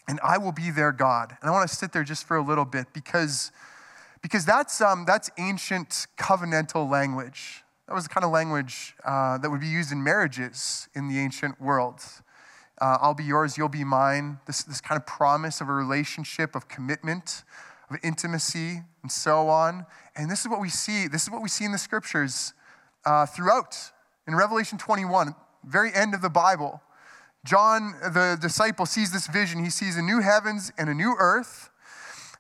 and 0.07 0.21
I 0.23 0.37
will 0.37 0.53
be 0.53 0.71
their 0.71 0.93
God. 0.93 1.35
And 1.41 1.49
I 1.49 1.53
want 1.53 1.69
to 1.69 1.75
sit 1.75 1.93
there 1.93 2.05
just 2.05 2.27
for 2.27 2.37
a 2.37 2.43
little 2.43 2.67
bit 2.67 2.89
because, 2.93 3.51
because 4.21 4.45
that's, 4.45 4.83
um, 4.83 5.07
that's 5.07 5.31
ancient 5.39 6.07
covenantal 6.19 6.91
language. 6.91 7.65
That 7.87 7.95
was 7.95 8.05
the 8.05 8.11
kind 8.11 8.25
of 8.25 8.31
language 8.31 8.95
uh, 9.03 9.39
that 9.39 9.51
would 9.51 9.63
be 9.63 9.67
used 9.67 9.91
in 9.91 10.03
marriages 10.03 10.91
in 10.95 11.09
the 11.09 11.19
ancient 11.19 11.59
world 11.59 12.03
uh, 12.81 12.99
I'll 13.01 13.15
be 13.15 13.25
yours, 13.25 13.59
you'll 13.59 13.69
be 13.69 13.85
mine. 13.85 14.39
This, 14.47 14.63
this 14.63 14.81
kind 14.81 15.01
of 15.01 15.07
promise 15.07 15.61
of 15.61 15.69
a 15.69 15.73
relationship 15.73 16.55
of 16.55 16.69
commitment, 16.69 17.43
of 17.91 17.97
intimacy, 18.03 18.83
and 19.03 19.11
so 19.11 19.49
on. 19.49 19.85
And 20.17 20.31
this 20.31 20.41
is 20.41 20.49
what 20.49 20.61
we 20.61 20.69
see. 20.69 21.09
This 21.09 21.25
is 21.25 21.31
what 21.31 21.43
we 21.43 21.49
see 21.49 21.65
in 21.65 21.73
the 21.73 21.79
scriptures 21.79 22.53
uh, 23.05 23.27
throughout. 23.27 23.77
In 24.27 24.35
Revelation 24.35 24.79
21, 24.79 25.35
very 25.65 25.91
end 25.95 26.15
of 26.15 26.23
the 26.23 26.29
Bible, 26.29 26.83
John, 27.45 27.95
the 28.03 28.37
disciple, 28.41 28.85
sees 28.87 29.13
this 29.13 29.27
vision. 29.27 29.65
He 29.65 29.71
sees 29.71 29.97
a 29.97 30.03
new 30.03 30.21
heavens 30.21 30.73
and 30.77 30.89
a 30.89 30.95
new 30.95 31.17
earth. 31.19 31.71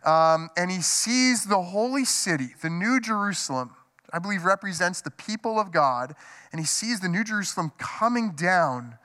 Um, 0.05 0.51
and 0.57 0.71
he 0.71 0.81
sees 0.81 1.47
the 1.47 1.61
holy 1.61 2.05
city, 2.05 2.49
the 2.63 2.71
new 2.71 3.01
Jerusalem, 3.01 3.75
I 4.13 4.19
believe 4.19 4.45
represents 4.45 5.01
the 5.01 5.11
people 5.11 5.59
of 5.59 5.73
God. 5.73 6.15
And 6.53 6.61
he 6.61 6.67
sees 6.67 7.01
the 7.01 7.09
new 7.09 7.25
Jerusalem 7.25 7.73
coming 7.79 8.33
down 8.33 8.99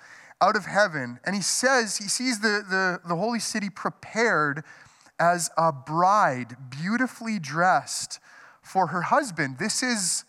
out 0.44 0.58
of 0.58 0.66
heaven. 0.66 1.20
And 1.24 1.36
he 1.36 1.42
says, 1.42 1.98
he 1.98 2.10
sees 2.10 2.42
the, 2.42 2.66
the, 2.70 3.00
the 3.08 3.16
holy 3.16 3.40
city 3.40 3.70
prepared 3.70 4.64
as 5.18 5.50
a 5.58 5.72
bride, 5.72 6.58
beautifully 6.70 7.40
dressed 7.40 8.20
for 8.62 8.88
her 8.88 9.04
husband. 9.04 9.58
This 9.58 9.82
is 9.82 10.26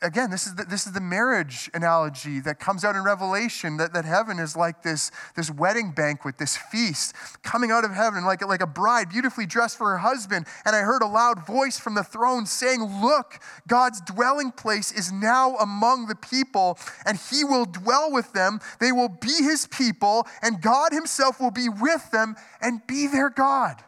again, 0.00 0.30
this 0.30 0.46
is 0.46 0.54
the, 0.54 0.64
this 0.64 0.86
is 0.86 0.92
the 0.92 1.00
marriage 1.00 1.70
analogy 1.74 2.40
that 2.40 2.58
comes 2.58 2.84
out 2.84 2.96
in 2.96 3.04
Revelation 3.04 3.76
that, 3.76 3.92
that 3.92 4.04
heaven 4.04 4.38
is 4.38 4.56
like 4.56 4.82
this, 4.82 5.10
this 5.36 5.50
wedding 5.50 5.92
banquet, 5.92 6.38
this 6.38 6.56
feast 6.56 7.14
coming 7.42 7.70
out 7.70 7.84
of 7.84 7.92
heaven 7.92 8.24
like, 8.24 8.44
like 8.46 8.62
a 8.62 8.66
bride 8.66 9.10
beautifully 9.10 9.44
dressed 9.44 9.76
for 9.76 9.90
her 9.90 9.98
husband. 9.98 10.46
And 10.64 10.74
I 10.74 10.80
heard 10.80 11.02
a 11.02 11.06
loud 11.06 11.46
voice 11.46 11.78
from 11.78 11.94
the 11.94 12.04
throne 12.04 12.46
saying, 12.46 12.82
Look, 13.02 13.38
God's 13.68 14.00
dwelling 14.00 14.52
place 14.52 14.90
is 14.90 15.12
now 15.12 15.56
among 15.56 16.06
the 16.06 16.16
people, 16.16 16.78
and 17.04 17.18
he 17.30 17.44
will 17.44 17.66
dwell 17.66 18.10
with 18.10 18.32
them. 18.32 18.60
They 18.80 18.92
will 18.92 19.10
be 19.10 19.42
his 19.42 19.66
people, 19.66 20.26
and 20.42 20.62
God 20.62 20.92
himself 20.92 21.40
will 21.40 21.50
be 21.50 21.68
with 21.68 22.10
them 22.10 22.36
and 22.62 22.86
be 22.86 23.06
their 23.06 23.28
God. 23.28 23.82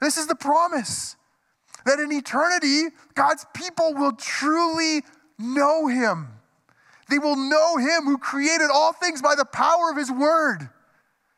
This 0.00 0.18
is 0.18 0.26
the 0.26 0.34
promise 0.34 1.16
that 1.86 1.98
in 1.98 2.12
eternity, 2.12 2.94
God's 3.14 3.46
people 3.54 3.94
will 3.94 4.12
truly 4.12 5.02
know 5.38 5.86
him. 5.86 6.28
They 7.08 7.18
will 7.18 7.36
know 7.36 7.76
him 7.76 8.04
who 8.04 8.18
created 8.18 8.68
all 8.72 8.92
things 8.92 9.22
by 9.22 9.34
the 9.36 9.44
power 9.44 9.90
of 9.90 9.96
his 9.96 10.10
word. 10.10 10.68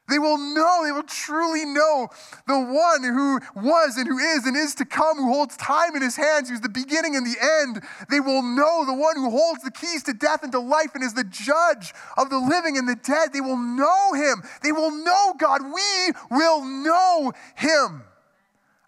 They 0.08 0.18
will 0.18 0.38
know, 0.38 0.84
they 0.84 0.92
will 0.92 1.02
truly 1.02 1.66
know 1.66 2.08
the 2.46 2.58
one 2.58 3.02
who 3.02 3.40
was 3.54 3.98
and 3.98 4.08
who 4.08 4.16
is 4.16 4.46
and 4.46 4.56
is 4.56 4.74
to 4.76 4.86
come, 4.86 5.18
who 5.18 5.30
holds 5.30 5.54
time 5.58 5.94
in 5.94 6.00
his 6.00 6.16
hands, 6.16 6.48
who's 6.48 6.62
the 6.62 6.70
beginning 6.70 7.14
and 7.14 7.26
the 7.26 7.36
end. 7.60 7.82
They 8.10 8.20
will 8.20 8.42
know 8.42 8.86
the 8.86 8.94
one 8.94 9.16
who 9.16 9.28
holds 9.28 9.62
the 9.62 9.70
keys 9.70 10.02
to 10.04 10.14
death 10.14 10.42
and 10.42 10.52
to 10.52 10.60
life 10.60 10.94
and 10.94 11.04
is 11.04 11.12
the 11.12 11.24
judge 11.24 11.92
of 12.16 12.30
the 12.30 12.38
living 12.38 12.78
and 12.78 12.88
the 12.88 12.96
dead. 12.96 13.34
They 13.34 13.42
will 13.42 13.58
know 13.58 14.14
him. 14.14 14.42
They 14.62 14.72
will 14.72 14.90
know 14.90 15.34
God. 15.38 15.60
We 15.62 16.12
will 16.30 16.64
know 16.64 17.32
him. 17.56 18.02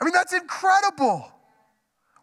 I 0.00 0.04
mean, 0.06 0.14
that's 0.14 0.32
incredible 0.32 1.30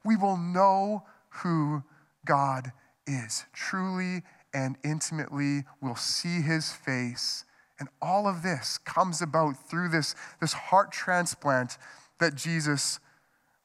we 0.08 0.16
will 0.16 0.38
know 0.38 1.04
who 1.44 1.84
God 2.26 2.72
is. 3.06 3.46
Truly 3.54 4.24
and 4.54 4.78
intimately, 4.84 5.66
we'll 5.82 5.96
see 5.96 6.42
his 6.42 6.72
face. 6.72 7.44
And 7.80 7.90
all 8.02 8.28
of 8.28 8.42
this 8.42 8.78
comes 8.78 9.22
about 9.22 9.70
through 9.70 9.90
this, 9.90 10.16
this 10.40 10.54
heart 10.54 10.92
transplant 10.92 11.78
that 12.20 12.36
Jesus 12.36 13.00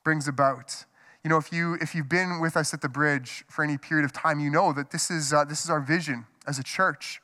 brings 0.04 0.26
about. 0.28 0.84
You 1.24 1.30
know, 1.30 1.38
if, 1.38 1.52
you, 1.52 1.78
if 1.80 1.94
you've 1.94 2.08
been 2.08 2.40
with 2.40 2.56
us 2.56 2.74
at 2.74 2.82
the 2.82 2.88
bridge 2.88 3.44
for 3.48 3.64
any 3.64 3.78
period 3.78 4.04
of 4.04 4.12
time, 4.12 4.40
you 4.40 4.50
know 4.50 4.72
that 4.72 4.90
this 4.90 5.10
is, 5.10 5.32
uh, 5.32 5.44
this 5.44 5.64
is 5.64 5.70
our 5.70 5.80
vision 5.80 6.26
as 6.46 6.58
a 6.58 6.64
church 6.64 7.20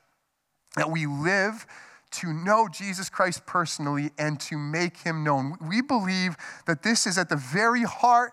that 0.76 0.90
we 0.90 1.06
live 1.06 1.66
to 2.10 2.32
know 2.32 2.68
Jesus 2.68 3.10
Christ 3.10 3.44
personally 3.44 4.10
and 4.16 4.40
to 4.40 4.56
make 4.56 4.98
him 4.98 5.24
known. 5.24 5.56
We 5.60 5.82
believe 5.82 6.36
that 6.66 6.82
this 6.82 7.06
is 7.06 7.18
at 7.18 7.28
the 7.28 7.36
very 7.36 7.82
heart 7.82 8.32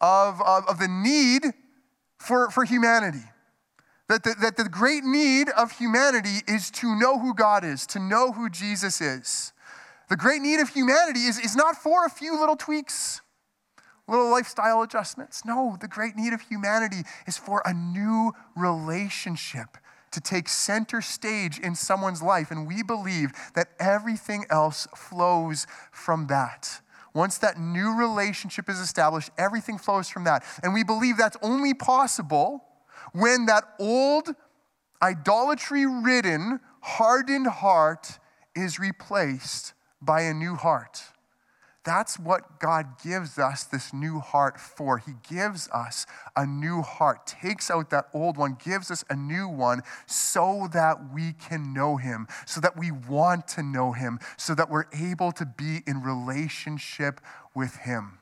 of, 0.00 0.40
of, 0.42 0.66
of 0.68 0.78
the 0.78 0.88
need 0.88 1.52
for, 2.18 2.50
for 2.50 2.64
humanity. 2.64 3.24
That 4.08 4.24
the, 4.24 4.34
that 4.40 4.56
the 4.56 4.68
great 4.68 5.04
need 5.04 5.50
of 5.50 5.72
humanity 5.72 6.40
is 6.46 6.70
to 6.72 6.98
know 6.98 7.18
who 7.18 7.34
God 7.34 7.64
is, 7.64 7.86
to 7.88 7.98
know 7.98 8.32
who 8.32 8.48
Jesus 8.48 9.00
is. 9.00 9.52
The 10.08 10.16
great 10.16 10.40
need 10.40 10.60
of 10.60 10.70
humanity 10.70 11.20
is, 11.20 11.38
is 11.38 11.54
not 11.54 11.76
for 11.76 12.06
a 12.06 12.10
few 12.10 12.38
little 12.38 12.56
tweaks, 12.56 13.20
little 14.06 14.30
lifestyle 14.30 14.80
adjustments. 14.80 15.44
No, 15.44 15.76
the 15.78 15.88
great 15.88 16.16
need 16.16 16.32
of 16.32 16.40
humanity 16.40 17.02
is 17.26 17.36
for 17.36 17.62
a 17.66 17.74
new 17.74 18.32
relationship 18.56 19.76
to 20.10 20.20
take 20.20 20.48
center 20.48 21.02
stage 21.02 21.58
in 21.58 21.74
someone's 21.74 22.22
life. 22.22 22.50
And 22.50 22.66
we 22.66 22.82
believe 22.82 23.32
that 23.54 23.68
everything 23.78 24.46
else 24.48 24.88
flows 24.96 25.66
from 25.92 26.28
that. 26.28 26.80
Once 27.18 27.38
that 27.38 27.58
new 27.58 27.98
relationship 27.98 28.70
is 28.70 28.78
established, 28.78 29.28
everything 29.36 29.76
flows 29.76 30.08
from 30.08 30.22
that. 30.22 30.44
And 30.62 30.72
we 30.72 30.84
believe 30.84 31.16
that's 31.16 31.36
only 31.42 31.74
possible 31.74 32.62
when 33.12 33.46
that 33.46 33.64
old, 33.80 34.36
idolatry 35.02 35.84
ridden, 35.84 36.60
hardened 36.80 37.48
heart 37.48 38.20
is 38.54 38.78
replaced 38.78 39.74
by 40.00 40.20
a 40.22 40.32
new 40.32 40.54
heart. 40.54 41.02
That's 41.88 42.18
what 42.18 42.60
God 42.60 43.02
gives 43.02 43.38
us 43.38 43.64
this 43.64 43.94
new 43.94 44.20
heart 44.20 44.60
for. 44.60 44.98
He 44.98 45.12
gives 45.26 45.70
us 45.70 46.04
a 46.36 46.44
new 46.44 46.82
heart, 46.82 47.26
takes 47.26 47.70
out 47.70 47.88
that 47.88 48.08
old 48.12 48.36
one, 48.36 48.58
gives 48.62 48.90
us 48.90 49.06
a 49.08 49.16
new 49.16 49.48
one 49.48 49.80
so 50.04 50.68
that 50.74 51.14
we 51.14 51.32
can 51.32 51.72
know 51.72 51.96
Him, 51.96 52.28
so 52.44 52.60
that 52.60 52.76
we 52.76 52.90
want 52.90 53.48
to 53.48 53.62
know 53.62 53.92
Him, 53.92 54.20
so 54.36 54.54
that 54.54 54.68
we're 54.68 54.84
able 54.92 55.32
to 55.32 55.46
be 55.46 55.78
in 55.86 56.02
relationship 56.02 57.22
with 57.54 57.76
Him. 57.76 58.18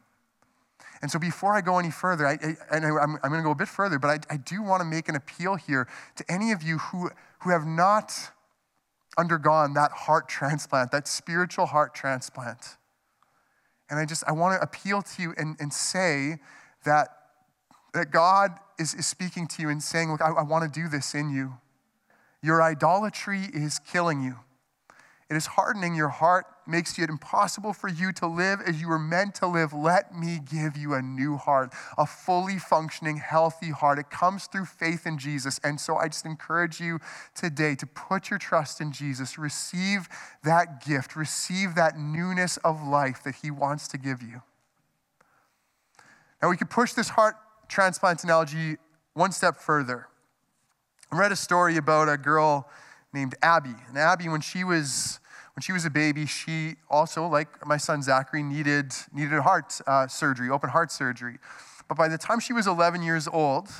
And 1.02 1.10
so 1.10 1.18
before 1.18 1.52
I 1.52 1.60
go 1.60 1.80
any 1.80 1.90
further, 1.90 2.24
I, 2.24 2.34
I, 2.34 2.76
and 2.76 2.86
I, 2.86 3.02
am 3.02 3.18
going 3.20 3.32
to 3.32 3.42
go 3.42 3.50
a 3.50 3.56
bit 3.56 3.66
further, 3.66 3.98
but 3.98 4.10
I, 4.30 4.34
I 4.34 4.36
do 4.36 4.62
want 4.62 4.80
to 4.80 4.84
make 4.84 5.08
an 5.08 5.16
appeal 5.16 5.56
here 5.56 5.88
to 6.14 6.24
any 6.30 6.52
of 6.52 6.62
you 6.62 6.78
who, 6.78 7.10
who 7.40 7.50
have 7.50 7.66
not 7.66 8.30
undergone 9.18 9.74
that 9.74 9.90
heart 9.90 10.28
transplant, 10.28 10.92
that 10.92 11.08
spiritual 11.08 11.66
heart 11.66 11.96
transplant. 11.96 12.76
And 13.88 13.98
I 13.98 14.04
just, 14.04 14.24
I 14.26 14.32
want 14.32 14.58
to 14.58 14.62
appeal 14.62 15.02
to 15.02 15.22
you 15.22 15.34
and, 15.36 15.56
and 15.60 15.72
say 15.72 16.38
that, 16.84 17.08
that 17.94 18.10
God 18.10 18.58
is, 18.78 18.94
is 18.94 19.06
speaking 19.06 19.46
to 19.48 19.62
you 19.62 19.68
and 19.68 19.82
saying, 19.82 20.10
Look, 20.10 20.20
I, 20.20 20.30
I 20.30 20.42
want 20.42 20.72
to 20.72 20.80
do 20.80 20.88
this 20.88 21.14
in 21.14 21.30
you. 21.30 21.54
Your 22.42 22.62
idolatry 22.62 23.42
is 23.52 23.78
killing 23.78 24.22
you. 24.22 24.36
It 25.28 25.36
is 25.36 25.46
hardening 25.46 25.94
your 25.94 26.08
heart, 26.08 26.46
makes 26.68 26.98
it 26.98 27.08
impossible 27.08 27.72
for 27.72 27.88
you 27.88 28.12
to 28.12 28.26
live 28.26 28.60
as 28.66 28.80
you 28.80 28.88
were 28.88 28.98
meant 28.98 29.34
to 29.36 29.46
live. 29.46 29.72
Let 29.72 30.14
me 30.14 30.40
give 30.44 30.76
you 30.76 30.94
a 30.94 31.02
new 31.02 31.36
heart, 31.36 31.72
a 31.96 32.06
fully 32.06 32.58
functioning, 32.58 33.18
healthy 33.18 33.70
heart. 33.70 33.98
It 33.98 34.10
comes 34.10 34.46
through 34.46 34.66
faith 34.66 35.06
in 35.06 35.18
Jesus. 35.18 35.60
And 35.62 35.80
so 35.80 35.96
I 35.96 36.08
just 36.08 36.26
encourage 36.26 36.80
you 36.80 36.98
today 37.34 37.74
to 37.76 37.86
put 37.86 38.30
your 38.30 38.38
trust 38.38 38.80
in 38.80 38.92
Jesus, 38.92 39.38
receive 39.38 40.08
that 40.42 40.84
gift, 40.84 41.16
receive 41.16 41.74
that 41.74 41.98
newness 41.98 42.56
of 42.58 42.82
life 42.82 43.22
that 43.24 43.36
He 43.36 43.50
wants 43.50 43.88
to 43.88 43.98
give 43.98 44.22
you. 44.22 44.42
Now, 46.42 46.50
we 46.50 46.56
could 46.56 46.70
push 46.70 46.92
this 46.92 47.08
heart 47.10 47.36
transplant 47.68 48.22
analogy 48.24 48.76
one 49.14 49.32
step 49.32 49.56
further. 49.56 50.08
I 51.10 51.18
read 51.18 51.32
a 51.32 51.36
story 51.36 51.76
about 51.76 52.08
a 52.08 52.16
girl 52.16 52.68
named 53.12 53.34
Abby. 53.42 53.74
And 53.88 53.96
Abby, 53.96 54.28
when 54.28 54.40
she 54.40 54.64
was 54.64 55.20
when 55.56 55.62
she 55.62 55.72
was 55.72 55.86
a 55.86 55.90
baby, 55.90 56.26
she 56.26 56.76
also, 56.90 57.26
like 57.26 57.66
my 57.66 57.78
son 57.78 58.02
Zachary, 58.02 58.42
needed 58.42 58.92
needed 59.10 59.40
heart 59.40 59.80
uh, 59.86 60.06
surgery, 60.06 60.50
open 60.50 60.68
heart 60.68 60.92
surgery. 60.92 61.38
But 61.88 61.96
by 61.96 62.08
the 62.08 62.18
time 62.18 62.40
she 62.40 62.52
was 62.52 62.66
11 62.66 63.02
years 63.02 63.26
old, 63.26 63.70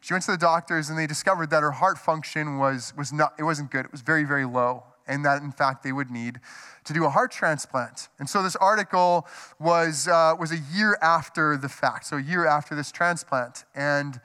she 0.00 0.12
went 0.12 0.24
to 0.24 0.32
the 0.32 0.38
doctors 0.38 0.90
and 0.90 0.98
they 0.98 1.06
discovered 1.06 1.50
that 1.50 1.62
her 1.62 1.70
heart 1.70 1.98
function 1.98 2.58
was 2.58 2.92
was 2.96 3.12
not 3.12 3.34
it 3.38 3.44
wasn't 3.44 3.70
good. 3.70 3.84
It 3.84 3.92
was 3.92 4.00
very 4.00 4.24
very 4.24 4.44
low, 4.44 4.82
and 5.06 5.24
that 5.24 5.40
in 5.40 5.52
fact 5.52 5.84
they 5.84 5.92
would 5.92 6.10
need 6.10 6.40
to 6.82 6.92
do 6.92 7.04
a 7.04 7.10
heart 7.10 7.30
transplant. 7.30 8.08
And 8.18 8.28
so 8.28 8.42
this 8.42 8.56
article 8.56 9.28
was 9.60 10.08
uh, 10.08 10.34
was 10.36 10.50
a 10.50 10.58
year 10.74 10.98
after 11.00 11.56
the 11.56 11.68
fact, 11.68 12.06
so 12.06 12.16
a 12.16 12.22
year 12.22 12.44
after 12.44 12.74
this 12.74 12.90
transplant, 12.90 13.66
and 13.72 14.20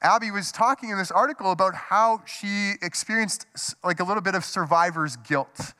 Abby 0.00 0.30
was 0.30 0.52
talking 0.52 0.90
in 0.90 0.98
this 0.98 1.10
article 1.10 1.50
about 1.50 1.74
how 1.74 2.22
she 2.24 2.74
experienced 2.82 3.46
like 3.82 3.98
a 3.98 4.04
little 4.04 4.22
bit 4.22 4.36
of 4.36 4.44
survivor's 4.44 5.16
guilt 5.16 5.74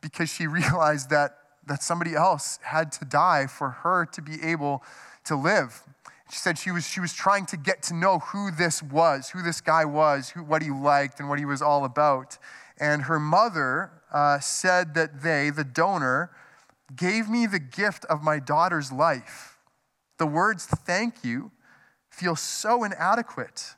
because 0.00 0.28
she 0.28 0.46
realized 0.60 1.10
that, 1.10 1.36
that 1.66 1.82
somebody 1.82 2.14
else 2.14 2.58
had 2.62 2.92
to 2.92 3.04
die 3.04 3.46
for 3.46 3.70
her 3.70 4.06
to 4.06 4.22
be 4.22 4.42
able 4.42 4.82
to 5.24 5.36
live. 5.36 5.82
She 6.30 6.38
said 6.38 6.58
she 6.58 6.70
was, 6.70 6.86
she 6.86 7.00
was 7.00 7.12
trying 7.12 7.46
to 7.46 7.56
get 7.56 7.82
to 7.84 7.94
know 7.94 8.20
who 8.20 8.50
this 8.50 8.82
was, 8.82 9.30
who 9.30 9.42
this 9.42 9.60
guy 9.60 9.84
was, 9.84 10.30
who, 10.30 10.44
what 10.44 10.62
he 10.62 10.70
liked, 10.70 11.18
and 11.18 11.28
what 11.28 11.38
he 11.38 11.44
was 11.44 11.60
all 11.60 11.84
about. 11.84 12.38
And 12.78 13.02
her 13.02 13.18
mother 13.18 13.90
uh, 14.12 14.38
said 14.38 14.94
that 14.94 15.22
they, 15.22 15.50
the 15.50 15.64
donor, 15.64 16.30
gave 16.94 17.28
me 17.28 17.46
the 17.46 17.58
gift 17.58 18.04
of 18.06 18.22
my 18.22 18.38
daughter's 18.38 18.92
life. 18.92 19.58
The 20.18 20.26
words 20.26 20.66
thank 20.66 21.24
you 21.24 21.50
feel 22.10 22.36
so 22.36 22.84
inadequate, 22.84 23.74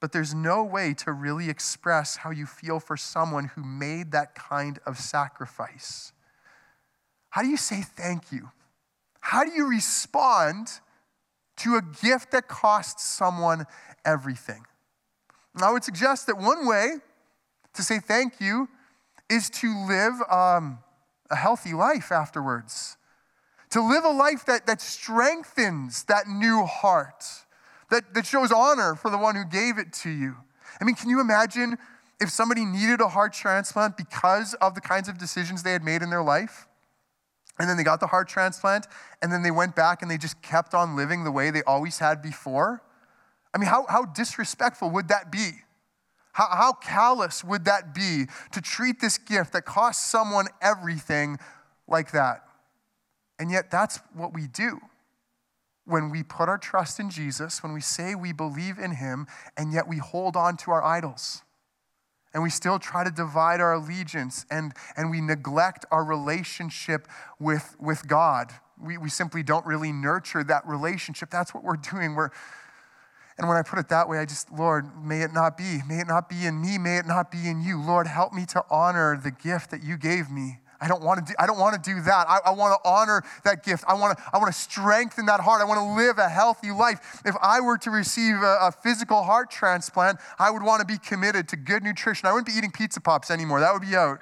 but 0.00 0.12
there's 0.12 0.34
no 0.34 0.64
way 0.64 0.94
to 0.94 1.12
really 1.12 1.50
express 1.50 2.16
how 2.16 2.30
you 2.30 2.46
feel 2.46 2.80
for 2.80 2.96
someone 2.96 3.50
who 3.54 3.62
made 3.62 4.12
that 4.12 4.34
kind 4.34 4.78
of 4.86 4.98
sacrifice. 4.98 6.12
How 7.28 7.42
do 7.42 7.48
you 7.48 7.58
say 7.58 7.82
thank 7.82 8.32
you? 8.32 8.50
How 9.20 9.44
do 9.44 9.52
you 9.52 9.68
respond 9.68 10.68
to 11.58 11.76
a 11.76 11.82
gift 11.82 12.32
that 12.32 12.48
costs 12.48 13.04
someone 13.04 13.66
everything? 14.04 14.64
And 15.54 15.62
I 15.62 15.70
would 15.70 15.84
suggest 15.84 16.26
that 16.26 16.38
one 16.38 16.66
way 16.66 16.94
to 17.74 17.82
say 17.82 17.98
thank 17.98 18.40
you 18.40 18.68
is 19.28 19.50
to 19.50 19.86
live 19.86 20.14
um, 20.30 20.78
a 21.30 21.36
healthy 21.36 21.74
life 21.74 22.10
afterwards, 22.10 22.96
to 23.70 23.80
live 23.80 24.04
a 24.04 24.10
life 24.10 24.46
that, 24.46 24.66
that 24.66 24.80
strengthens 24.80 26.04
that 26.04 26.26
new 26.26 26.64
heart 26.64 27.24
that, 27.90 28.14
that 28.14 28.26
shows 28.26 28.50
honor 28.52 28.94
for 28.94 29.10
the 29.10 29.18
one 29.18 29.34
who 29.34 29.44
gave 29.44 29.78
it 29.78 29.92
to 29.92 30.10
you. 30.10 30.36
I 30.80 30.84
mean, 30.84 30.94
can 30.94 31.10
you 31.10 31.20
imagine 31.20 31.76
if 32.20 32.30
somebody 32.30 32.64
needed 32.64 33.00
a 33.00 33.08
heart 33.08 33.32
transplant 33.32 33.96
because 33.96 34.54
of 34.54 34.74
the 34.74 34.80
kinds 34.80 35.08
of 35.08 35.18
decisions 35.18 35.62
they 35.62 35.72
had 35.72 35.84
made 35.84 36.02
in 36.02 36.10
their 36.10 36.22
life? 36.22 36.66
And 37.58 37.68
then 37.68 37.76
they 37.76 37.84
got 37.84 38.00
the 38.00 38.06
heart 38.06 38.28
transplant, 38.28 38.86
and 39.20 39.30
then 39.30 39.42
they 39.42 39.50
went 39.50 39.76
back 39.76 40.00
and 40.00 40.10
they 40.10 40.16
just 40.16 40.40
kept 40.40 40.72
on 40.72 40.96
living 40.96 41.24
the 41.24 41.30
way 41.30 41.50
they 41.50 41.62
always 41.64 41.98
had 41.98 42.22
before? 42.22 42.82
I 43.52 43.58
mean, 43.58 43.68
how, 43.68 43.84
how 43.88 44.04
disrespectful 44.04 44.90
would 44.90 45.08
that 45.08 45.30
be? 45.30 45.50
How, 46.32 46.46
how 46.48 46.72
callous 46.72 47.44
would 47.44 47.64
that 47.64 47.94
be 47.94 48.26
to 48.52 48.60
treat 48.60 49.00
this 49.00 49.18
gift 49.18 49.52
that 49.52 49.64
costs 49.66 50.08
someone 50.08 50.46
everything 50.62 51.38
like 51.88 52.12
that? 52.12 52.44
And 53.38 53.50
yet, 53.50 53.70
that's 53.70 53.98
what 54.14 54.32
we 54.32 54.46
do 54.46 54.80
when 55.90 56.10
we 56.10 56.22
put 56.22 56.48
our 56.48 56.58
trust 56.58 57.00
in 57.00 57.10
Jesus, 57.10 57.62
when 57.62 57.72
we 57.72 57.80
say 57.80 58.14
we 58.14 58.32
believe 58.32 58.78
in 58.78 58.92
Him, 58.92 59.26
and 59.56 59.72
yet 59.72 59.88
we 59.88 59.98
hold 59.98 60.36
on 60.36 60.56
to 60.58 60.70
our 60.70 60.82
idols. 60.82 61.42
And 62.32 62.42
we 62.42 62.50
still 62.50 62.78
try 62.78 63.02
to 63.02 63.10
divide 63.10 63.60
our 63.60 63.74
allegiance 63.74 64.46
and, 64.50 64.72
and 64.96 65.10
we 65.10 65.20
neglect 65.20 65.84
our 65.90 66.04
relationship 66.04 67.08
with, 67.40 67.76
with 67.80 68.06
God. 68.06 68.52
We, 68.80 68.98
we 68.98 69.10
simply 69.10 69.42
don't 69.42 69.66
really 69.66 69.90
nurture 69.90 70.44
that 70.44 70.64
relationship. 70.66 71.30
That's 71.30 71.52
what 71.52 71.64
we're 71.64 71.76
doing. 71.92 72.14
We're, 72.14 72.30
and 73.36 73.48
when 73.48 73.56
I 73.56 73.62
put 73.62 73.78
it 73.78 73.88
that 73.88 74.08
way, 74.08 74.18
I 74.18 74.26
just, 74.26 74.52
Lord, 74.52 75.02
may 75.02 75.22
it 75.22 75.32
not 75.32 75.56
be. 75.56 75.80
May 75.88 76.00
it 76.00 76.06
not 76.06 76.28
be 76.28 76.46
in 76.46 76.60
me. 76.60 76.78
May 76.78 76.98
it 76.98 77.06
not 77.06 77.30
be 77.30 77.48
in 77.48 77.62
you. 77.62 77.82
Lord, 77.82 78.06
help 78.06 78.32
me 78.32 78.46
to 78.46 78.62
honor 78.70 79.18
the 79.20 79.30
gift 79.30 79.70
that 79.70 79.82
you 79.82 79.96
gave 79.96 80.30
me. 80.30 80.58
I 80.80 80.88
don't 80.88 81.02
want 81.02 81.26
to 81.26 81.32
do, 81.32 81.36
I 81.38 81.46
don't 81.46 81.58
want 81.58 81.82
to 81.82 81.90
do 81.90 82.00
that. 82.02 82.26
I, 82.28 82.40
I 82.46 82.50
want 82.52 82.80
to 82.82 82.88
honor 82.88 83.22
that 83.44 83.64
gift. 83.64 83.84
I 83.86 83.94
want 83.94 84.16
to, 84.16 84.24
I 84.32 84.38
want 84.38 84.52
to 84.52 84.58
strengthen 84.58 85.26
that 85.26 85.40
heart. 85.40 85.60
I 85.60 85.64
want 85.64 85.78
to 85.78 85.94
live 85.94 86.18
a 86.18 86.28
healthy 86.28 86.70
life. 86.70 87.20
If 87.26 87.36
I 87.42 87.60
were 87.60 87.76
to 87.78 87.90
receive 87.90 88.36
a, 88.36 88.56
a 88.62 88.72
physical 88.72 89.22
heart 89.22 89.50
transplant, 89.50 90.18
I 90.38 90.50
would 90.50 90.62
want 90.62 90.80
to 90.80 90.86
be 90.86 90.96
committed 90.96 91.48
to 91.48 91.56
good 91.56 91.82
nutrition. 91.82 92.26
I 92.28 92.32
wouldn't 92.32 92.46
be 92.46 92.54
eating 92.54 92.70
pizza 92.70 93.00
pops 93.00 93.30
anymore. 93.30 93.60
That 93.60 93.72
would 93.74 93.82
be 93.82 93.94
out. 93.94 94.20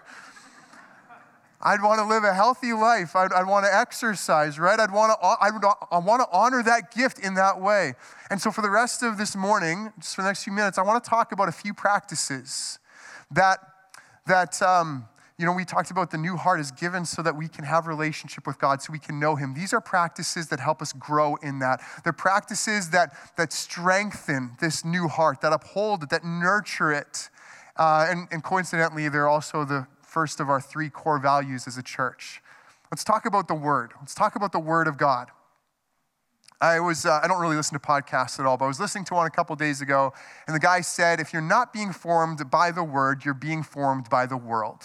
I'd 1.60 1.82
want 1.82 2.00
to 2.00 2.06
live 2.06 2.22
a 2.22 2.34
healthy 2.34 2.72
life. 2.72 3.16
I'd, 3.16 3.32
I'd, 3.32 3.46
want 3.46 3.66
to 3.66 3.74
exercise, 3.74 4.58
right? 4.60 4.78
I'd 4.78 4.92
want 4.92 5.12
to, 5.12 5.26
I 5.26 5.50
would 5.50 5.64
I 5.90 5.98
want 5.98 6.22
to 6.22 6.28
honor 6.32 6.62
that 6.62 6.94
gift 6.94 7.18
in 7.18 7.34
that 7.34 7.60
way. 7.60 7.94
And 8.30 8.40
so 8.40 8.52
for 8.52 8.62
the 8.62 8.70
rest 8.70 9.02
of 9.02 9.18
this 9.18 9.34
morning, 9.34 9.92
just 9.98 10.14
for 10.14 10.22
the 10.22 10.28
next 10.28 10.44
few 10.44 10.52
minutes, 10.52 10.78
I 10.78 10.82
want 10.82 11.02
to 11.02 11.10
talk 11.10 11.32
about 11.32 11.48
a 11.48 11.52
few 11.52 11.74
practices 11.74 12.78
that, 13.30 13.58
that, 14.26 14.60
um, 14.62 15.08
you 15.38 15.46
know, 15.46 15.52
we 15.52 15.64
talked 15.64 15.92
about 15.92 16.10
the 16.10 16.18
new 16.18 16.36
heart 16.36 16.58
is 16.58 16.72
given 16.72 17.04
so 17.04 17.22
that 17.22 17.36
we 17.36 17.46
can 17.46 17.64
have 17.64 17.86
relationship 17.86 18.44
with 18.44 18.58
God, 18.58 18.82
so 18.82 18.92
we 18.92 18.98
can 18.98 19.20
know 19.20 19.36
Him. 19.36 19.54
These 19.54 19.72
are 19.72 19.80
practices 19.80 20.48
that 20.48 20.58
help 20.58 20.82
us 20.82 20.92
grow 20.92 21.36
in 21.36 21.60
that. 21.60 21.80
They're 22.02 22.12
practices 22.12 22.90
that, 22.90 23.16
that 23.36 23.52
strengthen 23.52 24.56
this 24.60 24.84
new 24.84 25.06
heart, 25.06 25.40
that 25.42 25.52
uphold 25.52 26.02
it, 26.02 26.10
that 26.10 26.24
nurture 26.24 26.92
it. 26.92 27.30
Uh, 27.76 28.06
and, 28.08 28.26
and 28.32 28.42
coincidentally, 28.42 29.08
they're 29.08 29.28
also 29.28 29.64
the 29.64 29.86
first 30.02 30.40
of 30.40 30.50
our 30.50 30.60
three 30.60 30.90
core 30.90 31.20
values 31.20 31.68
as 31.68 31.78
a 31.78 31.82
church. 31.82 32.42
Let's 32.90 33.04
talk 33.04 33.24
about 33.24 33.46
the 33.46 33.54
Word. 33.54 33.92
Let's 34.00 34.16
talk 34.16 34.34
about 34.34 34.50
the 34.50 34.58
Word 34.58 34.88
of 34.88 34.98
God. 34.98 35.28
I 36.60 36.80
was 36.80 37.06
uh, 37.06 37.20
I 37.22 37.28
don't 37.28 37.40
really 37.40 37.54
listen 37.54 37.78
to 37.78 37.86
podcasts 37.86 38.40
at 38.40 38.46
all, 38.46 38.56
but 38.56 38.64
I 38.64 38.68
was 38.68 38.80
listening 38.80 39.04
to 39.04 39.14
one 39.14 39.28
a 39.28 39.30
couple 39.30 39.54
days 39.54 39.80
ago, 39.80 40.12
and 40.48 40.56
the 40.56 40.60
guy 40.60 40.80
said, 40.80 41.20
if 41.20 41.32
you're 41.32 41.40
not 41.40 41.72
being 41.72 41.92
formed 41.92 42.50
by 42.50 42.72
the 42.72 42.82
Word, 42.82 43.24
you're 43.24 43.34
being 43.34 43.62
formed 43.62 44.10
by 44.10 44.26
the 44.26 44.36
world. 44.36 44.82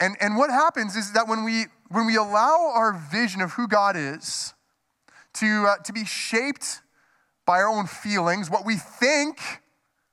And, 0.00 0.16
and 0.20 0.36
what 0.36 0.50
happens 0.50 0.96
is 0.96 1.12
that 1.12 1.28
when 1.28 1.44
we, 1.44 1.66
when 1.88 2.06
we 2.06 2.16
allow 2.16 2.70
our 2.74 2.92
vision 2.92 3.40
of 3.40 3.52
who 3.52 3.66
God 3.66 3.96
is 3.96 4.54
to, 5.34 5.66
uh, 5.68 5.76
to 5.84 5.92
be 5.92 6.04
shaped 6.04 6.82
by 7.46 7.58
our 7.58 7.68
own 7.68 7.86
feelings, 7.86 8.50
what 8.50 8.64
we 8.64 8.76
think 8.76 9.40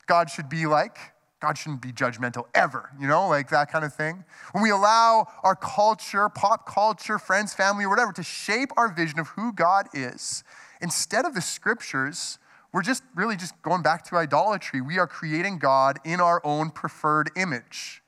God 0.08 0.30
should 0.30 0.50
be 0.50 0.66
like, 0.66 0.98
God 1.42 1.58
shouldn't 1.58 1.82
be 1.82 1.92
judgmental 1.92 2.46
ever, 2.56 2.90
you 3.00 3.08
know, 3.08 3.28
like 3.28 3.50
that 3.50 3.72
kind 3.72 3.86
of 3.86 3.94
thing. 3.94 4.24
When 4.54 4.64
we 4.64 4.72
allow 4.72 5.28
our 5.44 5.56
culture, 5.56 6.30
pop 6.30 6.66
culture, 6.66 7.20
friends, 7.20 7.54
family, 7.54 7.86
or 7.86 7.90
whatever, 7.90 8.12
to 8.14 8.24
shape 8.24 8.72
our 8.78 8.92
vision 8.92 9.20
of 9.20 9.28
who 9.30 9.54
God 9.54 9.88
is, 9.94 10.44
instead 10.82 11.26
of 11.26 11.36
the 11.36 11.42
scriptures, 11.42 12.40
we're 12.74 12.82
just 12.82 13.04
really 13.14 13.36
just 13.36 13.62
going 13.62 13.84
back 13.84 14.04
to 14.06 14.16
idolatry. 14.16 14.82
We 14.82 14.98
are 14.98 15.08
creating 15.08 15.60
God 15.60 16.00
in 16.04 16.20
our 16.20 16.42
own 16.44 16.72
preferred 16.72 17.30
image. 17.36 18.02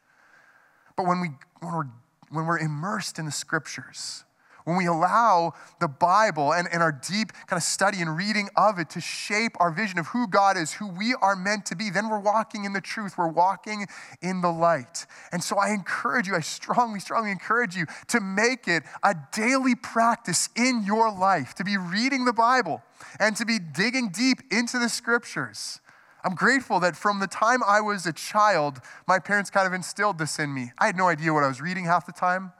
But 0.97 1.05
when, 1.05 1.21
we, 1.21 1.29
when, 1.61 1.73
we're, 1.73 1.87
when 2.29 2.45
we're 2.45 2.59
immersed 2.59 3.19
in 3.19 3.25
the 3.25 3.31
scriptures, 3.31 4.25
when 4.67 4.75
we 4.75 4.85
allow 4.85 5.53
the 5.79 5.87
Bible 5.87 6.51
and, 6.53 6.67
and 6.73 6.83
our 6.83 6.91
deep 6.91 7.31
kind 7.47 7.57
of 7.57 7.63
study 7.63 8.01
and 8.01 8.17
reading 8.17 8.49
of 8.57 8.79
it 8.79 8.89
to 8.89 8.99
shape 8.99 9.53
our 9.61 9.71
vision 9.71 9.97
of 9.97 10.07
who 10.07 10.27
God 10.27 10.57
is, 10.57 10.73
who 10.73 10.89
we 10.89 11.15
are 11.21 11.37
meant 11.37 11.65
to 11.67 11.75
be, 11.77 11.89
then 11.89 12.09
we're 12.09 12.19
walking 12.19 12.65
in 12.65 12.73
the 12.73 12.81
truth. 12.81 13.17
We're 13.17 13.29
walking 13.29 13.87
in 14.21 14.41
the 14.41 14.51
light. 14.51 15.05
And 15.31 15.41
so 15.41 15.57
I 15.57 15.69
encourage 15.69 16.27
you, 16.27 16.35
I 16.35 16.41
strongly, 16.41 16.99
strongly 16.99 17.31
encourage 17.31 17.77
you 17.77 17.85
to 18.09 18.19
make 18.19 18.67
it 18.67 18.83
a 19.03 19.15
daily 19.31 19.73
practice 19.73 20.49
in 20.57 20.83
your 20.83 21.13
life, 21.13 21.53
to 21.55 21.63
be 21.63 21.77
reading 21.77 22.25
the 22.25 22.33
Bible 22.33 22.81
and 23.21 23.37
to 23.37 23.45
be 23.45 23.59
digging 23.59 24.09
deep 24.09 24.39
into 24.51 24.79
the 24.79 24.89
scriptures. 24.89 25.79
I'm 26.27 26.35
grateful 26.35 26.81
that 26.81 26.97
from 26.97 27.21
the 27.21 27.27
time 27.27 27.61
I 27.65 27.79
was 27.79 28.05
a 28.05 28.11
child, 28.11 28.81
my 29.07 29.17
parents 29.17 29.49
kind 29.49 29.65
of 29.65 29.71
instilled 29.71 30.17
this 30.17 30.39
in 30.39 30.53
me. 30.53 30.73
I 30.77 30.87
had 30.87 30.97
no 30.97 31.07
idea 31.07 31.33
what 31.33 31.45
I 31.45 31.47
was 31.47 31.61
reading 31.61 31.85
half 31.85 32.05
the 32.05 32.11
time. 32.11 32.51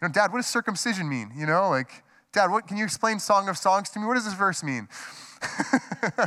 You 0.00 0.06
know, 0.06 0.12
Dad, 0.14 0.30
what 0.30 0.38
does 0.38 0.46
circumcision 0.46 1.08
mean? 1.08 1.32
You 1.36 1.44
know, 1.44 1.68
like, 1.68 2.04
Dad, 2.32 2.52
what 2.52 2.68
can 2.68 2.76
you 2.76 2.84
explain 2.84 3.18
Song 3.18 3.48
of 3.48 3.58
Songs 3.58 3.90
to 3.90 3.98
me? 3.98 4.06
What 4.06 4.14
does 4.14 4.24
this 4.24 4.34
verse 4.34 4.62
mean? 4.62 4.86
right? 5.42 6.22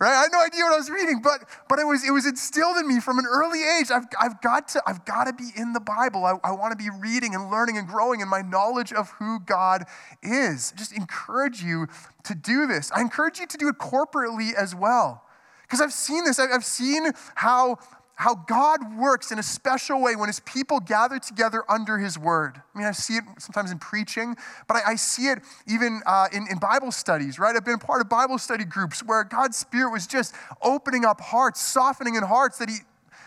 I 0.00 0.22
had 0.22 0.32
no 0.32 0.42
idea 0.42 0.64
what 0.64 0.74
I 0.74 0.76
was 0.76 0.90
reading, 0.90 1.22
but 1.22 1.48
but 1.66 1.78
it 1.78 1.86
was 1.86 2.06
it 2.06 2.10
was 2.10 2.26
instilled 2.26 2.76
in 2.76 2.86
me 2.86 3.00
from 3.00 3.18
an 3.18 3.24
early 3.26 3.60
age. 3.62 3.90
I've, 3.90 4.04
I've 4.20 4.42
got 4.42 4.68
to 4.68 4.82
I've 4.86 5.06
got 5.06 5.24
to 5.24 5.32
be 5.32 5.48
in 5.56 5.72
the 5.72 5.80
Bible. 5.80 6.26
I, 6.26 6.34
I 6.44 6.52
want 6.52 6.72
to 6.72 6.76
be 6.76 6.90
reading 6.98 7.34
and 7.34 7.50
learning 7.50 7.78
and 7.78 7.88
growing 7.88 8.20
in 8.20 8.28
my 8.28 8.42
knowledge 8.42 8.92
of 8.92 9.10
who 9.12 9.40
God 9.40 9.84
is. 10.22 10.74
Just 10.76 10.92
encourage 10.92 11.62
you 11.62 11.86
to 12.24 12.34
do 12.34 12.66
this. 12.66 12.92
I 12.92 13.00
encourage 13.00 13.38
you 13.38 13.46
to 13.46 13.56
do 13.56 13.68
it 13.68 13.78
corporately 13.78 14.52
as 14.52 14.74
well. 14.74 15.25
Because 15.66 15.80
I've 15.80 15.92
seen 15.92 16.24
this. 16.24 16.38
I've 16.38 16.64
seen 16.64 17.10
how, 17.34 17.78
how 18.14 18.34
God 18.34 18.96
works 18.96 19.32
in 19.32 19.38
a 19.38 19.42
special 19.42 20.00
way 20.00 20.14
when 20.14 20.28
his 20.28 20.40
people 20.40 20.78
gather 20.78 21.18
together 21.18 21.64
under 21.68 21.98
his 21.98 22.18
word. 22.18 22.62
I 22.74 22.78
mean, 22.78 22.86
I 22.86 22.92
see 22.92 23.16
it 23.16 23.24
sometimes 23.38 23.72
in 23.72 23.78
preaching, 23.78 24.36
but 24.68 24.76
I, 24.76 24.92
I 24.92 24.96
see 24.96 25.28
it 25.28 25.40
even 25.66 26.02
uh, 26.06 26.28
in, 26.32 26.46
in 26.50 26.58
Bible 26.58 26.92
studies, 26.92 27.38
right? 27.38 27.56
I've 27.56 27.64
been 27.64 27.78
part 27.78 28.00
of 28.00 28.08
Bible 28.08 28.38
study 28.38 28.64
groups 28.64 29.02
where 29.02 29.24
God's 29.24 29.56
Spirit 29.56 29.90
was 29.90 30.06
just 30.06 30.34
opening 30.62 31.04
up 31.04 31.20
hearts, 31.20 31.60
softening 31.60 32.14
in 32.14 32.22
hearts 32.22 32.58
that 32.58 32.68
he, 32.68 32.76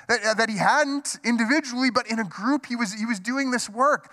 that, 0.08 0.38
that 0.38 0.50
he 0.50 0.58
hadn't 0.58 1.18
individually, 1.26 1.90
but 1.92 2.10
in 2.10 2.20
a 2.20 2.24
group, 2.24 2.66
he 2.66 2.76
was, 2.76 2.94
he 2.94 3.06
was 3.06 3.20
doing 3.20 3.52
this 3.52 3.70
work 3.70 4.12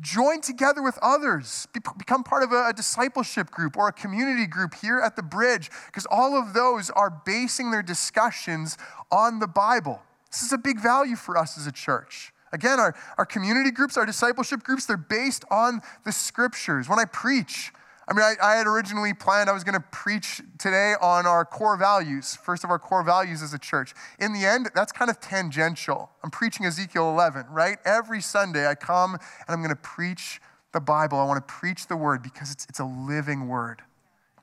join 0.00 0.40
together 0.40 0.82
with 0.82 0.98
others, 1.00 1.66
become 1.72 2.22
part 2.22 2.42
of 2.42 2.52
a, 2.52 2.72
discipleship 2.72 3.50
group 3.50 3.76
or 3.76 3.88
a 3.88 3.92
community 3.92 4.46
group 4.46 4.74
here 4.74 5.00
at 5.00 5.16
the 5.16 5.22
bridge, 5.22 5.70
because 5.86 6.06
all 6.10 6.38
of 6.38 6.52
those 6.52 6.90
are 6.90 7.10
basing 7.24 7.70
their 7.70 7.82
discussions 7.82 8.76
on 9.10 9.38
the 9.38 9.46
Bible. 9.46 10.02
This 10.30 10.42
is 10.42 10.52
a 10.52 10.58
big 10.58 10.80
value 10.80 11.16
for 11.16 11.36
us 11.36 11.56
as 11.56 11.66
a 11.66 11.72
church. 11.72 12.32
Again, 12.52 12.78
our, 12.78 12.94
our 13.18 13.26
community 13.26 13.70
groups, 13.70 13.96
our 13.96 14.06
discipleship 14.06 14.62
groups, 14.62 14.86
they're 14.86 14.96
based 14.96 15.44
on 15.50 15.80
the 16.04 16.12
scriptures. 16.12 16.88
When 16.88 16.98
I 16.98 17.04
preach, 17.06 17.72
I 18.08 18.14
mean, 18.14 18.22
I, 18.22 18.34
I, 18.40 18.56
had 18.56 18.68
originally 18.68 19.12
planned 19.14 19.50
I 19.50 19.52
was 19.52 19.64
going 19.64 19.74
to 19.74 19.84
preach 19.90 20.40
today 20.58 20.94
on 21.00 21.26
our 21.26 21.44
core 21.44 21.76
values, 21.76 22.36
first 22.36 22.62
of 22.62 22.70
our 22.70 22.78
core 22.78 23.02
values 23.02 23.42
as 23.42 23.52
a 23.52 23.58
church. 23.58 23.94
In 24.20 24.32
the 24.32 24.46
end, 24.46 24.70
that's 24.76 24.92
kind 24.92 25.10
of 25.10 25.20
tangential. 25.20 26.10
I'm 26.22 26.30
preaching 26.30 26.66
Ezekiel 26.66 27.10
11, 27.10 27.46
right? 27.50 27.78
Every 27.84 28.20
Sunday 28.20 28.68
I 28.68 28.76
come 28.76 29.14
and 29.14 29.48
I'm 29.48 29.58
going 29.58 29.70
to 29.70 29.76
preach 29.76 30.40
the 30.72 30.80
Bible. 30.80 31.18
I 31.18 31.24
want 31.24 31.46
to 31.46 31.52
preach 31.52 31.88
the 31.88 31.96
word 31.96 32.22
because 32.22 32.52
it's, 32.52 32.64
it's 32.68 32.78
a 32.78 32.84
living 32.84 33.48
word. 33.48 33.82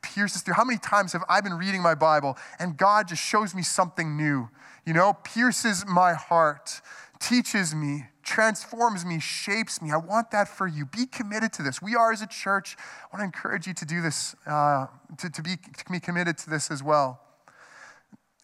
Pierces 0.02 0.42
through. 0.42 0.56
How 0.56 0.66
many 0.66 0.80
times 0.80 1.14
have 1.14 1.24
I 1.30 1.40
been 1.40 1.54
reading 1.54 1.82
my 1.82 1.96
Bible 1.96 2.38
and 2.60 2.76
God 2.76 3.08
just 3.08 3.24
shows 3.24 3.56
me 3.56 3.62
something 3.62 4.18
new? 4.18 4.50
You 4.86 4.92
know, 4.92 5.14
pierces 5.24 5.86
my 5.88 6.14
heart, 6.14 6.82
teaches 7.22 7.74
me, 7.74 8.08
transforms 8.24 9.06
me, 9.06 9.20
shapes 9.20 9.82
me. 9.82 9.92
I 9.92 9.98
want 9.98 10.32
that 10.32 10.48
for 10.48 10.68
you. 10.68 10.86
Be 10.86 11.06
committed 11.06 11.54
to 11.54 11.64
this. 11.64 11.82
We 11.82 11.96
are, 11.96 12.12
as 12.12 12.22
a 12.22 12.28
church, 12.28 12.76
I 12.80 13.16
want 13.16 13.22
to 13.22 13.26
encourage 13.26 13.68
you 13.68 13.74
to 13.74 13.86
do 13.86 14.02
this, 14.02 14.36
uh, 14.46 14.88
to, 15.18 15.30
to, 15.30 15.42
be, 15.42 15.56
to 15.56 15.92
be 15.92 16.00
committed 16.00 16.38
to 16.40 16.50
this 16.50 16.72
as 16.72 16.82
well. 16.82 17.20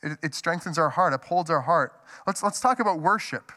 It, 0.01 0.17
it 0.23 0.35
strengthens 0.35 0.77
our 0.77 0.89
heart, 0.89 1.13
upholds 1.13 1.49
our 1.49 1.61
heart. 1.61 1.93
Let's, 2.27 2.43
let's 2.43 2.59
talk 2.59 2.79
about 2.79 2.99
worship. 2.99 3.51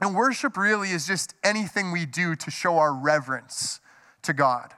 And 0.00 0.14
worship 0.14 0.56
really 0.56 0.90
is 0.90 1.06
just 1.06 1.34
anything 1.44 1.92
we 1.92 2.06
do 2.06 2.34
to 2.36 2.50
show 2.50 2.78
our 2.78 2.92
reverence 2.92 3.80
to 4.22 4.32
God. 4.32 4.72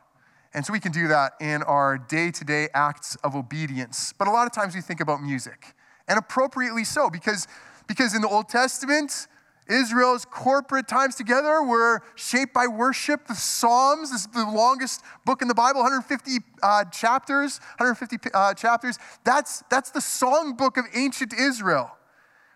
And 0.53 0.65
so 0.65 0.73
we 0.73 0.81
can 0.81 0.93
do 0.93 1.09
that 1.09 1.33
in 1.41 1.63
our 1.63 1.99
day 1.99 2.31
to 2.31 2.45
day 2.45 2.69
acts 2.75 3.17
of 3.17 3.35
obedience. 3.35 4.13
But 4.19 4.29
a 4.29 4.31
lot 4.31 4.47
of 4.47 4.53
times 4.53 4.75
we 4.75 4.81
think 4.81 5.01
about 5.01 5.23
music, 5.23 5.75
and 6.09 6.19
appropriately 6.19 6.85
so, 6.85 7.11
because, 7.11 7.47
because 7.87 8.15
in 8.15 8.23
the 8.23 8.29
Old 8.29 8.49
Testament, 8.49 9.29
Israel's 9.69 10.25
corporate 10.25 10.89
times 10.89 11.15
together 11.15 11.63
were 11.63 12.03
shaped 12.15 12.55
by 12.55 12.67
worship. 12.67 13.27
The 13.27 13.35
Psalms, 13.35 14.13
this 14.13 14.23
is 14.23 14.27
the 14.29 14.45
longest 14.45 15.03
book 15.25 15.43
in 15.43 15.49
the 15.49 15.55
Bible, 15.55 15.81
150 15.81 16.39
uh, 16.63 16.85
chapters, 16.85 17.59
150 17.79 18.31
uh, 18.33 18.55
chapters. 18.55 18.99
That's, 19.25 19.65
that's 19.71 19.91
the 19.91 20.01
songbook 20.01 20.77
of 20.77 20.85
ancient 20.95 21.33
Israel. 21.33 21.91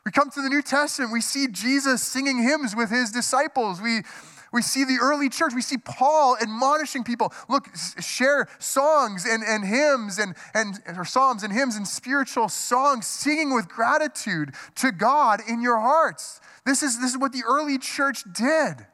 We 0.05 0.13
come 0.13 0.31
to 0.31 0.43
the 0.43 0.49
New 0.49 0.63
Testament, 0.63 1.13
we 1.13 1.21
see 1.21 1.47
Jesus 1.49 2.03
singing 2.03 2.43
hymns 2.43 2.75
with 2.75 2.91
his 2.91 3.11
disciples. 3.11 3.81
We, 3.83 4.03
we 4.53 4.63
see 4.63 4.85
the 4.85 4.99
early 5.01 5.29
church. 5.29 5.53
We 5.55 5.63
see 5.63 5.79
Paul 5.79 6.37
admonishing 6.41 7.05
people 7.05 7.33
look, 7.49 7.69
share 8.01 8.49
songs 8.59 9.27
and, 9.27 9.43
and 9.43 9.65
hymns 9.65 10.19
and, 10.19 10.35
and 10.55 10.81
or 10.97 11.05
psalms 11.05 11.43
and 11.43 11.53
hymns 11.53 11.77
and 11.77 11.87
spiritual 11.87 12.49
songs, 12.49 13.07
singing 13.07 13.55
with 13.55 13.69
gratitude 13.69 14.53
to 14.77 14.93
God 14.93 15.41
in 15.49 15.61
your 15.61 15.79
hearts. 15.79 16.41
This 16.67 16.83
is, 16.83 17.01
this 17.01 17.13
is 17.13 17.19
what 17.19 17.33
the 17.33 17.43
early 17.47 17.79
church 17.79 18.25
did. 18.33 18.87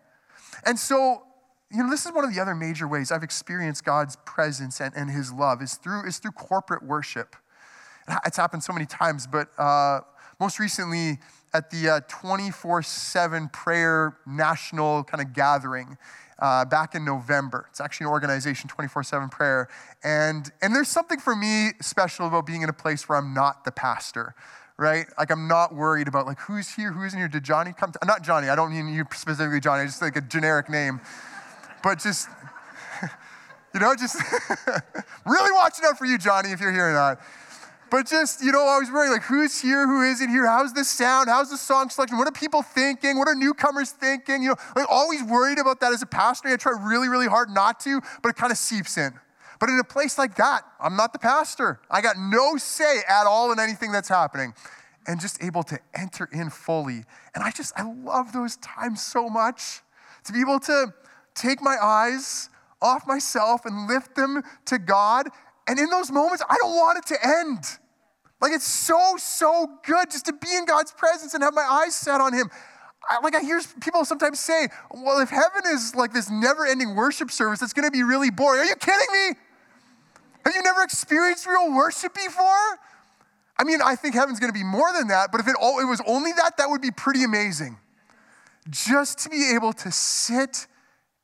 And 0.65 0.79
so, 0.79 1.23
you 1.71 1.83
know, 1.83 1.91
this 1.91 2.07
is 2.07 2.13
one 2.13 2.25
of 2.25 2.35
the 2.35 2.41
other 2.41 2.55
major 2.55 2.87
ways 2.87 3.11
I've 3.11 3.23
experienced 3.23 3.85
God's 3.85 4.17
presence 4.25 4.81
and, 4.81 4.95
and 4.95 5.11
his 5.11 5.33
love 5.33 5.63
is 5.63 5.75
through, 5.75 6.07
is 6.07 6.19
through 6.19 6.33
corporate 6.33 6.83
worship. 6.83 7.35
It's 8.25 8.37
happened 8.37 8.63
so 8.63 8.73
many 8.73 8.87
times, 8.87 9.27
but 9.27 9.49
uh, 9.59 10.01
most 10.39 10.59
recently 10.59 11.19
at 11.57 11.71
the 11.71 12.05
24 12.09 12.79
uh, 12.79 12.83
7 12.83 13.49
prayer 13.49 14.17
national 14.27 15.05
kind 15.05 15.23
of 15.23 15.33
gathering. 15.33 15.97
Uh, 16.39 16.67
back 16.67 16.95
in 16.95 17.03
November. 17.03 17.65
It's 17.71 17.81
actually 17.81 18.05
an 18.05 18.11
organization, 18.11 18.69
24 18.69 19.05
7 19.05 19.31
prayer. 19.31 19.69
And, 20.05 20.53
and 20.61 20.75
there's 20.75 20.89
something 20.89 21.19
for 21.19 21.35
me 21.35 21.71
special 21.81 22.27
about 22.27 22.45
being 22.45 22.61
in 22.61 22.69
a 22.69 22.75
place 22.75 23.09
where 23.09 23.17
I'm 23.17 23.33
not 23.33 23.65
the 23.65 23.73
pastor 23.73 24.35
right? 24.79 25.07
Like 25.19 25.31
I'm 25.31 25.49
not 25.49 25.75
worried 25.75 26.09
about 26.09 26.27
like 26.27 26.39
who's 26.41 26.75
here, 26.75 26.93
who's 26.93 27.15
in 27.15 27.19
here. 27.19 27.29
Did 27.29 27.45
Johnny 27.45 27.73
come? 27.73 27.93
To, 27.93 27.99
not 28.05 28.23
Johnny. 28.23 28.49
I 28.49 28.55
don't 28.55 28.71
mean 28.71 28.93
you 28.93 29.05
specifically, 29.13 29.59
Johnny. 29.61 29.87
Just 29.87 30.03
like 30.03 30.17
a 30.17 30.21
generic 30.21 30.69
name, 30.69 31.01
but 31.83 31.99
just 31.99 32.29
you 33.75 33.81
know, 33.81 33.95
just 33.95 34.17
really 35.27 35.53
watching 35.53 35.85
out 35.87 35.99
for 35.99 36.05
you, 36.05 36.19
Johnny, 36.19 36.51
if 36.51 36.61
you're 36.61 36.73
here 36.73 36.91
or 36.91 36.93
not. 36.93 37.21
But 37.91 38.07
just, 38.07 38.43
you 38.43 38.53
know, 38.53 38.61
I 38.61 38.79
was 38.79 38.91
worried, 38.91 39.11
like, 39.11 39.23
who's 39.23 39.61
here, 39.61 39.87
who 39.87 40.03
isn't 40.03 40.29
here? 40.29 40.47
How's 40.47 40.73
the 40.73 40.85
sound? 40.85 41.29
How's 41.29 41.51
the 41.51 41.57
song 41.57 41.89
selection? 41.89 42.19
What 42.19 42.27
are 42.27 42.33
people 42.33 42.63
thinking? 42.63 43.19
What 43.19 43.29
are 43.29 43.35
newcomers 43.35 43.91
thinking? 43.91 44.43
You 44.43 44.51
know, 44.51 44.57
like, 44.75 44.87
always 44.91 45.23
worried 45.23 45.59
about 45.59 45.81
that 45.81 45.93
as 45.93 46.03
a 46.03 46.07
pastor. 46.07 46.49
I 46.49 46.57
try 46.57 46.73
really, 46.73 47.09
really 47.09 47.29
hard 47.29 47.51
not 47.51 47.79
to, 47.81 48.01
but 48.23 48.31
it 48.31 48.37
kind 48.37 48.51
of 48.51 48.59
seeps 48.59 48.99
in. 48.99 49.13
But 49.59 49.71
in 49.71 49.79
a 49.79 49.85
place 49.85 50.19
like 50.19 50.35
that, 50.37 50.63
I'm 50.81 50.97
not 50.97 51.13
the 51.13 51.19
pastor. 51.19 51.81
I 51.91 52.01
got 52.01 52.17
no 52.19 52.57
say 52.57 53.01
at 53.09 53.27
all 53.27 53.53
in 53.53 53.61
anything 53.61 53.93
that's 53.93 54.09
happening. 54.09 54.53
And 55.07 55.21
just 55.21 55.43
able 55.43 55.63
to 55.65 55.79
enter 55.95 56.29
in 56.33 56.51
fully. 56.51 57.05
And 57.35 57.45
I 57.45 57.53
just, 57.53 57.73
I 57.79 57.85
love 57.85 58.33
those 58.33 58.57
times 58.57 59.01
so 59.01 59.29
much. 59.29 59.81
To 60.25 60.33
be 60.33 60.41
able 60.41 60.59
to 60.61 60.93
take 61.35 61.63
my 61.63 61.77
eyes 61.81 62.51
off 62.83 63.07
myself 63.07 63.65
and 63.65 63.87
lift 63.89 64.17
them 64.17 64.43
to 64.67 64.79
God. 64.79 65.29
And 65.69 65.79
in 65.79 65.91
those 65.91 66.11
moments, 66.11 66.43
I 66.49 66.57
don't 66.61 66.75
want 66.77 66.99
it 66.99 67.07
to 67.15 67.27
end. 67.27 67.65
Like 68.41 68.53
it's 68.53 68.67
so, 68.67 69.17
so 69.19 69.69
good 69.85 70.11
just 70.11 70.27
to 70.27 70.33
be 70.33 70.55
in 70.55 70.65
God's 70.65 70.93
presence 70.93 71.35
and 71.35 71.43
have 71.43 71.55
my 71.55 71.63
eyes 71.63 71.95
set 71.95 72.21
on 72.21 72.33
Him. 72.33 72.51
I, 73.09 73.21
like 73.23 73.35
I 73.35 73.41
hear 73.41 73.61
people 73.81 74.05
sometimes 74.05 74.41
say, 74.41 74.69
well, 74.93 75.21
if 75.21 75.31
heaven 75.31 75.63
is 75.67 75.95
like 75.95 76.13
this 76.13 76.31
never 76.31 76.67
ending 76.67 76.95
worship 76.95 77.31
service, 77.31 77.63
it's 77.63 77.73
going 77.73 77.87
to 77.87 77.91
be 77.91 78.03
really 78.03 78.31
boring. 78.31 78.61
Are 78.61 78.65
you 78.65 78.77
kidding 78.77 79.07
me? 79.13 79.37
Have 80.45 80.55
you 80.55 80.63
never 80.63 80.83
experienced 80.83 81.47
real 81.47 81.75
worship 81.75 82.15
before? 82.15 82.79
I 83.59 83.65
mean, 83.65 83.81
I 83.83 83.97
think 83.97 84.15
heaven's 84.15 84.39
gonna 84.39 84.53
be 84.53 84.63
more 84.63 84.93
than 84.93 85.09
that, 85.09 85.33
but 85.33 85.41
if 85.41 85.49
it, 85.49 85.57
all, 85.61 85.81
it 85.81 85.87
was 85.87 86.01
only 86.07 86.33
that, 86.33 86.57
that 86.59 86.69
would 86.71 86.83
be 86.83 86.91
pretty 86.91 87.25
amazing. 87.25 87.79
Just 88.69 89.19
to 89.21 89.29
be 89.29 89.53
able 89.55 89.73
to 89.73 89.91
sit 89.91 90.67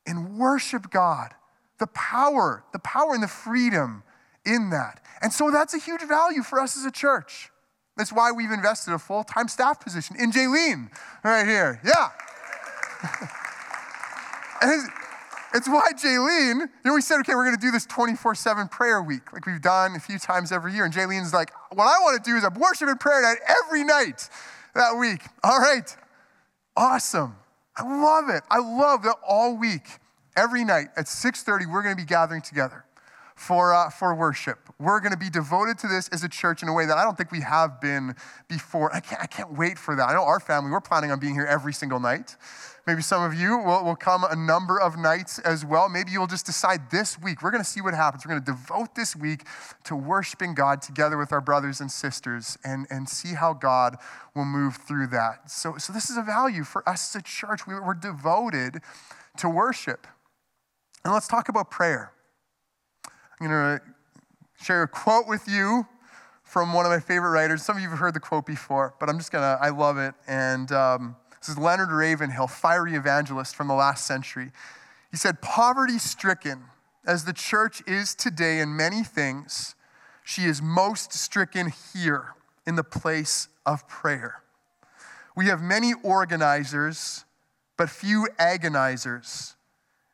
and 0.07 0.38
worship 0.38 0.90
God, 0.90 1.34
the 1.78 1.86
power, 1.88 2.64
the 2.72 2.78
power 2.78 3.14
and 3.14 3.22
the 3.22 3.28
freedom 3.28 4.03
in 4.45 4.70
that. 4.70 5.01
And 5.20 5.32
so 5.32 5.51
that's 5.51 5.74
a 5.74 5.78
huge 5.78 6.03
value 6.03 6.43
for 6.43 6.61
us 6.61 6.76
as 6.76 6.84
a 6.84 6.90
church. 6.90 7.51
That's 7.97 8.12
why 8.12 8.32
we've 8.32 8.51
invested 8.51 8.95
a 8.95 8.99
full 8.99 9.24
time 9.24 9.49
staff 9.49 9.80
position 9.80 10.16
in 10.18 10.32
Jaylene 10.32 10.90
right 11.22 11.47
here. 11.47 11.80
Yeah. 11.84 12.09
It's 15.55 15.68
why 15.68 15.90
Jaylene, 15.93 16.61
you 16.61 16.68
know, 16.84 16.95
we 16.95 17.03
said, 17.03 17.18
okay, 17.20 17.34
we're 17.34 17.45
going 17.45 17.57
to 17.57 17.61
do 17.61 17.70
this 17.70 17.84
24 17.84 18.34
7 18.34 18.68
prayer 18.68 19.03
week, 19.03 19.32
like 19.32 19.45
we've 19.45 19.61
done 19.61 19.95
a 19.95 20.01
few 20.01 20.18
times 20.18 20.51
every 20.51 20.72
year. 20.72 20.84
And 20.84 20.95
Jaylene's 20.95 21.34
like, 21.34 21.53
what 21.70 21.84
I 21.84 21.99
want 22.01 22.22
to 22.24 22.30
do 22.30 22.36
is 22.36 22.45
a 22.45 22.51
worship 22.59 22.88
and 22.88 22.99
prayer 22.99 23.20
night 23.20 23.38
every 23.47 23.84
night 23.84 24.30
that 24.74 24.97
week. 24.99 25.20
All 25.45 25.59
right. 25.59 25.95
Awesome. 26.74 27.36
I 27.76 27.82
love 27.82 28.30
it. 28.30 28.43
I 28.51 28.59
love 28.59 29.03
that 29.03 29.16
all 29.26 29.57
week 29.57 29.86
every 30.36 30.64
night 30.64 30.88
at 30.97 31.05
6.30, 31.05 31.70
we're 31.70 31.82
going 31.82 31.97
to 31.97 32.03
be 32.03 32.07
gathering 32.07 32.40
together 32.40 32.84
for, 33.35 33.74
uh, 33.74 33.91
for 33.91 34.14
worship. 34.14 34.59
We're 34.78 35.01
going 35.01 35.12
to 35.12 35.18
be 35.18 35.30
devoted 35.30 35.78
to 35.80 35.89
this 35.89 36.09
as 36.09 36.22
a 36.24 36.28
church 36.28 36.62
in 36.62 36.68
a 36.68 36.72
way 36.72 36.87
that 36.87 36.99
I 36.99 37.05
don't 37.05 37.16
think 37.16 37.33
we 37.33 37.41
have 37.41 37.80
been 37.80 38.14
before. 38.49 38.95
I 38.95 39.01
can't, 39.01 39.20
I 39.22 39.26
can't 39.26 39.57
wait 39.57 39.78
for 39.78 39.97
that. 39.97 40.09
I 40.09 40.14
know 40.14 40.22
our 40.22 40.41
family, 40.41 40.70
we're 40.70 40.80
planning 40.80 41.11
on 41.11 41.18
being 41.18 41.35
here 41.35 41.47
every 41.47 41.72
single 41.72 42.01
night. 42.01 42.37
Maybe 42.87 43.01
some 43.01 43.22
of 43.22 43.33
you 43.33 43.59
will, 43.59 43.85
will 43.85 43.97
come 43.97 44.24
a 44.24 44.35
number 44.35 44.80
of 44.80 44.99
nights 44.99 45.39
as 45.39 45.64
well. 45.64 45.89
Maybe 45.89 46.11
you'll 46.11 46.26
just 46.26 46.47
decide 46.47 46.91
this 46.91 47.16
week, 47.20 47.43
we're 47.43 47.53
going 47.53 47.62
to 47.62 47.68
see 47.68 47.80
what 47.80 47.95
happens. 47.95 48.24
We're 48.24 48.33
going 48.33 48.45
to 48.45 48.53
devote 48.53 48.97
this 48.97 49.14
week 49.14 49.45
to 49.85 49.95
worshiping 49.95 50.55
God 50.55 50.83
together 50.83 51.16
with 51.16 51.33
our 51.33 51.41
brothers 51.41 51.80
and 51.80 51.91
sisters 51.91 52.59
and, 52.64 52.87
and 52.91 53.09
see 53.09 53.35
how 53.35 53.53
God 53.53 53.97
will 54.35 54.45
move 54.45 54.76
through 54.76 55.09
that. 55.09 55.49
So, 55.49 55.76
so 55.78 55.93
this 55.93 56.11
is 56.11 56.16
a 56.16 56.22
value 56.22 56.64
for 56.64 56.87
us 56.89 57.14
as 57.14 57.20
a 57.20 57.22
church. 57.22 57.68
We, 57.68 57.74
we're 57.74 57.95
devoted 57.95 58.80
to 59.39 59.49
worship. 59.49 60.09
And 61.05 61.12
let's 61.12 61.28
talk 61.28 61.49
about 61.49 61.70
prayer. 61.70 62.12
I'm 63.43 63.49
going 63.49 63.80
to 63.80 63.84
share 64.62 64.84
a 64.84 64.88
quote 64.88 65.26
with 65.26 65.49
you 65.49 65.84
from 66.45 66.72
one 66.72 66.86
of 66.86 66.93
my 66.93 67.01
favorite 67.01 67.30
writers. 67.30 67.64
Some 67.64 67.76
of 67.76 67.82
you 67.82 67.88
have 67.88 67.99
heard 67.99 68.14
the 68.14 68.20
quote 68.20 68.47
before, 68.47 68.95
but 69.01 69.09
I'm 69.09 69.18
just 69.18 69.32
going 69.32 69.43
to, 69.43 69.61
I 69.61 69.70
love 69.70 69.99
it. 69.99 70.14
And 70.28 70.70
um, 70.70 71.16
this 71.40 71.49
is 71.49 71.59
Leonard 71.59 71.90
Ravenhill, 71.90 72.47
fiery 72.47 72.95
evangelist 72.95 73.57
from 73.57 73.66
the 73.66 73.74
last 73.74 74.07
century. 74.07 74.53
He 75.11 75.16
said, 75.16 75.43
Poverty 75.43 75.99
stricken 75.99 76.66
as 77.05 77.24
the 77.24 77.32
church 77.32 77.82
is 77.84 78.14
today 78.14 78.61
in 78.61 78.76
many 78.76 79.03
things, 79.03 79.74
she 80.22 80.43
is 80.43 80.62
most 80.62 81.12
stricken 81.12 81.72
here 81.93 82.34
in 82.64 82.76
the 82.76 82.84
place 82.84 83.49
of 83.66 83.88
prayer. 83.88 84.36
We 85.34 85.47
have 85.47 85.61
many 85.61 85.95
organizers, 86.05 87.24
but 87.76 87.90
few 87.90 88.28
agonizers, 88.38 89.57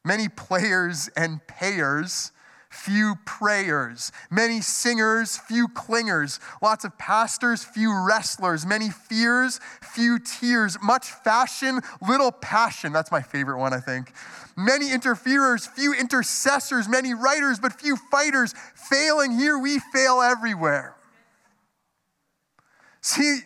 many 0.03 0.31
players 0.31 1.11
and 1.14 1.47
payers 1.47 2.33
few 2.71 3.14
prayers, 3.25 4.12
many 4.31 4.61
singers, 4.61 5.39
few 5.39 5.69
clingers, 5.69 6.39
lots 6.62 6.85
of 6.85 6.97
pastors, 6.99 7.64
few 7.64 7.95
wrestlers, 8.07 8.66
many 8.66 8.91
fears, 8.91 9.61
few 9.83 10.19
tears, 10.19 10.77
much 10.83 11.07
fashion, 11.07 11.81
little 12.07 12.33
passion. 12.33 12.93
That's 12.93 13.11
my 13.11 13.23
favorite 13.23 13.59
one, 13.59 13.73
I 13.73 13.81
think. 13.81 14.12
Many 14.57 14.93
interferers, 14.93 15.66
few 15.66 15.95
intercessors, 15.95 16.89
many 16.89 17.14
writers, 17.14 17.59
but 17.59 17.73
few 17.73 17.97
fighters. 18.11 18.55
Failing 18.75 19.33
here, 19.33 19.59
we 19.59 19.79
fail 19.79 20.21
everywhere. 20.21 20.97
See, 23.01 23.41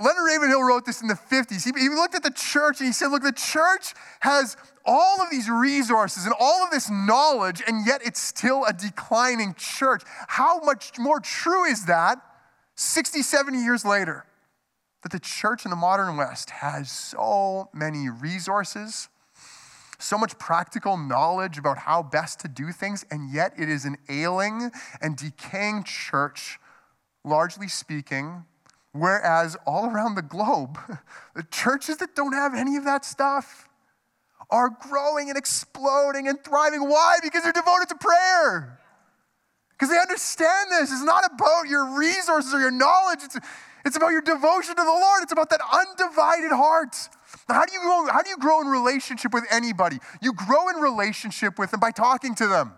Leonard 0.00 0.24
Ravenhill 0.24 0.62
wrote 0.62 0.84
this 0.84 1.02
in 1.02 1.08
the 1.08 1.14
50s. 1.14 1.64
He, 1.64 1.80
he 1.80 1.88
looked 1.88 2.14
at 2.14 2.22
the 2.22 2.30
church 2.30 2.80
and 2.80 2.86
he 2.86 2.92
said, 2.92 3.08
Look, 3.08 3.22
the 3.22 3.32
church 3.32 3.94
has 4.20 4.56
all 4.84 5.20
of 5.20 5.30
these 5.30 5.50
resources 5.50 6.24
and 6.24 6.34
all 6.38 6.64
of 6.64 6.70
this 6.70 6.90
knowledge, 6.90 7.62
and 7.66 7.86
yet 7.86 8.00
it's 8.04 8.20
still 8.20 8.64
a 8.64 8.72
declining 8.72 9.54
church. 9.54 10.02
How 10.28 10.60
much 10.60 10.98
more 10.98 11.20
true 11.20 11.64
is 11.64 11.86
that 11.86 12.18
60, 12.76 13.22
70 13.22 13.58
years 13.58 13.84
later? 13.84 14.24
That 15.02 15.12
the 15.12 15.20
church 15.20 15.64
in 15.64 15.70
the 15.70 15.76
modern 15.76 16.16
West 16.16 16.50
has 16.50 16.90
so 16.90 17.68
many 17.72 18.08
resources, 18.08 19.08
so 19.98 20.16
much 20.16 20.38
practical 20.38 20.96
knowledge 20.96 21.58
about 21.58 21.78
how 21.78 22.02
best 22.02 22.40
to 22.40 22.48
do 22.48 22.72
things, 22.72 23.04
and 23.10 23.30
yet 23.30 23.52
it 23.58 23.68
is 23.68 23.84
an 23.84 23.96
ailing 24.08 24.70
and 25.00 25.16
decaying 25.16 25.84
church, 25.84 26.58
largely 27.24 27.68
speaking. 27.68 28.44
Whereas 28.98 29.56
all 29.66 29.86
around 29.86 30.14
the 30.14 30.22
globe, 30.22 30.78
the 31.34 31.44
churches 31.44 31.98
that 31.98 32.14
don't 32.14 32.32
have 32.32 32.54
any 32.54 32.76
of 32.76 32.84
that 32.84 33.04
stuff, 33.04 33.68
are 34.50 34.70
growing 34.70 35.28
and 35.28 35.36
exploding 35.36 36.26
and 36.26 36.42
thriving. 36.42 36.88
Why? 36.88 37.18
Because 37.22 37.42
they're 37.42 37.52
devoted 37.52 37.88
to 37.90 37.96
prayer. 37.96 38.78
Because 39.70 39.90
they 39.90 39.98
understand 39.98 40.70
this. 40.70 40.90
It's 40.90 41.04
not 41.04 41.24
about 41.32 41.68
your 41.68 41.98
resources 41.98 42.52
or 42.54 42.60
your 42.60 42.70
knowledge. 42.70 43.20
It's, 43.22 43.38
it's 43.84 43.96
about 43.96 44.08
your 44.08 44.22
devotion 44.22 44.74
to 44.74 44.82
the 44.82 44.88
Lord. 44.88 45.22
It's 45.22 45.32
about 45.32 45.50
that 45.50 45.60
undivided 45.60 46.50
heart. 46.50 46.96
How 47.46 47.64
do 47.64 47.72
you 47.72 47.80
grow, 47.80 48.06
how 48.10 48.22
do 48.22 48.30
you 48.30 48.38
grow 48.38 48.60
in 48.60 48.68
relationship 48.68 49.34
with 49.34 49.44
anybody? 49.50 49.98
You 50.22 50.32
grow 50.32 50.68
in 50.68 50.76
relationship 50.76 51.58
with 51.58 51.70
them 51.70 51.80
by 51.80 51.90
talking 51.90 52.34
to 52.36 52.46
them, 52.46 52.72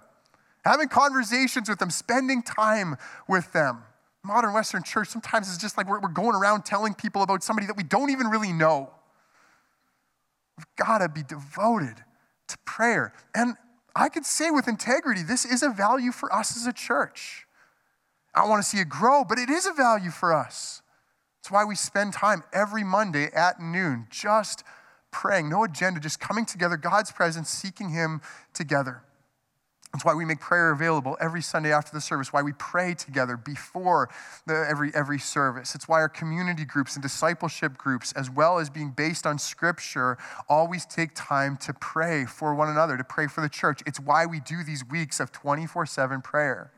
having 0.64 0.88
conversations 0.88 1.68
with 1.68 1.78
them, 1.78 1.90
spending 1.90 2.42
time 2.42 2.96
with 3.28 3.52
them. 3.52 3.84
Modern 4.22 4.52
Western 4.52 4.82
church 4.82 5.08
sometimes 5.08 5.48
is 5.48 5.56
just 5.56 5.76
like 5.76 5.88
we're, 5.88 6.00
we're 6.00 6.08
going 6.08 6.34
around 6.34 6.64
telling 6.64 6.94
people 6.94 7.22
about 7.22 7.42
somebody 7.42 7.66
that 7.66 7.76
we 7.76 7.82
don't 7.82 8.10
even 8.10 8.26
really 8.26 8.52
know. 8.52 8.90
We've 10.58 10.66
got 10.76 10.98
to 10.98 11.08
be 11.08 11.22
devoted 11.22 11.96
to 12.48 12.58
prayer. 12.66 13.14
And 13.34 13.54
I 13.96 14.08
could 14.08 14.26
say 14.26 14.50
with 14.50 14.68
integrity, 14.68 15.22
this 15.22 15.44
is 15.44 15.62
a 15.62 15.70
value 15.70 16.12
for 16.12 16.32
us 16.32 16.56
as 16.56 16.66
a 16.66 16.72
church. 16.72 17.46
I 18.34 18.46
want 18.46 18.62
to 18.62 18.68
see 18.68 18.78
it 18.78 18.88
grow, 18.88 19.24
but 19.24 19.38
it 19.38 19.48
is 19.48 19.66
a 19.66 19.72
value 19.72 20.10
for 20.10 20.34
us. 20.34 20.82
That's 21.38 21.50
why 21.50 21.64
we 21.64 21.74
spend 21.74 22.12
time 22.12 22.44
every 22.52 22.84
Monday 22.84 23.30
at 23.34 23.60
noon 23.60 24.06
just 24.10 24.62
praying, 25.10 25.48
no 25.48 25.64
agenda, 25.64 25.98
just 25.98 26.20
coming 26.20 26.44
together, 26.44 26.76
God's 26.76 27.10
presence, 27.10 27.48
seeking 27.48 27.88
Him 27.88 28.20
together. 28.52 29.02
That's 29.93 30.05
why 30.05 30.14
we 30.14 30.24
make 30.24 30.38
prayer 30.38 30.70
available 30.70 31.16
every 31.20 31.43
Sunday 31.43 31.72
after 31.72 31.93
the 31.93 32.01
service, 32.01 32.32
why 32.32 32.43
we 32.43 32.53
pray 32.53 32.95
together 32.95 33.36
before 33.36 34.09
the, 34.47 34.64
every, 34.70 34.93
every 34.95 35.18
service. 35.18 35.74
It's 35.74 35.88
why 35.88 36.01
our 36.01 36.09
community 36.09 36.64
groups 36.64 36.95
and 36.95 37.03
discipleship 37.03 37.76
groups, 37.76 38.12
as 38.12 38.30
well 38.30 38.61
as 38.61 38.70
being 38.70 38.91
based 38.91 39.26
on 39.26 39.36
Scripture, 39.38 40.16
always 40.49 40.86
take 40.86 41.11
time 41.14 41.57
to 41.59 41.74
pray 41.74 42.24
for 42.24 42.55
one 42.55 42.68
another, 42.68 42.97
to 42.97 43.05
pray 43.05 43.26
for 43.26 43.41
the 43.41 43.49
church. 43.49 43.82
It's 43.84 43.99
why 43.99 44.26
we 44.26 44.38
do 44.38 44.62
these 44.62 44.84
weeks 44.88 45.18
of 45.18 45.32
24 45.32 45.86
7 45.86 46.22
prayer. 46.22 46.70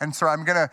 And 0.00 0.14
so 0.14 0.28
I'm 0.28 0.44
going 0.44 0.68
to 0.68 0.70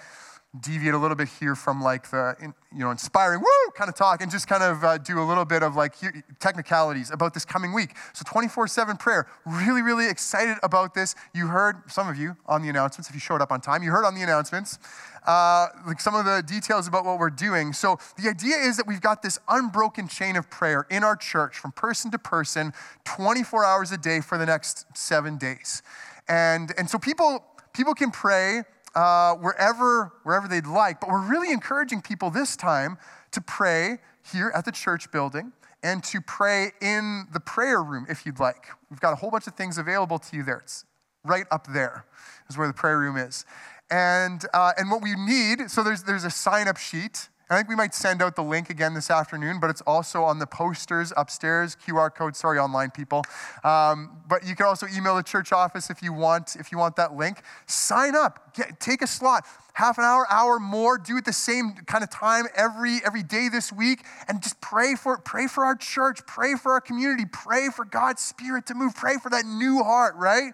deviate 0.60 0.96
a 0.96 0.98
little 0.98 1.16
bit 1.16 1.30
here 1.40 1.54
from 1.56 1.80
like 1.80 2.10
the 2.10 2.36
you 2.74 2.80
know 2.80 2.90
inspiring 2.90 3.40
woo 3.40 3.72
kind 3.76 3.88
of 3.88 3.96
talk 3.96 4.20
and 4.22 4.32
just 4.32 4.48
kind 4.48 4.64
of 4.64 4.84
uh, 4.84 4.98
do 4.98 5.22
a 5.22 5.24
little 5.24 5.46
bit 5.46 5.62
of 5.62 5.76
like 5.76 5.94
technicalities 6.40 7.12
about 7.12 7.34
this 7.36 7.46
coming 7.46 7.72
week. 7.72 7.92
So 8.14 8.24
24-7 8.24 8.98
prayer. 9.00 9.28
Really 9.46 9.84
really 9.84 10.10
excited 10.10 10.58
about 10.64 10.96
this. 10.96 11.14
You 11.36 11.48
heard 11.48 11.84
some 11.88 12.10
of 12.10 12.18
you 12.18 12.36
on 12.48 12.64
the 12.64 12.70
announcements 12.70 13.10
if 13.10 13.16
you 13.16 13.22
showed 13.22 13.42
up 13.42 13.52
on 13.52 13.62
time 13.62 13.84
you 13.84 13.92
heard 13.92 14.06
on 14.06 14.16
the 14.16 14.24
announcements 14.24 14.80
uh, 15.28 15.68
like 15.86 16.02
some 16.02 16.16
of 16.16 16.26
the 16.26 16.42
details 16.42 16.88
about 16.88 17.06
what 17.06 17.20
we're 17.20 17.30
doing. 17.30 17.74
So 17.74 18.00
the 18.18 18.30
idea 18.30 18.58
is 18.58 18.78
that 18.78 18.88
we've 18.88 19.02
got 19.02 19.22
this 19.22 19.38
unbroken 19.48 20.08
chain 20.08 20.36
of 20.36 20.50
prayer 20.50 20.88
in 20.90 21.04
our 21.04 21.16
church 21.16 21.58
from 21.58 21.72
person 21.74 22.10
to 22.12 22.18
person 22.18 22.74
24 23.04 23.66
hours 23.66 23.92
a 23.92 23.98
day 23.98 24.22
for 24.22 24.38
the 24.38 24.46
next 24.46 24.86
seven 24.98 25.38
days. 25.38 25.84
And 26.28 26.74
and 26.78 26.90
so 26.90 26.98
people 26.98 27.44
people 27.74 27.94
can 27.94 28.12
pray 28.12 28.64
uh, 28.96 29.36
wherever, 29.36 30.14
wherever 30.24 30.48
they'd 30.48 30.68
like. 30.68 31.00
But 31.00 31.10
we're 31.10 31.28
really 31.28 31.52
encouraging 31.52 32.02
people 32.02 32.30
this 32.30 32.56
time 32.56 32.98
to 33.32 33.42
pray 33.42 34.00
here 34.32 34.52
at 34.56 34.66
the 34.66 34.72
church 34.72 35.12
building 35.12 35.52
and 35.84 36.04
to 36.06 36.22
pray 36.22 36.72
in 36.82 37.28
the 37.32 37.40
prayer 37.40 37.82
room 37.82 38.06
if 38.10 38.26
you'd 38.26 38.40
like. 38.40 38.68
We've 38.90 39.00
got 39.00 39.14
a 39.14 39.16
whole 39.16 39.32
bunch 39.32 39.48
of 39.48 39.56
things 39.56 39.78
available 39.78 40.20
to 40.20 40.36
you 40.36 40.44
there. 40.44 40.58
It's 40.58 40.86
right 41.24 41.46
up 41.52 41.68
there 41.68 42.06
is 42.50 42.58
where 42.58 42.68
the 42.68 42.74
prayer 42.74 43.00
room 43.00 43.18
is. 43.18 43.46
And, 43.92 44.44
uh, 44.54 44.74
and 44.78 44.92
what 44.92 45.02
we 45.02 45.16
need, 45.16 45.72
so 45.72 45.84
there's, 45.84 46.04
there's 46.04 46.24
a 46.26 46.30
sign 46.30 46.68
up 46.68 46.78
sheet 46.78 47.30
I 47.52 47.58
think 47.58 47.68
we 47.68 47.76
might 47.76 47.96
send 47.96 48.22
out 48.22 48.36
the 48.36 48.44
link 48.44 48.70
again 48.70 48.94
this 48.94 49.10
afternoon, 49.10 49.60
but 49.60 49.72
it's 49.72 49.82
also 49.82 50.24
on 50.24 50.38
the 50.38 50.46
posters 50.46 51.12
upstairs, 51.18 51.76
QR 51.76 52.14
code. 52.14 52.36
Sorry, 52.36 52.60
online 52.60 52.92
people. 52.92 53.24
Um, 53.64 54.22
but 54.28 54.46
you 54.46 54.56
can 54.56 54.68
also 54.68 54.86
email 54.96 55.16
the 55.16 55.24
church 55.24 55.52
office 55.52 55.90
if 55.90 56.04
you 56.04 56.14
want. 56.14 56.56
If 56.60 56.72
you 56.72 56.78
want 56.78 56.96
that 56.98 57.16
link, 57.16 57.42
sign 57.66 58.16
up. 58.16 58.54
Get, 58.54 58.80
take 58.80 59.02
a 59.02 59.08
slot, 59.08 59.48
half 59.74 59.98
an 59.98 60.04
hour, 60.04 60.28
hour 60.30 60.60
more. 60.60 61.00
Do 61.00 61.18
it 61.18 61.26
the 61.26 61.34
same 61.34 61.74
kind 61.88 62.04
of 62.04 62.12
time 62.12 62.46
every 62.56 63.00
every 63.04 63.24
day 63.24 63.50
this 63.50 63.74
week, 63.74 64.06
and 64.28 64.44
just 64.44 64.62
pray 64.62 64.94
for 64.94 65.16
it. 65.16 65.26
pray 65.26 65.48
for 65.48 65.66
our 65.66 65.76
church, 65.76 66.20
pray 66.28 66.54
for 66.54 66.74
our 66.74 66.82
community, 66.82 67.26
pray 67.26 67.70
for 67.76 67.84
God's 67.84 68.22
Spirit 68.22 68.68
to 68.68 68.76
move, 68.76 68.94
pray 68.96 69.16
for 69.18 69.32
that 69.32 69.46
new 69.48 69.84
heart, 69.84 70.14
right? 70.18 70.54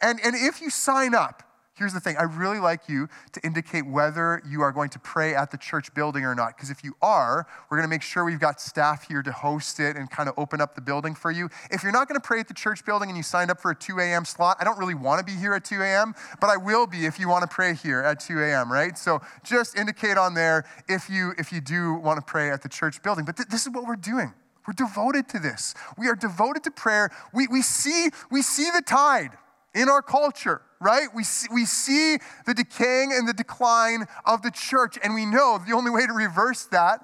And 0.00 0.18
and 0.24 0.34
if 0.34 0.60
you 0.60 0.70
sign 0.70 1.14
up 1.14 1.44
Here's 1.82 1.92
the 1.92 1.98
thing 1.98 2.16
I 2.16 2.22
really 2.22 2.60
like 2.60 2.88
you 2.88 3.08
to 3.32 3.44
indicate 3.44 3.84
whether 3.84 4.40
you 4.48 4.62
are 4.62 4.70
going 4.70 4.88
to 4.90 5.00
pray 5.00 5.34
at 5.34 5.50
the 5.50 5.56
church 5.58 5.92
building 5.94 6.24
or 6.24 6.32
not. 6.32 6.56
Because 6.56 6.70
if 6.70 6.84
you 6.84 6.94
are, 7.02 7.44
we're 7.68 7.76
going 7.76 7.88
to 7.88 7.90
make 7.90 8.02
sure 8.02 8.24
we've 8.24 8.38
got 8.38 8.60
staff 8.60 9.08
here 9.08 9.20
to 9.20 9.32
host 9.32 9.80
it 9.80 9.96
and 9.96 10.08
kind 10.08 10.28
of 10.28 10.38
open 10.38 10.60
up 10.60 10.76
the 10.76 10.80
building 10.80 11.16
for 11.16 11.32
you. 11.32 11.48
If 11.72 11.82
you're 11.82 11.90
not 11.90 12.06
going 12.06 12.20
to 12.20 12.24
pray 12.24 12.38
at 12.38 12.46
the 12.46 12.54
church 12.54 12.84
building 12.84 13.08
and 13.08 13.16
you 13.16 13.24
signed 13.24 13.50
up 13.50 13.60
for 13.60 13.72
a 13.72 13.74
2 13.74 13.98
a.m. 13.98 14.24
slot, 14.24 14.58
I 14.60 14.64
don't 14.64 14.78
really 14.78 14.94
want 14.94 15.18
to 15.18 15.24
be 15.24 15.36
here 15.36 15.54
at 15.54 15.64
2 15.64 15.82
a.m., 15.82 16.14
but 16.40 16.50
I 16.50 16.56
will 16.56 16.86
be 16.86 17.04
if 17.04 17.18
you 17.18 17.28
want 17.28 17.42
to 17.42 17.52
pray 17.52 17.74
here 17.74 17.98
at 17.98 18.20
2 18.20 18.38
a.m., 18.38 18.70
right? 18.70 18.96
So 18.96 19.20
just 19.42 19.76
indicate 19.76 20.16
on 20.16 20.34
there 20.34 20.64
if 20.88 21.10
you, 21.10 21.32
if 21.36 21.52
you 21.52 21.60
do 21.60 21.94
want 21.94 22.20
to 22.20 22.24
pray 22.24 22.52
at 22.52 22.62
the 22.62 22.68
church 22.68 23.02
building. 23.02 23.24
But 23.24 23.38
th- 23.38 23.48
this 23.48 23.66
is 23.66 23.72
what 23.72 23.86
we're 23.86 23.96
doing. 23.96 24.32
We're 24.68 24.74
devoted 24.74 25.28
to 25.30 25.40
this. 25.40 25.74
We 25.98 26.06
are 26.06 26.14
devoted 26.14 26.62
to 26.62 26.70
prayer. 26.70 27.10
We, 27.34 27.48
we, 27.48 27.60
see, 27.60 28.10
we 28.30 28.42
see 28.42 28.70
the 28.70 28.82
tide 28.82 29.30
in 29.74 29.88
our 29.88 30.02
culture 30.02 30.62
right? 30.82 31.08
We 31.14 31.24
see, 31.24 31.48
we 31.52 31.64
see 31.64 32.18
the 32.46 32.54
decaying 32.54 33.12
and 33.12 33.28
the 33.28 33.32
decline 33.32 34.06
of 34.24 34.42
the 34.42 34.50
church, 34.50 34.98
and 35.02 35.14
we 35.14 35.24
know 35.24 35.58
the 35.64 35.74
only 35.74 35.90
way 35.90 36.06
to 36.06 36.12
reverse 36.12 36.64
that 36.66 37.00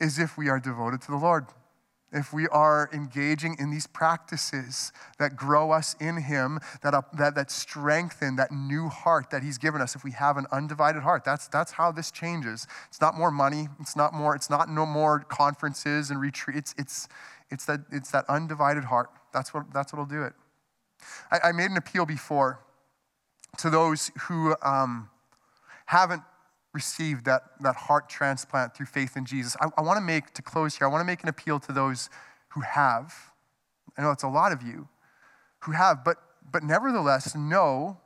is 0.00 0.18
if 0.18 0.38
we 0.38 0.48
are 0.48 0.60
devoted 0.60 1.02
to 1.02 1.10
the 1.10 1.16
Lord. 1.18 1.46
if 2.12 2.32
we 2.32 2.48
are 2.48 2.90
engaging 2.92 3.56
in 3.58 3.70
these 3.70 3.86
practices 3.86 4.92
that 5.18 5.36
grow 5.36 5.70
us 5.70 5.94
in 6.00 6.22
Him, 6.22 6.58
that, 6.82 7.04
that, 7.16 7.34
that 7.34 7.50
strengthen 7.50 8.36
that 8.36 8.50
new 8.50 8.88
heart 8.88 9.30
that 9.30 9.42
He's 9.42 9.58
given 9.58 9.80
us, 9.80 9.94
if 9.94 10.02
we 10.02 10.10
have 10.12 10.36
an 10.36 10.46
undivided 10.50 11.02
heart, 11.02 11.24
that's, 11.24 11.46
that's 11.48 11.72
how 11.72 11.92
this 11.92 12.10
changes. 12.10 12.66
It's 12.88 13.00
not 13.00 13.16
more 13.16 13.30
money, 13.30 13.68
it's 13.80 13.96
not 13.96 14.12
more, 14.12 14.34
it's 14.34 14.50
not 14.50 14.68
no 14.68 14.84
more 14.84 15.20
conferences 15.20 16.10
and 16.10 16.20
retreats. 16.20 16.74
It's, 16.76 17.08
it's, 17.50 17.64
that, 17.66 17.80
it's 17.92 18.10
that 18.10 18.24
undivided 18.28 18.84
heart. 18.84 19.10
That's 19.32 19.54
what, 19.54 19.72
that's 19.72 19.92
what'll 19.92 20.06
do 20.06 20.22
it. 20.22 20.32
I, 21.30 21.48
I 21.48 21.52
made 21.52 21.70
an 21.70 21.76
appeal 21.76 22.06
before 22.06 22.60
to 23.58 23.70
those 23.70 24.10
who 24.22 24.54
um, 24.62 25.10
haven't 25.86 26.22
received 26.72 27.24
that, 27.24 27.42
that 27.60 27.74
heart 27.74 28.08
transplant 28.08 28.74
through 28.74 28.86
faith 28.86 29.16
in 29.16 29.24
Jesus. 29.24 29.56
I, 29.60 29.68
I 29.76 29.82
want 29.82 29.96
to 29.96 30.04
make, 30.04 30.32
to 30.34 30.42
close 30.42 30.76
here, 30.76 30.86
I 30.86 30.90
want 30.90 31.00
to 31.00 31.06
make 31.06 31.22
an 31.22 31.28
appeal 31.28 31.58
to 31.60 31.72
those 31.72 32.08
who 32.50 32.60
have. 32.60 33.12
I 33.98 34.02
know 34.02 34.10
it's 34.10 34.22
a 34.22 34.28
lot 34.28 34.52
of 34.52 34.62
you 34.62 34.88
who 35.60 35.72
have, 35.72 36.04
but, 36.04 36.16
but 36.50 36.62
nevertheless, 36.62 37.34
know 37.34 37.98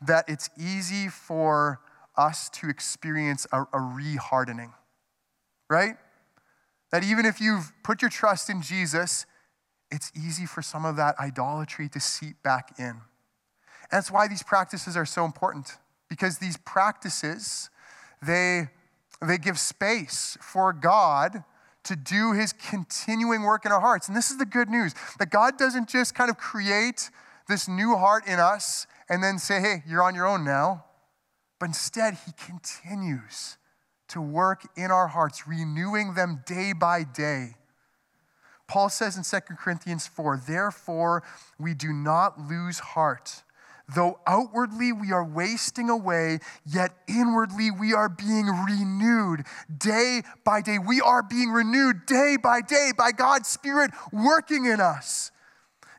that 0.00 0.28
it's 0.28 0.50
easy 0.58 1.08
for 1.08 1.80
us 2.16 2.48
to 2.50 2.68
experience 2.68 3.46
a, 3.52 3.64
a 3.72 3.80
re-hardening, 3.80 4.72
right? 5.70 5.96
That 6.90 7.04
even 7.04 7.24
if 7.26 7.40
you've 7.40 7.72
put 7.82 8.02
your 8.02 8.10
trust 8.10 8.50
in 8.50 8.60
Jesus, 8.60 9.24
it's 9.90 10.10
easy 10.16 10.46
for 10.46 10.62
some 10.62 10.84
of 10.84 10.96
that 10.96 11.18
idolatry 11.18 11.88
to 11.90 12.00
seep 12.00 12.42
back 12.42 12.78
in. 12.78 13.00
And 13.90 13.98
that's 13.98 14.10
why 14.10 14.28
these 14.28 14.42
practices 14.42 14.96
are 14.96 15.06
so 15.06 15.24
important 15.24 15.76
because 16.08 16.38
these 16.38 16.56
practices, 16.58 17.70
they, 18.22 18.68
they 19.20 19.38
give 19.38 19.58
space 19.58 20.36
for 20.40 20.72
God 20.72 21.44
to 21.84 21.96
do 21.96 22.32
his 22.32 22.52
continuing 22.52 23.42
work 23.42 23.64
in 23.64 23.72
our 23.72 23.80
hearts. 23.80 24.08
And 24.08 24.16
this 24.16 24.30
is 24.30 24.38
the 24.38 24.46
good 24.46 24.68
news 24.68 24.94
that 25.18 25.30
God 25.30 25.56
doesn't 25.56 25.88
just 25.88 26.14
kind 26.14 26.28
of 26.30 26.36
create 26.36 27.10
this 27.48 27.66
new 27.66 27.96
heart 27.96 28.26
in 28.26 28.38
us 28.38 28.86
and 29.08 29.22
then 29.22 29.38
say, 29.38 29.60
hey, 29.60 29.82
you're 29.88 30.02
on 30.02 30.14
your 30.14 30.26
own 30.26 30.44
now. 30.44 30.84
But 31.58 31.66
instead, 31.66 32.18
he 32.26 32.32
continues 32.32 33.56
to 34.08 34.20
work 34.20 34.62
in 34.76 34.90
our 34.90 35.08
hearts, 35.08 35.46
renewing 35.46 36.14
them 36.14 36.42
day 36.46 36.72
by 36.72 37.04
day. 37.04 37.56
Paul 38.66 38.90
says 38.90 39.16
in 39.16 39.22
2 39.22 39.54
Corinthians 39.54 40.06
4, 40.06 40.42
therefore, 40.46 41.22
we 41.58 41.74
do 41.74 41.92
not 41.92 42.38
lose 42.38 42.78
heart. 42.78 43.42
Though 43.94 44.20
outwardly 44.26 44.92
we 44.92 45.12
are 45.12 45.24
wasting 45.24 45.88
away, 45.88 46.40
yet 46.66 46.94
inwardly 47.08 47.70
we 47.70 47.94
are 47.94 48.10
being 48.10 48.46
renewed 48.46 49.44
day 49.76 50.22
by 50.44 50.60
day. 50.60 50.78
We 50.78 51.00
are 51.00 51.22
being 51.22 51.48
renewed 51.50 52.04
day 52.04 52.36
by 52.42 52.60
day 52.60 52.92
by 52.96 53.12
God's 53.12 53.48
Spirit 53.48 53.90
working 54.12 54.66
in 54.66 54.78
us. 54.80 55.30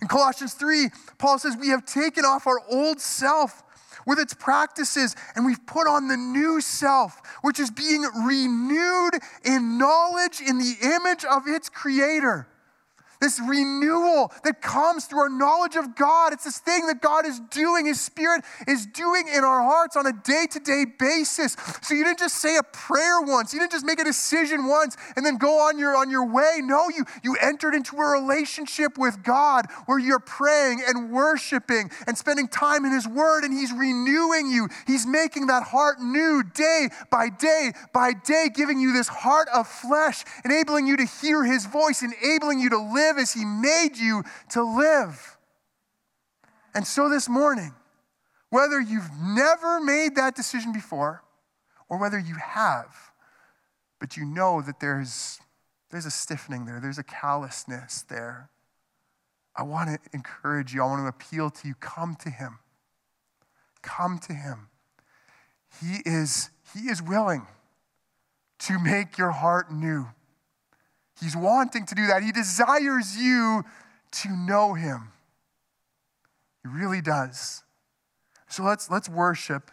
In 0.01 0.07
Colossians 0.07 0.53
3, 0.53 0.89
Paul 1.17 1.39
says, 1.39 1.57
We 1.57 1.69
have 1.69 1.83
taken 1.83 2.25
off 2.25 2.45
our 2.45 2.61
old 2.69 3.01
self 3.01 3.63
with 4.05 4.19
its 4.19 4.35
practices 4.35 5.15
and 5.35 5.45
we've 5.45 5.65
put 5.65 5.87
on 5.87 6.07
the 6.07 6.17
new 6.17 6.61
self, 6.61 7.19
which 7.41 7.59
is 7.59 7.71
being 7.71 8.03
renewed 8.25 9.15
in 9.43 9.79
knowledge 9.79 10.41
in 10.41 10.59
the 10.59 10.75
image 10.83 11.25
of 11.25 11.47
its 11.47 11.69
creator 11.69 12.47
this 13.19 13.39
renewal 13.39 14.31
that 14.43 14.61
comes 14.61 15.05
through 15.05 15.19
our 15.19 15.29
knowledge 15.29 15.75
of 15.75 15.95
God. 15.95 16.33
It's 16.33 16.45
this 16.45 16.59
thing 16.59 16.87
that 16.87 17.01
God 17.01 17.25
is 17.25 17.39
doing, 17.51 17.85
His 17.85 17.99
Spirit 17.99 18.43
is 18.67 18.85
doing 18.85 19.27
in 19.27 19.43
our 19.43 19.61
hearts 19.61 19.95
on 19.95 20.05
a 20.07 20.13
day 20.13 20.47
to 20.51 20.59
day 20.59 20.85
basis. 20.85 21.55
So 21.81 21.93
you 21.93 22.03
didn't 22.03 22.19
just 22.19 22.35
say 22.35 22.57
a 22.57 22.63
prayer 22.63 23.21
once, 23.21 23.53
you 23.53 23.59
didn't 23.59 23.71
just 23.71 23.85
make 23.85 23.99
a 23.99 24.03
decision 24.03 24.67
once 24.67 24.95
and 25.15 25.25
then 25.25 25.37
go 25.37 25.59
on 25.67 25.77
your, 25.77 25.95
on 25.95 26.09
your 26.09 26.25
way. 26.25 26.59
No, 26.61 26.89
you, 26.89 27.05
you 27.23 27.35
entered 27.41 27.73
into 27.73 27.97
a 27.97 28.07
relationship 28.07 28.97
with 28.97 29.23
God 29.23 29.65
where 29.85 29.99
you're 29.99 30.19
praying 30.19 30.81
and 30.87 31.11
worshiping 31.11 31.91
and 32.07 32.17
spending 32.17 32.47
time 32.47 32.85
in 32.85 32.91
His 32.91 33.07
Word, 33.07 33.43
and 33.43 33.53
He's 33.53 33.71
renewing 33.71 34.49
you. 34.49 34.69
He's 34.87 35.05
making 35.05 35.47
that 35.47 35.63
heart 35.63 35.99
new 35.99 36.43
day 36.53 36.89
by 37.09 37.29
day 37.29 37.71
by 37.93 38.13
day, 38.13 38.49
giving 38.53 38.79
you 38.79 38.93
this 38.93 39.07
heart 39.07 39.47
of 39.53 39.67
flesh, 39.67 40.23
enabling 40.45 40.87
you 40.87 40.97
to 40.97 41.05
hear 41.05 41.43
His 41.43 41.65
voice, 41.65 42.01
enabling 42.01 42.59
you 42.59 42.69
to 42.69 42.77
live 42.77 43.08
live 43.09 43.17
as 43.17 43.33
He 43.33 43.45
made 43.45 43.97
you 43.97 44.23
to 44.51 44.63
live. 44.63 45.37
And 46.73 46.85
so 46.85 47.09
this 47.09 47.27
morning, 47.27 47.73
whether 48.49 48.79
you've 48.79 49.09
never 49.21 49.79
made 49.79 50.15
that 50.15 50.35
decision 50.35 50.71
before 50.71 51.23
or 51.87 51.99
whether 51.99 52.19
you 52.19 52.35
have, 52.35 52.95
but 53.99 54.15
you 54.15 54.25
know 54.25 54.61
that 54.61 54.79
there's, 54.79 55.39
there's 55.91 56.05
a 56.05 56.11
stiffening 56.11 56.65
there, 56.65 56.79
there's 56.79 56.97
a 56.97 57.03
callousness 57.03 58.03
there, 58.03 58.49
I 59.55 59.63
want 59.63 59.89
to 59.89 59.99
encourage 60.13 60.73
you, 60.73 60.81
I 60.81 60.85
want 60.85 61.03
to 61.03 61.07
appeal 61.07 61.49
to 61.49 61.67
you 61.67 61.73
come 61.75 62.15
to 62.21 62.29
Him. 62.29 62.59
Come 63.81 64.19
to 64.19 64.33
Him. 64.33 64.69
He 65.81 65.97
is, 66.05 66.49
he 66.73 66.87
is 66.87 67.01
willing 67.01 67.45
to 68.59 68.79
make 68.79 69.17
your 69.17 69.31
heart 69.31 69.71
new. 69.71 70.07
He's 71.21 71.35
wanting 71.35 71.85
to 71.85 71.95
do 71.95 72.07
that. 72.07 72.23
He 72.23 72.31
desires 72.31 73.17
you 73.17 73.65
to 74.11 74.29
know 74.29 74.73
him. 74.73 75.11
He 76.63 76.69
really 76.69 77.01
does. 77.01 77.63
So 78.47 78.63
let's, 78.63 78.89
let's 78.89 79.09
worship. 79.09 79.71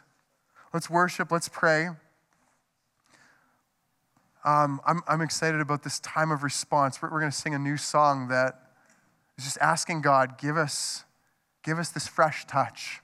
Let's 0.73 0.91
worship. 0.91 1.31
Let's 1.31 1.49
pray. 1.49 1.89
Um, 4.45 4.81
I'm, 4.87 5.03
I'm 5.09 5.21
excited 5.21 5.61
about 5.61 5.83
this 5.83 5.99
time 6.01 6.31
of 6.31 6.43
response. 6.43 7.01
We're, 7.01 7.11
we're 7.11 7.21
going 7.21 7.33
to 7.33 7.37
sing 7.37 7.55
a 7.55 7.59
new 7.59 7.77
song 7.77 8.29
that 8.29 8.61
is 9.39 9.45
just 9.45 9.59
asking 9.61 10.03
God, 10.03 10.39
give 10.39 10.57
us, 10.57 11.05
give 11.63 11.79
us 11.79 11.91
this 11.91 12.07
fresh 12.07 12.47
touch. 12.47 13.01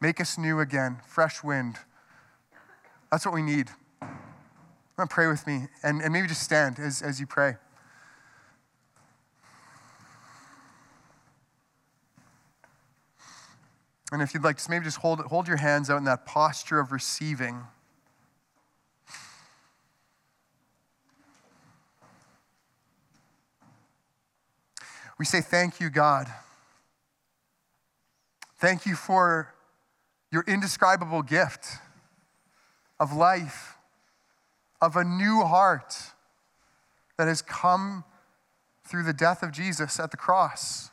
Make 0.00 0.20
us 0.20 0.36
new 0.36 0.58
again, 0.58 0.98
fresh 1.06 1.44
wind. 1.44 1.76
That's 3.10 3.24
what 3.24 3.34
we 3.34 3.42
need. 3.42 3.68
To 4.98 5.06
pray 5.08 5.26
with 5.26 5.46
me 5.46 5.66
and, 5.82 6.00
and 6.00 6.12
maybe 6.12 6.28
just 6.28 6.42
stand 6.42 6.78
as, 6.78 7.02
as 7.02 7.18
you 7.18 7.26
pray. 7.26 7.56
And 14.12 14.20
if 14.20 14.34
you'd 14.34 14.44
like 14.44 14.58
to 14.58 14.70
maybe 14.70 14.84
just 14.84 14.98
hold, 14.98 15.20
hold 15.20 15.48
your 15.48 15.56
hands 15.56 15.88
out 15.88 15.96
in 15.96 16.04
that 16.04 16.26
posture 16.26 16.78
of 16.78 16.92
receiving. 16.92 17.62
We 25.18 25.24
say, 25.24 25.40
Thank 25.40 25.80
you, 25.80 25.88
God. 25.88 26.28
Thank 28.58 28.84
you 28.84 28.96
for 28.96 29.54
your 30.30 30.44
indescribable 30.46 31.22
gift 31.22 31.66
of 33.00 33.14
life, 33.14 33.76
of 34.80 34.94
a 34.94 35.04
new 35.04 35.42
heart 35.42 35.96
that 37.16 37.28
has 37.28 37.40
come 37.40 38.04
through 38.84 39.04
the 39.04 39.12
death 39.14 39.42
of 39.42 39.52
Jesus 39.52 39.98
at 39.98 40.10
the 40.10 40.16
cross 40.16 40.91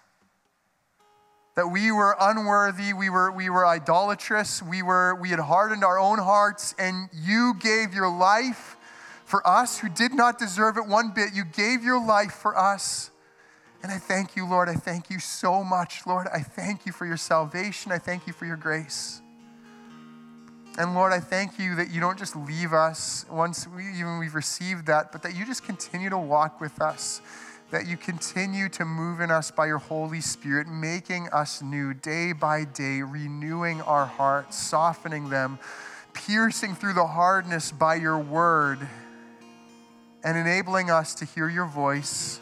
that 1.60 1.68
we 1.68 1.92
were 1.92 2.16
unworthy, 2.22 2.94
we 2.94 3.10
were, 3.10 3.30
we 3.34 3.50
were 3.50 3.68
idolatrous, 3.68 4.64
we, 4.64 4.82
were, 4.82 5.14
we 5.16 5.28
had 5.28 5.40
hardened 5.40 5.84
our 5.84 6.00
own 6.00 6.18
hearts, 6.18 6.74
and 6.80 7.10
you 7.14 7.54
gave 7.60 7.94
your 7.94 8.10
life 8.10 8.78
for 9.26 9.46
us 9.46 9.78
who 9.78 9.90
did 9.90 10.14
not 10.14 10.40
deserve 10.40 10.78
it 10.78 10.86
one 10.88 11.12
bit. 11.14 11.34
You 11.34 11.44
gave 11.44 11.84
your 11.84 12.02
life 12.02 12.32
for 12.32 12.58
us. 12.58 13.12
And 13.84 13.92
I 13.92 13.98
thank 13.98 14.38
you, 14.38 14.46
Lord. 14.46 14.70
I 14.70 14.76
thank 14.76 15.10
you 15.10 15.20
so 15.20 15.62
much, 15.62 16.08
Lord. 16.08 16.28
I 16.34 16.40
thank 16.40 16.86
you 16.86 16.94
for 16.94 17.06
your 17.06 17.18
salvation. 17.18 17.92
I 17.92 17.98
thank 17.98 18.26
you 18.26 18.32
for 18.32 18.46
your 18.46 18.56
grace. 18.56 19.22
And 20.78 20.96
Lord, 20.96 21.12
I 21.12 21.20
thank 21.20 21.60
you 21.60 21.76
that 21.76 21.92
you 21.92 22.00
don't 22.00 22.18
just 22.18 22.38
leave 22.38 22.72
us 22.72 23.26
once 23.30 23.68
we 23.68 23.84
even 23.90 24.18
we've 24.18 24.34
received 24.34 24.86
that, 24.86 25.12
but 25.12 25.24
that 25.24 25.36
you 25.36 25.46
just 25.46 25.66
continue 25.66 26.10
to 26.10 26.18
walk 26.18 26.62
with 26.62 26.82
us 26.82 27.20
that 27.72 27.88
you 27.88 27.98
continue 27.98 28.68
to 28.70 28.86
move 28.86 29.22
in 29.22 29.30
us 29.30 29.52
by 29.52 29.68
your 29.68 29.78
Holy 29.78 30.22
Spirit, 30.22 30.68
making 30.68 31.30
us 31.30 31.62
new 31.62 31.94
day 31.94 32.34
by 32.34 32.64
day, 32.64 33.02
renewing 33.02 33.82
our 33.82 34.06
hearts, 34.06 34.58
softening 34.58 35.30
them, 35.30 35.60
piercing 36.14 36.74
through 36.74 36.94
the 36.94 37.06
hardness 37.06 37.72
by 37.72 37.96
your 37.96 38.18
word, 38.18 38.80
and 40.24 40.38
enabling 40.38 40.90
us 40.90 41.14
to 41.16 41.26
hear 41.26 41.48
your 41.48 41.68
voice. 41.68 42.42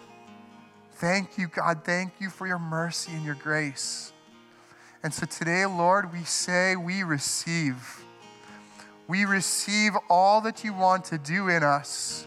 Thank 0.93 1.37
you, 1.37 1.47
God. 1.47 1.83
Thank 1.83 2.13
you 2.19 2.29
for 2.29 2.47
your 2.47 2.57
mercy 2.57 3.11
and 3.11 3.23
your 3.23 3.35
grace. 3.35 4.13
And 5.03 5.13
so 5.13 5.25
today, 5.25 5.65
Lord, 5.65 6.11
we 6.11 6.23
say 6.23 6.75
we 6.75 7.03
receive. 7.03 8.03
We 9.07 9.25
receive 9.25 9.93
all 10.09 10.41
that 10.41 10.63
you 10.63 10.73
want 10.73 11.05
to 11.05 11.17
do 11.17 11.49
in 11.49 11.63
us. 11.63 12.25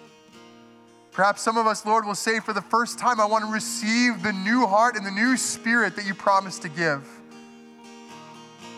Perhaps 1.21 1.43
some 1.43 1.59
of 1.59 1.67
us, 1.67 1.85
Lord, 1.85 2.07
will 2.07 2.15
say 2.15 2.41
for 2.41 2.55
the 2.55 2.63
first 2.63 2.99
time, 2.99 3.21
I 3.21 3.27
want 3.27 3.45
to 3.45 3.53
receive 3.53 4.23
the 4.23 4.33
new 4.33 4.67
heart 4.67 4.97
and 4.97 5.05
the 5.05 5.11
new 5.11 5.37
spirit 5.37 5.95
that 5.97 6.07
you 6.07 6.15
promised 6.15 6.63
to 6.63 6.71
give. 6.71 7.07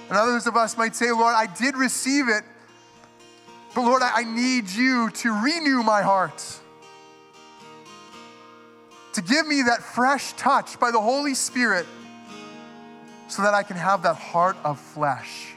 And 0.09 0.19
others 0.19 0.49
of 0.49 0.57
us 0.57 0.77
might 0.77 0.97
say, 0.97 1.13
Lord, 1.13 1.37
I 1.37 1.47
did 1.47 1.77
receive 1.77 2.27
it, 2.29 2.43
but 3.77 3.83
Lord, 3.83 4.03
I 4.03 4.25
need 4.25 4.69
you 4.69 5.11
to 5.11 5.31
renew 5.41 5.85
my 5.85 6.03
heart. 6.03 6.43
to 9.13 9.23
give 9.23 9.47
me 9.47 9.63
that 9.63 9.81
fresh 9.81 10.33
touch 10.33 10.81
by 10.81 10.91
the 10.91 11.01
Holy 11.01 11.35
Spirit 11.35 11.87
so 13.29 13.43
that 13.43 13.55
I 13.55 13.63
can 13.63 13.77
have 13.77 14.03
that 14.03 14.17
heart 14.17 14.57
of 14.65 14.81
flesh. 14.81 15.55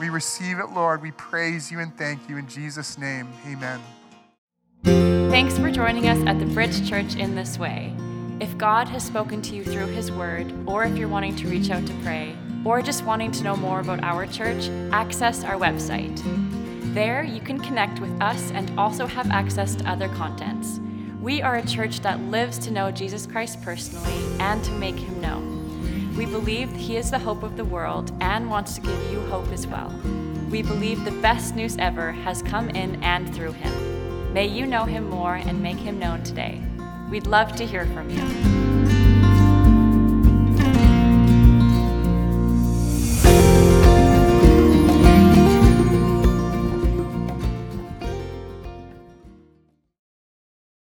We 0.00 0.08
receive 0.08 0.60
it, 0.60 0.70
Lord. 0.70 1.02
We 1.02 1.10
praise 1.10 1.70
you 1.70 1.80
and 1.80 1.94
thank 1.94 2.26
you 2.26 2.38
in 2.38 2.48
Jesus' 2.48 2.96
name. 2.96 3.28
Amen. 3.46 3.82
Thanks 4.84 5.58
for 5.58 5.70
joining 5.70 6.08
us 6.08 6.18
at 6.26 6.38
the 6.38 6.44
Bridge 6.44 6.86
Church 6.86 7.16
in 7.16 7.34
this 7.34 7.58
way. 7.58 7.94
If 8.38 8.58
God 8.58 8.86
has 8.88 9.02
spoken 9.02 9.40
to 9.42 9.56
you 9.56 9.64
through 9.64 9.86
His 9.86 10.12
Word, 10.12 10.52
or 10.66 10.84
if 10.84 10.98
you're 10.98 11.08
wanting 11.08 11.34
to 11.36 11.48
reach 11.48 11.70
out 11.70 11.86
to 11.86 11.94
pray, 12.02 12.36
or 12.66 12.82
just 12.82 13.04
wanting 13.04 13.32
to 13.32 13.42
know 13.42 13.56
more 13.56 13.80
about 13.80 14.04
our 14.04 14.26
church, 14.26 14.68
access 14.92 15.42
our 15.42 15.54
website. 15.54 16.20
There, 16.92 17.24
you 17.24 17.40
can 17.40 17.58
connect 17.60 17.98
with 17.98 18.10
us 18.20 18.50
and 18.50 18.78
also 18.78 19.06
have 19.06 19.30
access 19.30 19.74
to 19.76 19.90
other 19.90 20.08
contents. 20.08 20.80
We 21.20 21.40
are 21.40 21.56
a 21.56 21.66
church 21.66 22.00
that 22.00 22.20
lives 22.20 22.58
to 22.58 22.70
know 22.70 22.90
Jesus 22.90 23.26
Christ 23.26 23.62
personally 23.62 24.38
and 24.38 24.62
to 24.64 24.72
make 24.72 24.96
Him 24.96 25.18
known. 25.20 26.14
We 26.14 26.26
believe 26.26 26.70
He 26.72 26.98
is 26.98 27.10
the 27.10 27.18
hope 27.18 27.42
of 27.42 27.56
the 27.56 27.64
world 27.64 28.12
and 28.20 28.50
wants 28.50 28.74
to 28.74 28.82
give 28.82 29.10
you 29.10 29.20
hope 29.28 29.48
as 29.48 29.66
well. 29.66 29.90
We 30.50 30.62
believe 30.62 31.04
the 31.04 31.20
best 31.22 31.56
news 31.56 31.78
ever 31.78 32.12
has 32.12 32.42
come 32.42 32.68
in 32.70 33.02
and 33.02 33.34
through 33.34 33.52
Him. 33.52 33.93
May 34.34 34.48
you 34.48 34.66
know 34.66 34.84
Him 34.84 35.08
more 35.08 35.36
and 35.36 35.62
make 35.62 35.76
Him 35.76 36.00
known 36.00 36.24
today. 36.24 36.60
We'd 37.08 37.28
love 37.28 37.54
to 37.54 37.64
hear 37.64 37.86
from 37.86 38.10
you. 38.10 38.53